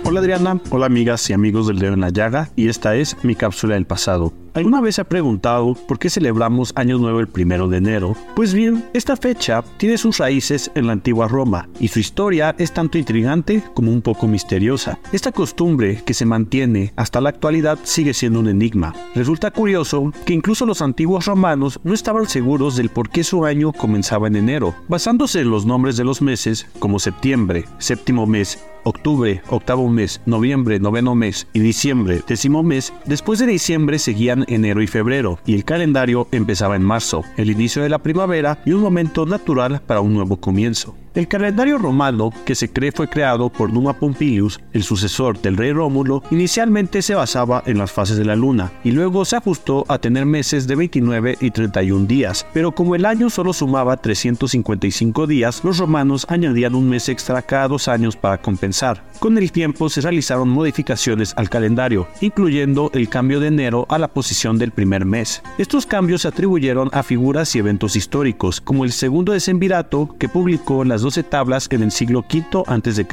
Hola 0.04 0.20
Adriana, 0.20 0.60
hola 0.70 0.86
amigas 0.86 1.28
y 1.30 1.32
amigos 1.32 1.66
del 1.66 1.80
Dedo 1.80 1.94
en 1.94 2.00
la 2.00 2.10
Llaga 2.10 2.50
y 2.54 2.68
esta 2.68 2.94
es 2.94 3.16
mi 3.24 3.34
cápsula 3.34 3.74
del 3.74 3.86
pasado. 3.86 4.32
¿Alguna 4.54 4.82
vez 4.82 4.96
se 4.96 5.00
ha 5.00 5.04
preguntado 5.04 5.74
por 5.88 5.98
qué 5.98 6.10
celebramos 6.10 6.74
Año 6.76 6.98
Nuevo 6.98 7.20
el 7.20 7.28
primero 7.28 7.68
de 7.68 7.78
enero? 7.78 8.14
Pues 8.36 8.52
bien, 8.52 8.84
esta 8.92 9.16
fecha 9.16 9.64
tiene 9.78 9.96
sus 9.96 10.18
raíces 10.18 10.70
en 10.74 10.86
la 10.86 10.92
antigua 10.92 11.26
Roma 11.26 11.70
y 11.80 11.88
su 11.88 12.00
historia 12.00 12.54
es 12.58 12.72
tanto 12.72 12.98
intrigante 12.98 13.62
como 13.72 13.90
un 13.90 14.02
poco 14.02 14.26
misteriosa. 14.26 14.98
Esta 15.10 15.32
costumbre 15.32 16.02
que 16.04 16.12
se 16.12 16.26
mantiene 16.26 16.92
hasta 16.96 17.22
la 17.22 17.30
actualidad 17.30 17.78
sigue 17.84 18.12
siendo 18.12 18.40
un 18.40 18.48
enigma. 18.48 18.94
Resulta 19.14 19.50
curioso 19.50 20.12
que 20.26 20.34
incluso 20.34 20.66
los 20.66 20.82
antiguos 20.82 21.24
romanos 21.24 21.80
no 21.82 21.94
estaban 21.94 22.28
seguros 22.28 22.76
del 22.76 22.90
por 22.90 23.08
qué 23.08 23.24
su 23.24 23.46
año 23.46 23.72
comenzaba 23.72 24.26
en 24.26 24.36
enero, 24.36 24.74
basándose 24.86 25.40
en 25.40 25.50
los 25.50 25.64
nombres 25.64 25.96
de 25.96 26.04
los 26.04 26.20
meses 26.20 26.66
como 26.78 26.98
septiembre, 26.98 27.64
séptimo 27.78 28.26
mes, 28.26 28.62
octubre, 28.84 29.42
octavo 29.48 29.88
mes, 29.88 30.20
noviembre, 30.26 30.80
noveno 30.80 31.14
mes 31.14 31.46
y 31.52 31.60
diciembre, 31.60 32.22
décimo 32.26 32.62
mes, 32.62 32.92
después 33.06 33.38
de 33.38 33.46
diciembre 33.46 33.98
seguían 33.98 34.44
enero 34.48 34.82
y 34.82 34.86
febrero, 34.86 35.38
y 35.46 35.54
el 35.54 35.64
calendario 35.64 36.28
empezaba 36.32 36.76
en 36.76 36.82
marzo, 36.82 37.24
el 37.36 37.50
inicio 37.50 37.82
de 37.82 37.88
la 37.88 37.98
primavera 37.98 38.58
y 38.64 38.72
un 38.72 38.80
momento 38.80 39.26
natural 39.26 39.82
para 39.86 40.00
un 40.00 40.14
nuevo 40.14 40.36
comienzo. 40.38 40.96
El 41.14 41.28
calendario 41.28 41.76
romano, 41.76 42.32
que 42.46 42.54
se 42.54 42.70
cree 42.72 42.90
fue 42.90 43.06
creado 43.06 43.50
por 43.50 43.70
Numa 43.70 43.92
Pompilius, 43.92 44.58
el 44.72 44.82
sucesor 44.82 45.38
del 45.42 45.58
rey 45.58 45.70
Rómulo, 45.70 46.22
inicialmente 46.30 47.02
se 47.02 47.14
basaba 47.14 47.62
en 47.66 47.76
las 47.76 47.92
fases 47.92 48.16
de 48.16 48.24
la 48.24 48.34
luna 48.34 48.72
y 48.82 48.92
luego 48.92 49.26
se 49.26 49.36
ajustó 49.36 49.84
a 49.88 49.98
tener 49.98 50.24
meses 50.24 50.66
de 50.66 50.74
29 50.74 51.36
y 51.38 51.50
31 51.50 52.06
días, 52.06 52.46
pero 52.54 52.72
como 52.72 52.94
el 52.94 53.04
año 53.04 53.28
solo 53.28 53.52
sumaba 53.52 53.98
355 53.98 55.26
días, 55.26 55.62
los 55.64 55.76
romanos 55.76 56.24
añadían 56.30 56.74
un 56.74 56.88
mes 56.88 57.10
extra 57.10 57.42
cada 57.42 57.68
dos 57.68 57.88
años 57.88 58.16
para 58.16 58.38
compensar 58.38 58.71
pensar. 58.72 59.11
Con 59.22 59.38
el 59.38 59.52
tiempo 59.52 59.88
se 59.88 60.00
realizaron 60.00 60.48
modificaciones 60.48 61.32
al 61.36 61.48
calendario, 61.48 62.08
incluyendo 62.20 62.90
el 62.92 63.08
cambio 63.08 63.38
de 63.38 63.46
enero 63.46 63.86
a 63.88 63.96
la 63.96 64.08
posición 64.08 64.58
del 64.58 64.72
primer 64.72 65.04
mes. 65.04 65.44
Estos 65.58 65.86
cambios 65.86 66.22
se 66.22 66.28
atribuyeron 66.28 66.90
a 66.92 67.04
figuras 67.04 67.54
y 67.54 67.60
eventos 67.60 67.94
históricos, 67.94 68.60
como 68.60 68.84
el 68.84 68.90
segundo 68.90 69.30
decemvirato 69.30 70.16
que 70.18 70.28
publicó 70.28 70.82
las 70.82 71.02
12 71.02 71.22
tablas 71.22 71.68
en 71.70 71.84
el 71.84 71.92
siglo 71.92 72.24
V 72.28 72.64
a.C. 72.66 73.06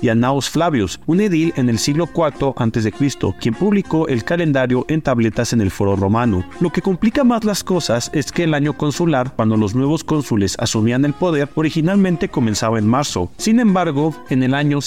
y 0.00 0.08
a 0.08 0.16
Naos 0.16 0.50
Flavius, 0.50 0.98
un 1.06 1.20
edil 1.20 1.52
en 1.54 1.68
el 1.68 1.78
siglo 1.78 2.08
IV 2.12 2.54
a.C., 2.56 2.92
quien 3.40 3.54
publicó 3.54 4.08
el 4.08 4.24
calendario 4.24 4.84
en 4.88 5.00
tabletas 5.00 5.52
en 5.52 5.60
el 5.60 5.70
foro 5.70 5.94
romano. 5.94 6.44
Lo 6.58 6.70
que 6.70 6.82
complica 6.82 7.22
más 7.22 7.44
las 7.44 7.62
cosas 7.62 8.10
es 8.12 8.32
que 8.32 8.42
el 8.42 8.54
año 8.54 8.76
consular, 8.76 9.34
cuando 9.36 9.56
los 9.56 9.76
nuevos 9.76 10.02
cónsules 10.02 10.56
asumían 10.58 11.04
el 11.04 11.14
poder, 11.14 11.48
originalmente 11.54 12.28
comenzaba 12.28 12.80
en 12.80 12.88
marzo. 12.88 13.30
Sin 13.36 13.60
embargo, 13.60 14.12
en 14.28 14.42
el 14.42 14.54
año 14.54 14.80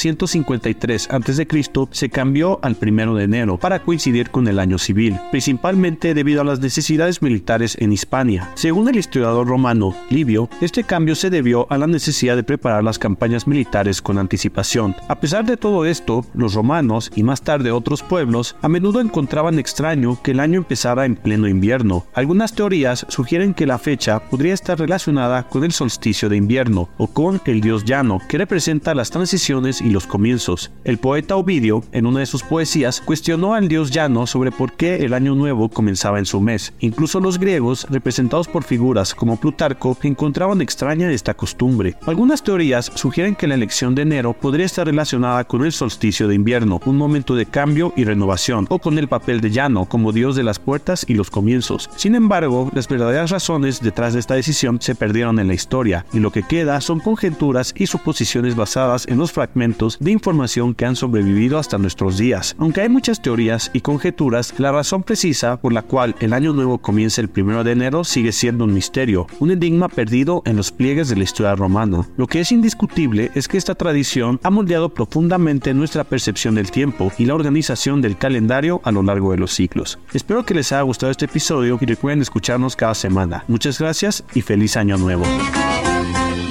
153 0.65 1.09
a.C. 1.11 1.87
se 1.91 2.09
cambió 2.09 2.59
al 2.63 2.77
1 2.81 3.15
de 3.15 3.23
enero 3.23 3.57
para 3.57 3.83
coincidir 3.83 4.31
con 4.31 4.47
el 4.47 4.59
año 4.59 4.77
civil, 4.77 5.17
principalmente 5.31 6.13
debido 6.13 6.41
a 6.41 6.43
las 6.43 6.59
necesidades 6.59 7.21
militares 7.21 7.77
en 7.79 7.91
Hispania. 7.91 8.49
Según 8.55 8.89
el 8.89 8.95
historiador 8.95 9.47
romano 9.47 9.95
Livio, 10.09 10.49
este 10.61 10.83
cambio 10.83 11.15
se 11.15 11.29
debió 11.29 11.67
a 11.69 11.77
la 11.77 11.87
necesidad 11.87 12.35
de 12.35 12.43
preparar 12.43 12.83
las 12.83 12.97
campañas 12.97 13.47
militares 13.47 14.01
con 14.01 14.17
anticipación. 14.17 14.95
A 15.07 15.19
pesar 15.19 15.45
de 15.45 15.57
todo 15.57 15.85
esto, 15.85 16.25
los 16.33 16.53
romanos 16.55 17.11
y 17.15 17.23
más 17.23 17.41
tarde 17.41 17.71
otros 17.71 18.01
pueblos 18.01 18.55
a 18.61 18.69
menudo 18.69 19.01
encontraban 19.01 19.59
extraño 19.59 20.17
que 20.23 20.31
el 20.31 20.39
año 20.39 20.57
empezara 20.57 21.05
en 21.05 21.15
pleno 21.15 21.47
invierno. 21.47 22.05
Algunas 22.13 22.53
teorías 22.53 23.05
sugieren 23.09 23.53
que 23.53 23.67
la 23.67 23.77
fecha 23.77 24.19
podría 24.19 24.53
estar 24.53 24.79
relacionada 24.79 25.43
con 25.47 25.63
el 25.63 25.71
solsticio 25.71 26.29
de 26.29 26.37
invierno 26.37 26.89
o 26.97 27.07
con 27.07 27.41
el 27.45 27.61
dios 27.61 27.85
llano, 27.85 28.19
que 28.27 28.37
representa 28.37 28.95
las 28.95 29.11
transiciones 29.11 29.81
y 29.81 29.89
los 29.89 30.07
comienzos. 30.07 30.54
El 30.83 30.97
poeta 30.97 31.35
Ovidio, 31.35 31.83
en 31.91 32.05
una 32.05 32.19
de 32.19 32.25
sus 32.25 32.43
poesías, 32.43 33.01
cuestionó 33.01 33.53
al 33.53 33.67
dios 33.67 33.91
llano 33.91 34.27
sobre 34.27 34.51
por 34.51 34.73
qué 34.73 34.97
el 35.05 35.13
año 35.13 35.35
nuevo 35.35 35.69
comenzaba 35.69 36.19
en 36.19 36.25
su 36.25 36.39
mes. 36.39 36.73
Incluso 36.79 37.19
los 37.19 37.39
griegos, 37.39 37.87
representados 37.89 38.47
por 38.47 38.63
figuras 38.63 39.13
como 39.13 39.39
Plutarco, 39.39 39.97
encontraban 40.03 40.61
extraña 40.61 41.11
esta 41.11 41.33
costumbre. 41.33 41.95
Algunas 42.05 42.43
teorías 42.43 42.91
sugieren 42.95 43.35
que 43.35 43.47
la 43.47 43.55
elección 43.55 43.95
de 43.95 44.03
enero 44.03 44.33
podría 44.33 44.65
estar 44.65 44.85
relacionada 44.87 45.43
con 45.43 45.65
el 45.65 45.71
solsticio 45.71 46.27
de 46.27 46.35
invierno, 46.35 46.79
un 46.85 46.97
momento 46.97 47.35
de 47.35 47.45
cambio 47.45 47.93
y 47.95 48.03
renovación, 48.03 48.67
o 48.69 48.79
con 48.79 48.97
el 48.97 49.07
papel 49.07 49.41
de 49.41 49.51
Llano 49.51 49.85
como 49.85 50.11
dios 50.11 50.35
de 50.35 50.43
las 50.43 50.59
puertas 50.59 51.05
y 51.07 51.15
los 51.15 51.29
comienzos. 51.29 51.89
Sin 51.95 52.15
embargo, 52.15 52.69
las 52.73 52.87
verdaderas 52.87 53.31
razones 53.31 53.81
detrás 53.81 54.13
de 54.13 54.19
esta 54.19 54.35
decisión 54.35 54.79
se 54.79 54.95
perdieron 54.95 55.39
en 55.39 55.47
la 55.47 55.53
historia, 55.53 56.05
y 56.13 56.19
lo 56.19 56.31
que 56.31 56.43
queda 56.43 56.79
son 56.81 56.99
conjeturas 56.99 57.73
y 57.75 57.87
suposiciones 57.87 58.55
basadas 58.55 59.07
en 59.07 59.17
los 59.17 59.31
fragmentos 59.31 59.97
de 59.99 60.11
información 60.11 60.44
que 60.75 60.85
han 60.85 60.95
sobrevivido 60.95 61.57
hasta 61.57 61.77
nuestros 61.77 62.17
días. 62.17 62.55
Aunque 62.59 62.81
hay 62.81 62.89
muchas 62.89 63.21
teorías 63.21 63.71
y 63.73 63.81
conjeturas, 63.81 64.53
la 64.57 64.71
razón 64.71 65.03
precisa 65.03 65.59
por 65.59 65.73
la 65.73 65.81
cual 65.81 66.15
el 66.19 66.33
año 66.33 66.53
nuevo 66.53 66.77
comienza 66.77 67.21
el 67.21 67.29
1 67.35 67.63
de 67.63 67.71
enero 67.71 68.03
sigue 68.03 68.31
siendo 68.31 68.63
un 68.63 68.73
misterio, 68.73 69.27
un 69.39 69.51
enigma 69.51 69.89
perdido 69.89 70.41
en 70.45 70.55
los 70.55 70.71
pliegues 70.71 71.09
de 71.09 71.15
la 71.15 71.23
historia 71.23 71.55
romana. 71.55 72.07
Lo 72.17 72.27
que 72.27 72.39
es 72.39 72.51
indiscutible 72.51 73.31
es 73.35 73.47
que 73.47 73.57
esta 73.57 73.75
tradición 73.75 74.39
ha 74.43 74.49
moldeado 74.49 74.89
profundamente 74.89 75.73
nuestra 75.73 76.03
percepción 76.03 76.55
del 76.55 76.71
tiempo 76.71 77.11
y 77.17 77.25
la 77.25 77.35
organización 77.35 78.01
del 78.01 78.17
calendario 78.17 78.81
a 78.83 78.91
lo 78.91 79.03
largo 79.03 79.31
de 79.31 79.37
los 79.37 79.53
siglos. 79.53 79.99
Espero 80.13 80.45
que 80.45 80.53
les 80.53 80.71
haya 80.71 80.81
gustado 80.81 81.11
este 81.11 81.25
episodio 81.25 81.77
y 81.81 81.85
recuerden 81.85 82.21
escucharnos 82.21 82.75
cada 82.75 82.95
semana. 82.95 83.43
Muchas 83.47 83.79
gracias 83.79 84.23
y 84.33 84.41
feliz 84.41 84.77
año 84.77 84.97
nuevo. 84.97 85.25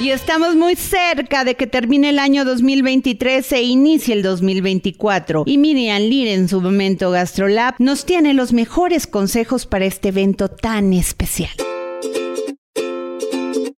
Y 0.05 0.11
estamos 0.11 0.55
muy 0.55 0.75
cerca 0.75 1.43
de 1.43 1.55
que 1.55 1.65
termine 1.65 2.09
el 2.09 2.19
año 2.19 2.45
2023 2.45 3.51
e 3.53 3.63
inicie 3.63 4.13
el 4.13 4.21
2024. 4.21 5.45
Y 5.47 5.57
Miriam 5.57 5.99
Lira 5.99 6.29
en 6.29 6.47
su 6.47 6.61
momento 6.61 7.09
GastroLab 7.09 7.73
nos 7.79 8.05
tiene 8.05 8.35
los 8.35 8.53
mejores 8.53 9.07
consejos 9.07 9.65
para 9.65 9.85
este 9.85 10.09
evento 10.09 10.47
tan 10.47 10.93
especial. 10.93 11.49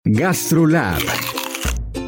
GastroLab. 0.04 1.35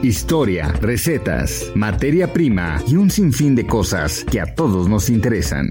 Historia, 0.07 0.69
recetas, 0.79 1.69
materia 1.75 2.31
prima 2.31 2.81
y 2.87 2.95
un 2.95 3.09
sinfín 3.09 3.55
de 3.55 3.67
cosas 3.67 4.23
que 4.23 4.39
a 4.39 4.55
todos 4.55 4.87
nos 4.87 5.09
interesan. 5.09 5.69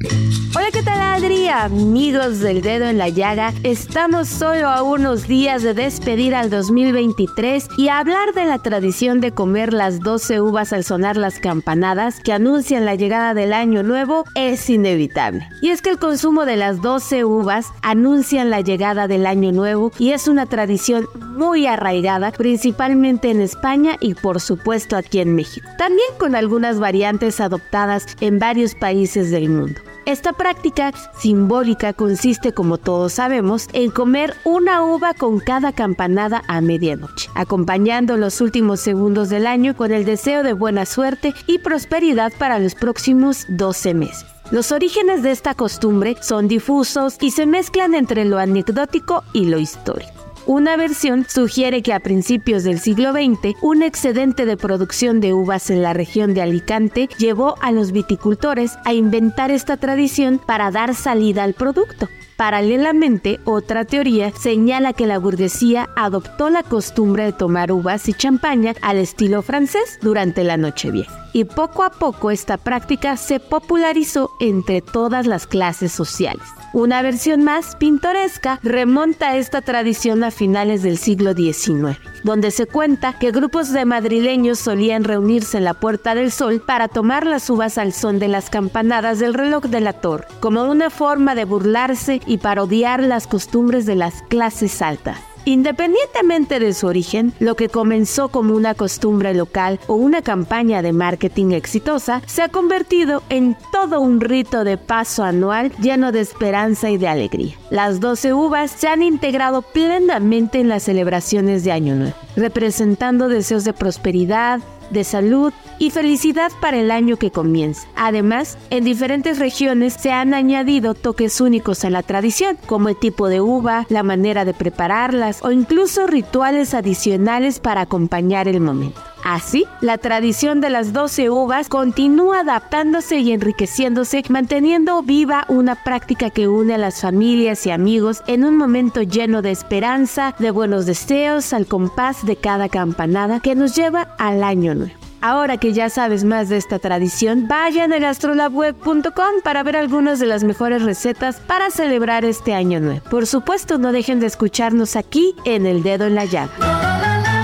Hola, 0.54 0.66
¿qué 0.70 0.82
tal 0.82 1.00
Adri? 1.00 1.48
Amigos 1.48 2.40
del 2.40 2.60
dedo 2.60 2.84
en 2.84 2.98
la 2.98 3.08
llaga, 3.08 3.54
estamos 3.62 4.28
solo 4.28 4.68
a 4.68 4.82
unos 4.82 5.26
días 5.26 5.62
de 5.62 5.72
despedir 5.72 6.34
al 6.34 6.50
2023 6.50 7.66
y 7.78 7.88
hablar 7.88 8.34
de 8.34 8.44
la 8.44 8.58
tradición 8.58 9.22
de 9.22 9.32
comer 9.32 9.72
las 9.72 10.00
12 10.00 10.42
uvas 10.42 10.74
al 10.74 10.84
sonar 10.84 11.16
las 11.16 11.38
campanadas 11.38 12.20
que 12.20 12.34
anuncian 12.34 12.84
la 12.84 12.94
llegada 12.94 13.32
del 13.32 13.54
año 13.54 13.82
nuevo 13.82 14.24
es 14.34 14.68
inevitable. 14.68 15.48
Y 15.62 15.70
es 15.70 15.80
que 15.80 15.88
el 15.88 15.98
consumo 15.98 16.44
de 16.44 16.56
las 16.56 16.82
12 16.82 17.24
uvas 17.24 17.68
anuncian 17.80 18.50
la 18.50 18.60
llegada 18.60 19.08
del 19.08 19.26
año 19.26 19.50
nuevo 19.50 19.92
y 19.98 20.10
es 20.10 20.28
una 20.28 20.44
tradición 20.44 21.06
muy 21.36 21.66
arraigada 21.66 22.32
principalmente 22.32 23.30
en 23.30 23.40
España 23.40 23.96
y 23.98 24.14
por 24.14 24.25
supuesto 24.40 24.96
aquí 24.96 25.20
en 25.20 25.34
México. 25.34 25.68
También 25.78 26.08
con 26.18 26.34
algunas 26.34 26.78
variantes 26.78 27.40
adoptadas 27.40 28.06
en 28.20 28.38
varios 28.38 28.74
países 28.74 29.30
del 29.30 29.48
mundo. 29.48 29.80
Esta 30.06 30.32
práctica 30.32 30.92
simbólica 31.18 31.92
consiste, 31.92 32.52
como 32.52 32.78
todos 32.78 33.14
sabemos, 33.14 33.66
en 33.72 33.90
comer 33.90 34.34
una 34.44 34.84
uva 34.84 35.14
con 35.14 35.40
cada 35.40 35.72
campanada 35.72 36.42
a 36.46 36.60
medianoche, 36.60 37.28
acompañando 37.34 38.16
los 38.16 38.40
últimos 38.40 38.78
segundos 38.78 39.30
del 39.30 39.48
año 39.48 39.76
con 39.76 39.92
el 39.92 40.04
deseo 40.04 40.44
de 40.44 40.52
buena 40.52 40.86
suerte 40.86 41.34
y 41.48 41.58
prosperidad 41.58 42.32
para 42.38 42.60
los 42.60 42.76
próximos 42.76 43.46
12 43.48 43.94
meses. 43.94 44.26
Los 44.52 44.70
orígenes 44.70 45.24
de 45.24 45.32
esta 45.32 45.54
costumbre 45.54 46.16
son 46.20 46.46
difusos 46.46 47.16
y 47.20 47.32
se 47.32 47.46
mezclan 47.46 47.96
entre 47.96 48.24
lo 48.24 48.38
anecdótico 48.38 49.24
y 49.32 49.46
lo 49.46 49.58
histórico. 49.58 50.15
Una 50.46 50.76
versión 50.76 51.26
sugiere 51.28 51.82
que 51.82 51.92
a 51.92 51.98
principios 51.98 52.62
del 52.62 52.78
siglo 52.78 53.10
XX, 53.10 53.56
un 53.62 53.82
excedente 53.82 54.46
de 54.46 54.56
producción 54.56 55.20
de 55.20 55.32
uvas 55.32 55.70
en 55.70 55.82
la 55.82 55.92
región 55.92 56.34
de 56.34 56.42
Alicante 56.42 57.08
llevó 57.18 57.56
a 57.60 57.72
los 57.72 57.90
viticultores 57.90 58.78
a 58.84 58.92
inventar 58.92 59.50
esta 59.50 59.76
tradición 59.76 60.38
para 60.38 60.70
dar 60.70 60.94
salida 60.94 61.42
al 61.42 61.54
producto. 61.54 62.08
Paralelamente, 62.36 63.40
otra 63.44 63.84
teoría 63.84 64.30
señala 64.30 64.92
que 64.92 65.08
la 65.08 65.18
burguesía 65.18 65.88
adoptó 65.96 66.48
la 66.48 66.62
costumbre 66.62 67.24
de 67.24 67.32
tomar 67.32 67.72
uvas 67.72 68.08
y 68.08 68.14
champaña 68.14 68.74
al 68.82 68.98
estilo 68.98 69.42
francés 69.42 69.98
durante 70.00 70.44
la 70.44 70.56
Nochevieja. 70.56 71.25
Y 71.36 71.44
poco 71.44 71.82
a 71.82 71.90
poco 71.90 72.30
esta 72.30 72.56
práctica 72.56 73.18
se 73.18 73.40
popularizó 73.40 74.30
entre 74.40 74.80
todas 74.80 75.26
las 75.26 75.46
clases 75.46 75.92
sociales. 75.92 76.42
Una 76.72 77.02
versión 77.02 77.44
más 77.44 77.76
pintoresca 77.76 78.58
remonta 78.62 79.36
esta 79.36 79.60
tradición 79.60 80.24
a 80.24 80.30
finales 80.30 80.82
del 80.82 80.96
siglo 80.96 81.34
XIX, 81.34 81.98
donde 82.24 82.50
se 82.50 82.64
cuenta 82.64 83.18
que 83.18 83.32
grupos 83.32 83.70
de 83.70 83.84
madrileños 83.84 84.60
solían 84.60 85.04
reunirse 85.04 85.58
en 85.58 85.64
la 85.64 85.74
Puerta 85.74 86.14
del 86.14 86.32
Sol 86.32 86.62
para 86.66 86.88
tomar 86.88 87.26
las 87.26 87.50
uvas 87.50 87.76
al 87.76 87.92
son 87.92 88.18
de 88.18 88.28
las 88.28 88.48
campanadas 88.48 89.18
del 89.18 89.34
reloj 89.34 89.64
de 89.64 89.80
la 89.82 89.92
torre, 89.92 90.26
como 90.40 90.64
una 90.64 90.88
forma 90.88 91.34
de 91.34 91.44
burlarse 91.44 92.22
y 92.26 92.38
parodiar 92.38 93.02
las 93.02 93.26
costumbres 93.26 93.84
de 93.84 93.96
las 93.96 94.22
clases 94.30 94.80
altas. 94.80 95.18
Independientemente 95.46 96.58
de 96.58 96.74
su 96.74 96.88
origen, 96.88 97.32
lo 97.38 97.54
que 97.54 97.68
comenzó 97.68 98.30
como 98.30 98.52
una 98.56 98.74
costumbre 98.74 99.32
local 99.32 99.78
o 99.86 99.94
una 99.94 100.20
campaña 100.20 100.82
de 100.82 100.92
marketing 100.92 101.52
exitosa 101.52 102.20
se 102.26 102.42
ha 102.42 102.48
convertido 102.48 103.22
en 103.28 103.56
todo 103.70 104.00
un 104.00 104.20
rito 104.20 104.64
de 104.64 104.76
paso 104.76 105.22
anual 105.22 105.70
lleno 105.80 106.10
de 106.10 106.18
esperanza 106.18 106.90
y 106.90 106.98
de 106.98 107.06
alegría. 107.06 107.54
Las 107.70 108.00
12 108.00 108.34
uvas 108.34 108.72
se 108.72 108.88
han 108.88 109.04
integrado 109.04 109.62
plenamente 109.62 110.58
en 110.58 110.68
las 110.68 110.82
celebraciones 110.82 111.62
de 111.62 111.70
Año 111.70 111.94
Nuevo, 111.94 112.16
representando 112.34 113.28
deseos 113.28 113.62
de 113.62 113.72
prosperidad, 113.72 114.60
de 114.90 115.04
salud 115.04 115.52
y 115.78 115.90
felicidad 115.90 116.50
para 116.60 116.78
el 116.78 116.90
año 116.90 117.16
que 117.16 117.30
comienza. 117.30 117.86
Además, 117.96 118.58
en 118.70 118.84
diferentes 118.84 119.38
regiones 119.38 119.94
se 119.94 120.12
han 120.12 120.34
añadido 120.34 120.94
toques 120.94 121.40
únicos 121.40 121.84
a 121.84 121.90
la 121.90 122.02
tradición, 122.02 122.58
como 122.66 122.88
el 122.88 122.96
tipo 122.96 123.28
de 123.28 123.40
uva, 123.40 123.86
la 123.88 124.02
manera 124.02 124.44
de 124.44 124.54
prepararlas 124.54 125.42
o 125.42 125.50
incluso 125.50 126.06
rituales 126.06 126.74
adicionales 126.74 127.60
para 127.60 127.82
acompañar 127.82 128.48
el 128.48 128.60
momento. 128.60 129.00
Así, 129.28 129.66
la 129.80 129.98
tradición 129.98 130.60
de 130.60 130.70
las 130.70 130.92
12 130.92 131.30
uvas 131.30 131.68
continúa 131.68 132.40
adaptándose 132.40 133.18
y 133.18 133.32
enriqueciéndose, 133.32 134.22
manteniendo 134.28 135.02
viva 135.02 135.44
una 135.48 135.74
práctica 135.74 136.30
que 136.30 136.46
une 136.46 136.74
a 136.74 136.78
las 136.78 137.00
familias 137.00 137.66
y 137.66 137.72
amigos 137.72 138.22
en 138.28 138.44
un 138.44 138.56
momento 138.56 139.02
lleno 139.02 139.42
de 139.42 139.50
esperanza, 139.50 140.36
de 140.38 140.52
buenos 140.52 140.86
deseos, 140.86 141.52
al 141.52 141.66
compás 141.66 142.24
de 142.24 142.36
cada 142.36 142.68
campanada 142.68 143.40
que 143.40 143.56
nos 143.56 143.74
lleva 143.74 144.14
al 144.16 144.44
año 144.44 144.76
nuevo. 144.76 144.94
Ahora 145.20 145.56
que 145.56 145.72
ya 145.72 145.90
sabes 145.90 146.22
más 146.22 146.48
de 146.48 146.58
esta 146.58 146.78
tradición, 146.78 147.48
vayan 147.48 147.92
a 147.92 147.98
gastrolabweb.com 147.98 149.42
para 149.42 149.64
ver 149.64 149.76
algunas 149.76 150.20
de 150.20 150.26
las 150.26 150.44
mejores 150.44 150.82
recetas 150.84 151.40
para 151.40 151.72
celebrar 151.72 152.24
este 152.24 152.54
año 152.54 152.78
nuevo. 152.78 153.02
Por 153.10 153.26
supuesto, 153.26 153.76
no 153.76 153.90
dejen 153.90 154.20
de 154.20 154.26
escucharnos 154.26 154.94
aquí 154.94 155.34
en 155.44 155.66
El 155.66 155.82
Dedo 155.82 156.06
en 156.06 156.14
la 156.14 156.26
Llaga. 156.26 157.35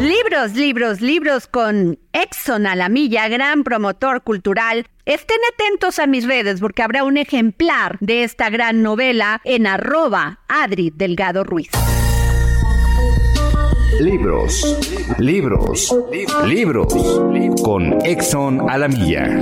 Libros, 0.00 0.54
libros, 0.54 1.00
libros 1.00 1.46
con 1.48 1.98
Exxon 2.12 2.68
a 2.68 2.76
la 2.76 2.88
milla, 2.88 3.26
gran 3.26 3.64
promotor 3.64 4.22
cultural. 4.22 4.86
Estén 5.04 5.38
atentos 5.52 5.98
a 5.98 6.06
mis 6.06 6.24
redes 6.24 6.60
porque 6.60 6.82
habrá 6.82 7.02
un 7.02 7.16
ejemplar 7.16 7.98
de 7.98 8.22
esta 8.22 8.48
gran 8.48 8.82
novela 8.82 9.40
en 9.42 9.66
arroba 9.66 10.38
Adri 10.46 10.92
Delgado 10.94 11.42
Ruiz. 11.42 11.70
Libros, 13.98 14.78
libros, 15.18 15.92
libros. 16.46 16.94
Con 17.64 17.98
Exxon 18.06 18.70
a 18.70 18.78
la 18.78 18.86
milla. 18.86 19.40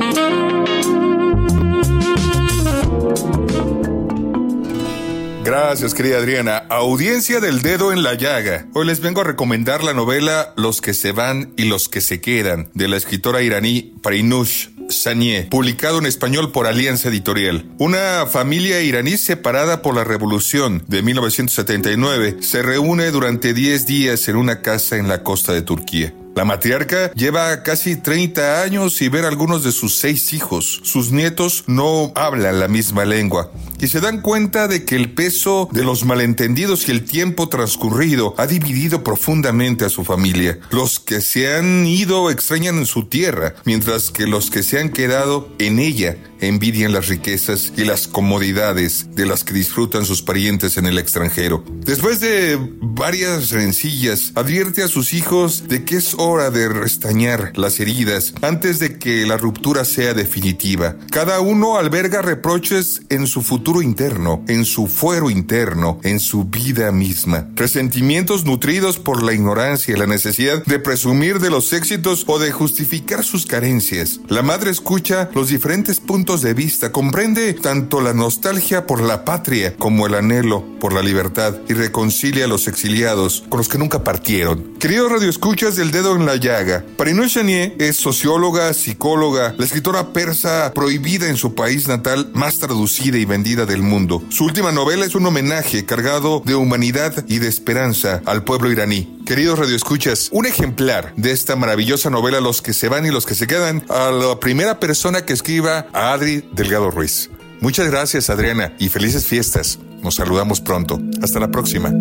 Gracias, 5.47 5.95
querida 5.95 6.19
Adriana. 6.19 6.57
Audiencia 6.71 7.39
del 7.39 7.63
dedo 7.63 7.93
en 7.93 8.03
la 8.03 8.15
llaga. 8.15 8.67
Hoy 8.75 8.85
les 8.85 8.99
vengo 8.99 9.21
a 9.21 9.25
recomendar 9.25 9.85
la 9.85 9.95
novela 9.95 10.53
Los 10.57 10.81
que 10.81 10.93
se 10.93 11.13
van 11.13 11.53
y 11.57 11.67
los 11.67 11.89
que 11.89 12.01
se 12.01 12.21
quedan, 12.21 12.69
de 12.75 12.89
la 12.89 12.97
escritora 12.97 13.43
iraní 13.43 13.95
Parinush 14.03 14.71
Sanieh, 14.89 15.47
publicado 15.49 15.99
en 15.99 16.07
español 16.07 16.51
por 16.51 16.67
Alianza 16.67 17.11
Editorial. 17.11 17.65
Una 17.79 18.27
familia 18.27 18.81
iraní 18.81 19.17
separada 19.19 19.83
por 19.83 19.95
la 19.95 20.03
revolución 20.03 20.83
de 20.89 21.03
1979 21.03 22.39
se 22.41 22.63
reúne 22.63 23.13
durante 23.13 23.55
10 23.55 23.87
días 23.87 24.27
en 24.27 24.35
una 24.35 24.63
casa 24.63 24.97
en 24.97 25.07
la 25.07 25.23
costa 25.23 25.53
de 25.53 25.63
Turquía. 25.63 26.13
La 26.37 26.45
matriarca 26.45 27.11
lleva 27.15 27.63
casi 27.63 27.97
30 27.97 28.61
años 28.61 29.01
y 29.01 29.09
ver 29.09 29.25
algunos 29.25 29.65
de 29.65 29.73
sus 29.73 29.97
seis 29.97 30.35
hijos. 30.35 30.83
Sus 30.85 31.11
nietos 31.11 31.65
no 31.67 32.13
hablan 32.15 32.61
la 32.61 32.69
misma 32.69 33.07
lengua 33.07 33.51
y 33.81 33.89
se 33.89 34.01
dan 34.01 34.21
cuenta 34.21 34.69
de 34.69 34.85
que 34.85 34.97
el 34.97 35.15
peso 35.15 35.67
de 35.73 35.83
los 35.83 36.05
malentendidos 36.05 36.89
y 36.89 36.93
el 36.93 37.07
tiempo 37.07 37.49
transcurrido 37.49 38.35
ha 38.37 38.47
dividido 38.47 39.03
profundamente 39.03 39.87
a 39.87 39.89
su 39.89 40.05
familia. 40.05 40.59
Los 40.71 41.01
que 41.01 41.23
se 41.23 41.55
han 41.55 41.87
ido 41.87 42.31
extrañan 42.31 42.77
en 42.77 42.87
su 42.87 43.07
tierra, 43.07 43.55
mientras 43.65 44.11
que 44.11 44.27
los 44.27 44.51
que 44.51 44.63
se 44.63 44.79
han 44.79 44.91
quedado 44.91 45.49
en 45.59 45.79
ella 45.79 46.19
envidian 46.41 46.93
las 46.93 47.09
riquezas 47.09 47.73
y 47.77 47.85
las 47.85 48.09
comodidades 48.09 49.15
de 49.15 49.27
las 49.27 49.45
que 49.45 49.55
disfrutan 49.55 50.05
sus 50.05 50.23
parientes 50.23 50.77
en 50.77 50.87
el 50.87 50.99
extranjero. 50.99 51.65
Después 51.85 52.21
de 52.21 52.59
varias 52.81 53.51
rencillas, 53.51 54.33
advierte 54.35 54.83
a 54.83 54.89
sus 54.89 55.15
hijos 55.15 55.69
de 55.69 55.85
que 55.85 55.97
es 55.97 56.15
hora 56.19 56.51
de 56.51 56.69
restañar 56.69 57.53
las 57.57 57.81
heridas 57.81 58.35
antes 58.43 58.79
de 58.79 58.99
que 58.99 59.27
la 59.27 59.37
ruptura 59.37 59.85
sea 59.85 60.15
definitiva. 60.15 60.97
Cada 61.11 61.41
uno 61.41 61.77
alberga 61.77 62.23
reproches 62.23 63.03
en 63.09 63.27
su 63.27 63.43
futuro 63.43 63.83
interno, 63.83 64.45
en 64.49 64.65
su 64.65 64.87
fuero 64.87 65.31
interno, 65.31 66.01
en 66.03 66.21
su 66.21 66.45
vida 66.45 66.93
misma. 66.93 67.49
Resentimientos 67.55 68.45
nutridos 68.45 68.99
por 68.99 69.23
la 69.23 69.33
ignorancia 69.33 69.95
y 69.95 69.99
la 69.99 70.07
necesidad 70.07 70.65
de 70.65 70.79
presumir 70.79 71.39
de 71.39 71.51
los 71.51 71.73
éxitos 71.73 72.25
o 72.27 72.39
de 72.39 72.53
justificar 72.53 73.25
sus 73.25 73.47
carencias. 73.47 74.21
La 74.29 74.43
madre 74.43 74.71
escucha 74.71 75.31
los 75.35 75.49
diferentes 75.49 76.01
puntos 76.01 76.26
de 76.27 76.55
vista, 76.55 76.91
comprende 76.91 77.55
tanto 77.55 78.01
la 78.01 78.13
nostalgia 78.13 78.85
por 78.85 79.01
la 79.01 79.25
patria 79.25 79.77
como 79.77 80.07
el 80.09 80.15
anhelo 80.15 80.65
por 80.81 80.93
la 80.93 81.01
libertad 81.01 81.55
y 81.69 81.73
reconcilia 81.73 82.47
a 82.47 82.49
los 82.49 82.67
exiliados 82.67 83.45
con 83.49 83.59
los 83.59 83.69
que 83.69 83.79
nunca 83.79 84.03
partieron. 84.03 84.75
Queridos 84.81 85.13
radioescuchas 85.13 85.77
del 85.77 85.93
dedo 85.93 86.17
en 86.17 86.27
la 86.27 86.35
llaga, 86.35 86.85
Parinoj 86.97 87.29
Chanier 87.29 87.77
es 87.79 87.97
socióloga, 87.97 88.75
psicóloga, 88.75 89.55
la 89.57 89.65
escritora 89.65 90.13
persa 90.13 90.73
prohibida 90.75 91.29
en 91.29 91.37
su 91.37 91.55
país 91.55 91.87
natal, 91.87 92.31
más 92.35 92.59
traducida 92.59 93.19
y 93.19 93.25
vendida 93.25 93.65
del 93.65 93.83
mundo. 93.83 94.23
Su 94.29 94.47
última 94.47 94.73
novela 94.73 95.07
es 95.07 95.15
un 95.15 95.27
homenaje 95.27 95.87
cargado 95.87 96.43
de 96.45 96.57
humanidad 96.57 97.25
y 97.29 97.39
de 97.39 97.49
esperanza 97.49 98.21
al 98.27 98.43
pueblo 98.43 98.71
iraní. 98.71 99.17
Queridos 99.27 99.59
radioescuchas, 99.59 100.29
un 100.31 100.47
ejemplar 100.47 101.13
de 101.17 101.33
esta 101.33 101.57
maravillosa 101.57 102.11
novela 102.11 102.41
Los 102.41 102.63
que 102.63 102.73
se 102.73 102.89
van 102.89 103.07
y 103.07 103.11
los 103.11 103.27
que 103.27 103.35
se 103.35 103.49
quedan 103.49 103.85
a 103.89 104.13
la 104.13 104.39
primera 104.39 104.79
persona 104.79 105.25
que 105.25 105.33
escriba 105.33 105.87
a 105.93 106.16
Adri 106.17 106.43
Delgado 106.53 106.91
Ruiz. 106.91 107.29
Muchas 107.61 107.91
gracias 107.91 108.31
Adriana 108.31 108.73
y 108.79 108.89
felices 108.89 109.27
fiestas. 109.27 109.79
Nos 110.03 110.15
saludamos 110.15 110.63
pronto. 110.63 110.99
Hasta 111.21 111.39
la 111.39 111.49
próxima. 111.49 111.93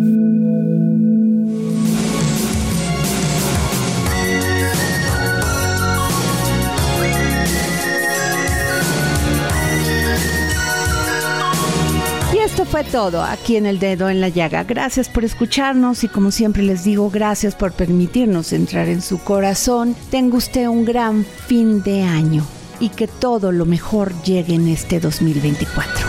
Y 12.32 12.38
esto 12.38 12.64
fue 12.64 12.84
todo 12.84 13.22
aquí 13.22 13.56
en 13.56 13.66
El 13.66 13.78
Dedo 13.78 14.08
en 14.08 14.22
la 14.22 14.30
Llaga. 14.30 14.64
Gracias 14.64 15.10
por 15.10 15.26
escucharnos 15.26 16.04
y 16.04 16.08
como 16.08 16.30
siempre 16.30 16.62
les 16.62 16.84
digo, 16.84 17.10
gracias 17.10 17.54
por 17.54 17.72
permitirnos 17.72 18.54
entrar 18.54 18.88
en 18.88 19.02
su 19.02 19.18
corazón. 19.18 19.94
Tenga 20.10 20.38
usted 20.38 20.68
un 20.68 20.86
gran 20.86 21.26
fin 21.46 21.82
de 21.82 22.02
año 22.02 22.55
y 22.80 22.90
que 22.90 23.08
todo 23.08 23.52
lo 23.52 23.64
mejor 23.64 24.12
llegue 24.22 24.54
en 24.54 24.68
este 24.68 25.00
2024. 25.00 26.06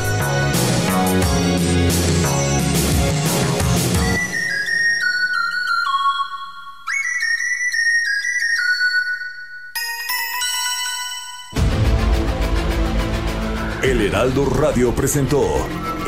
El 13.84 14.02
Heraldo 14.02 14.46
Radio 14.46 14.94
presentó 14.94 15.46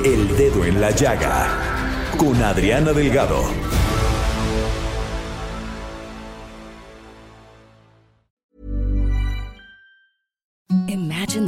El 0.04 0.36
Dedo 0.36 0.66
en 0.66 0.82
la 0.82 0.92
Llaga 0.92 1.48
con 2.18 2.44
Adriana 2.44 2.92
Delgado. 2.92 3.69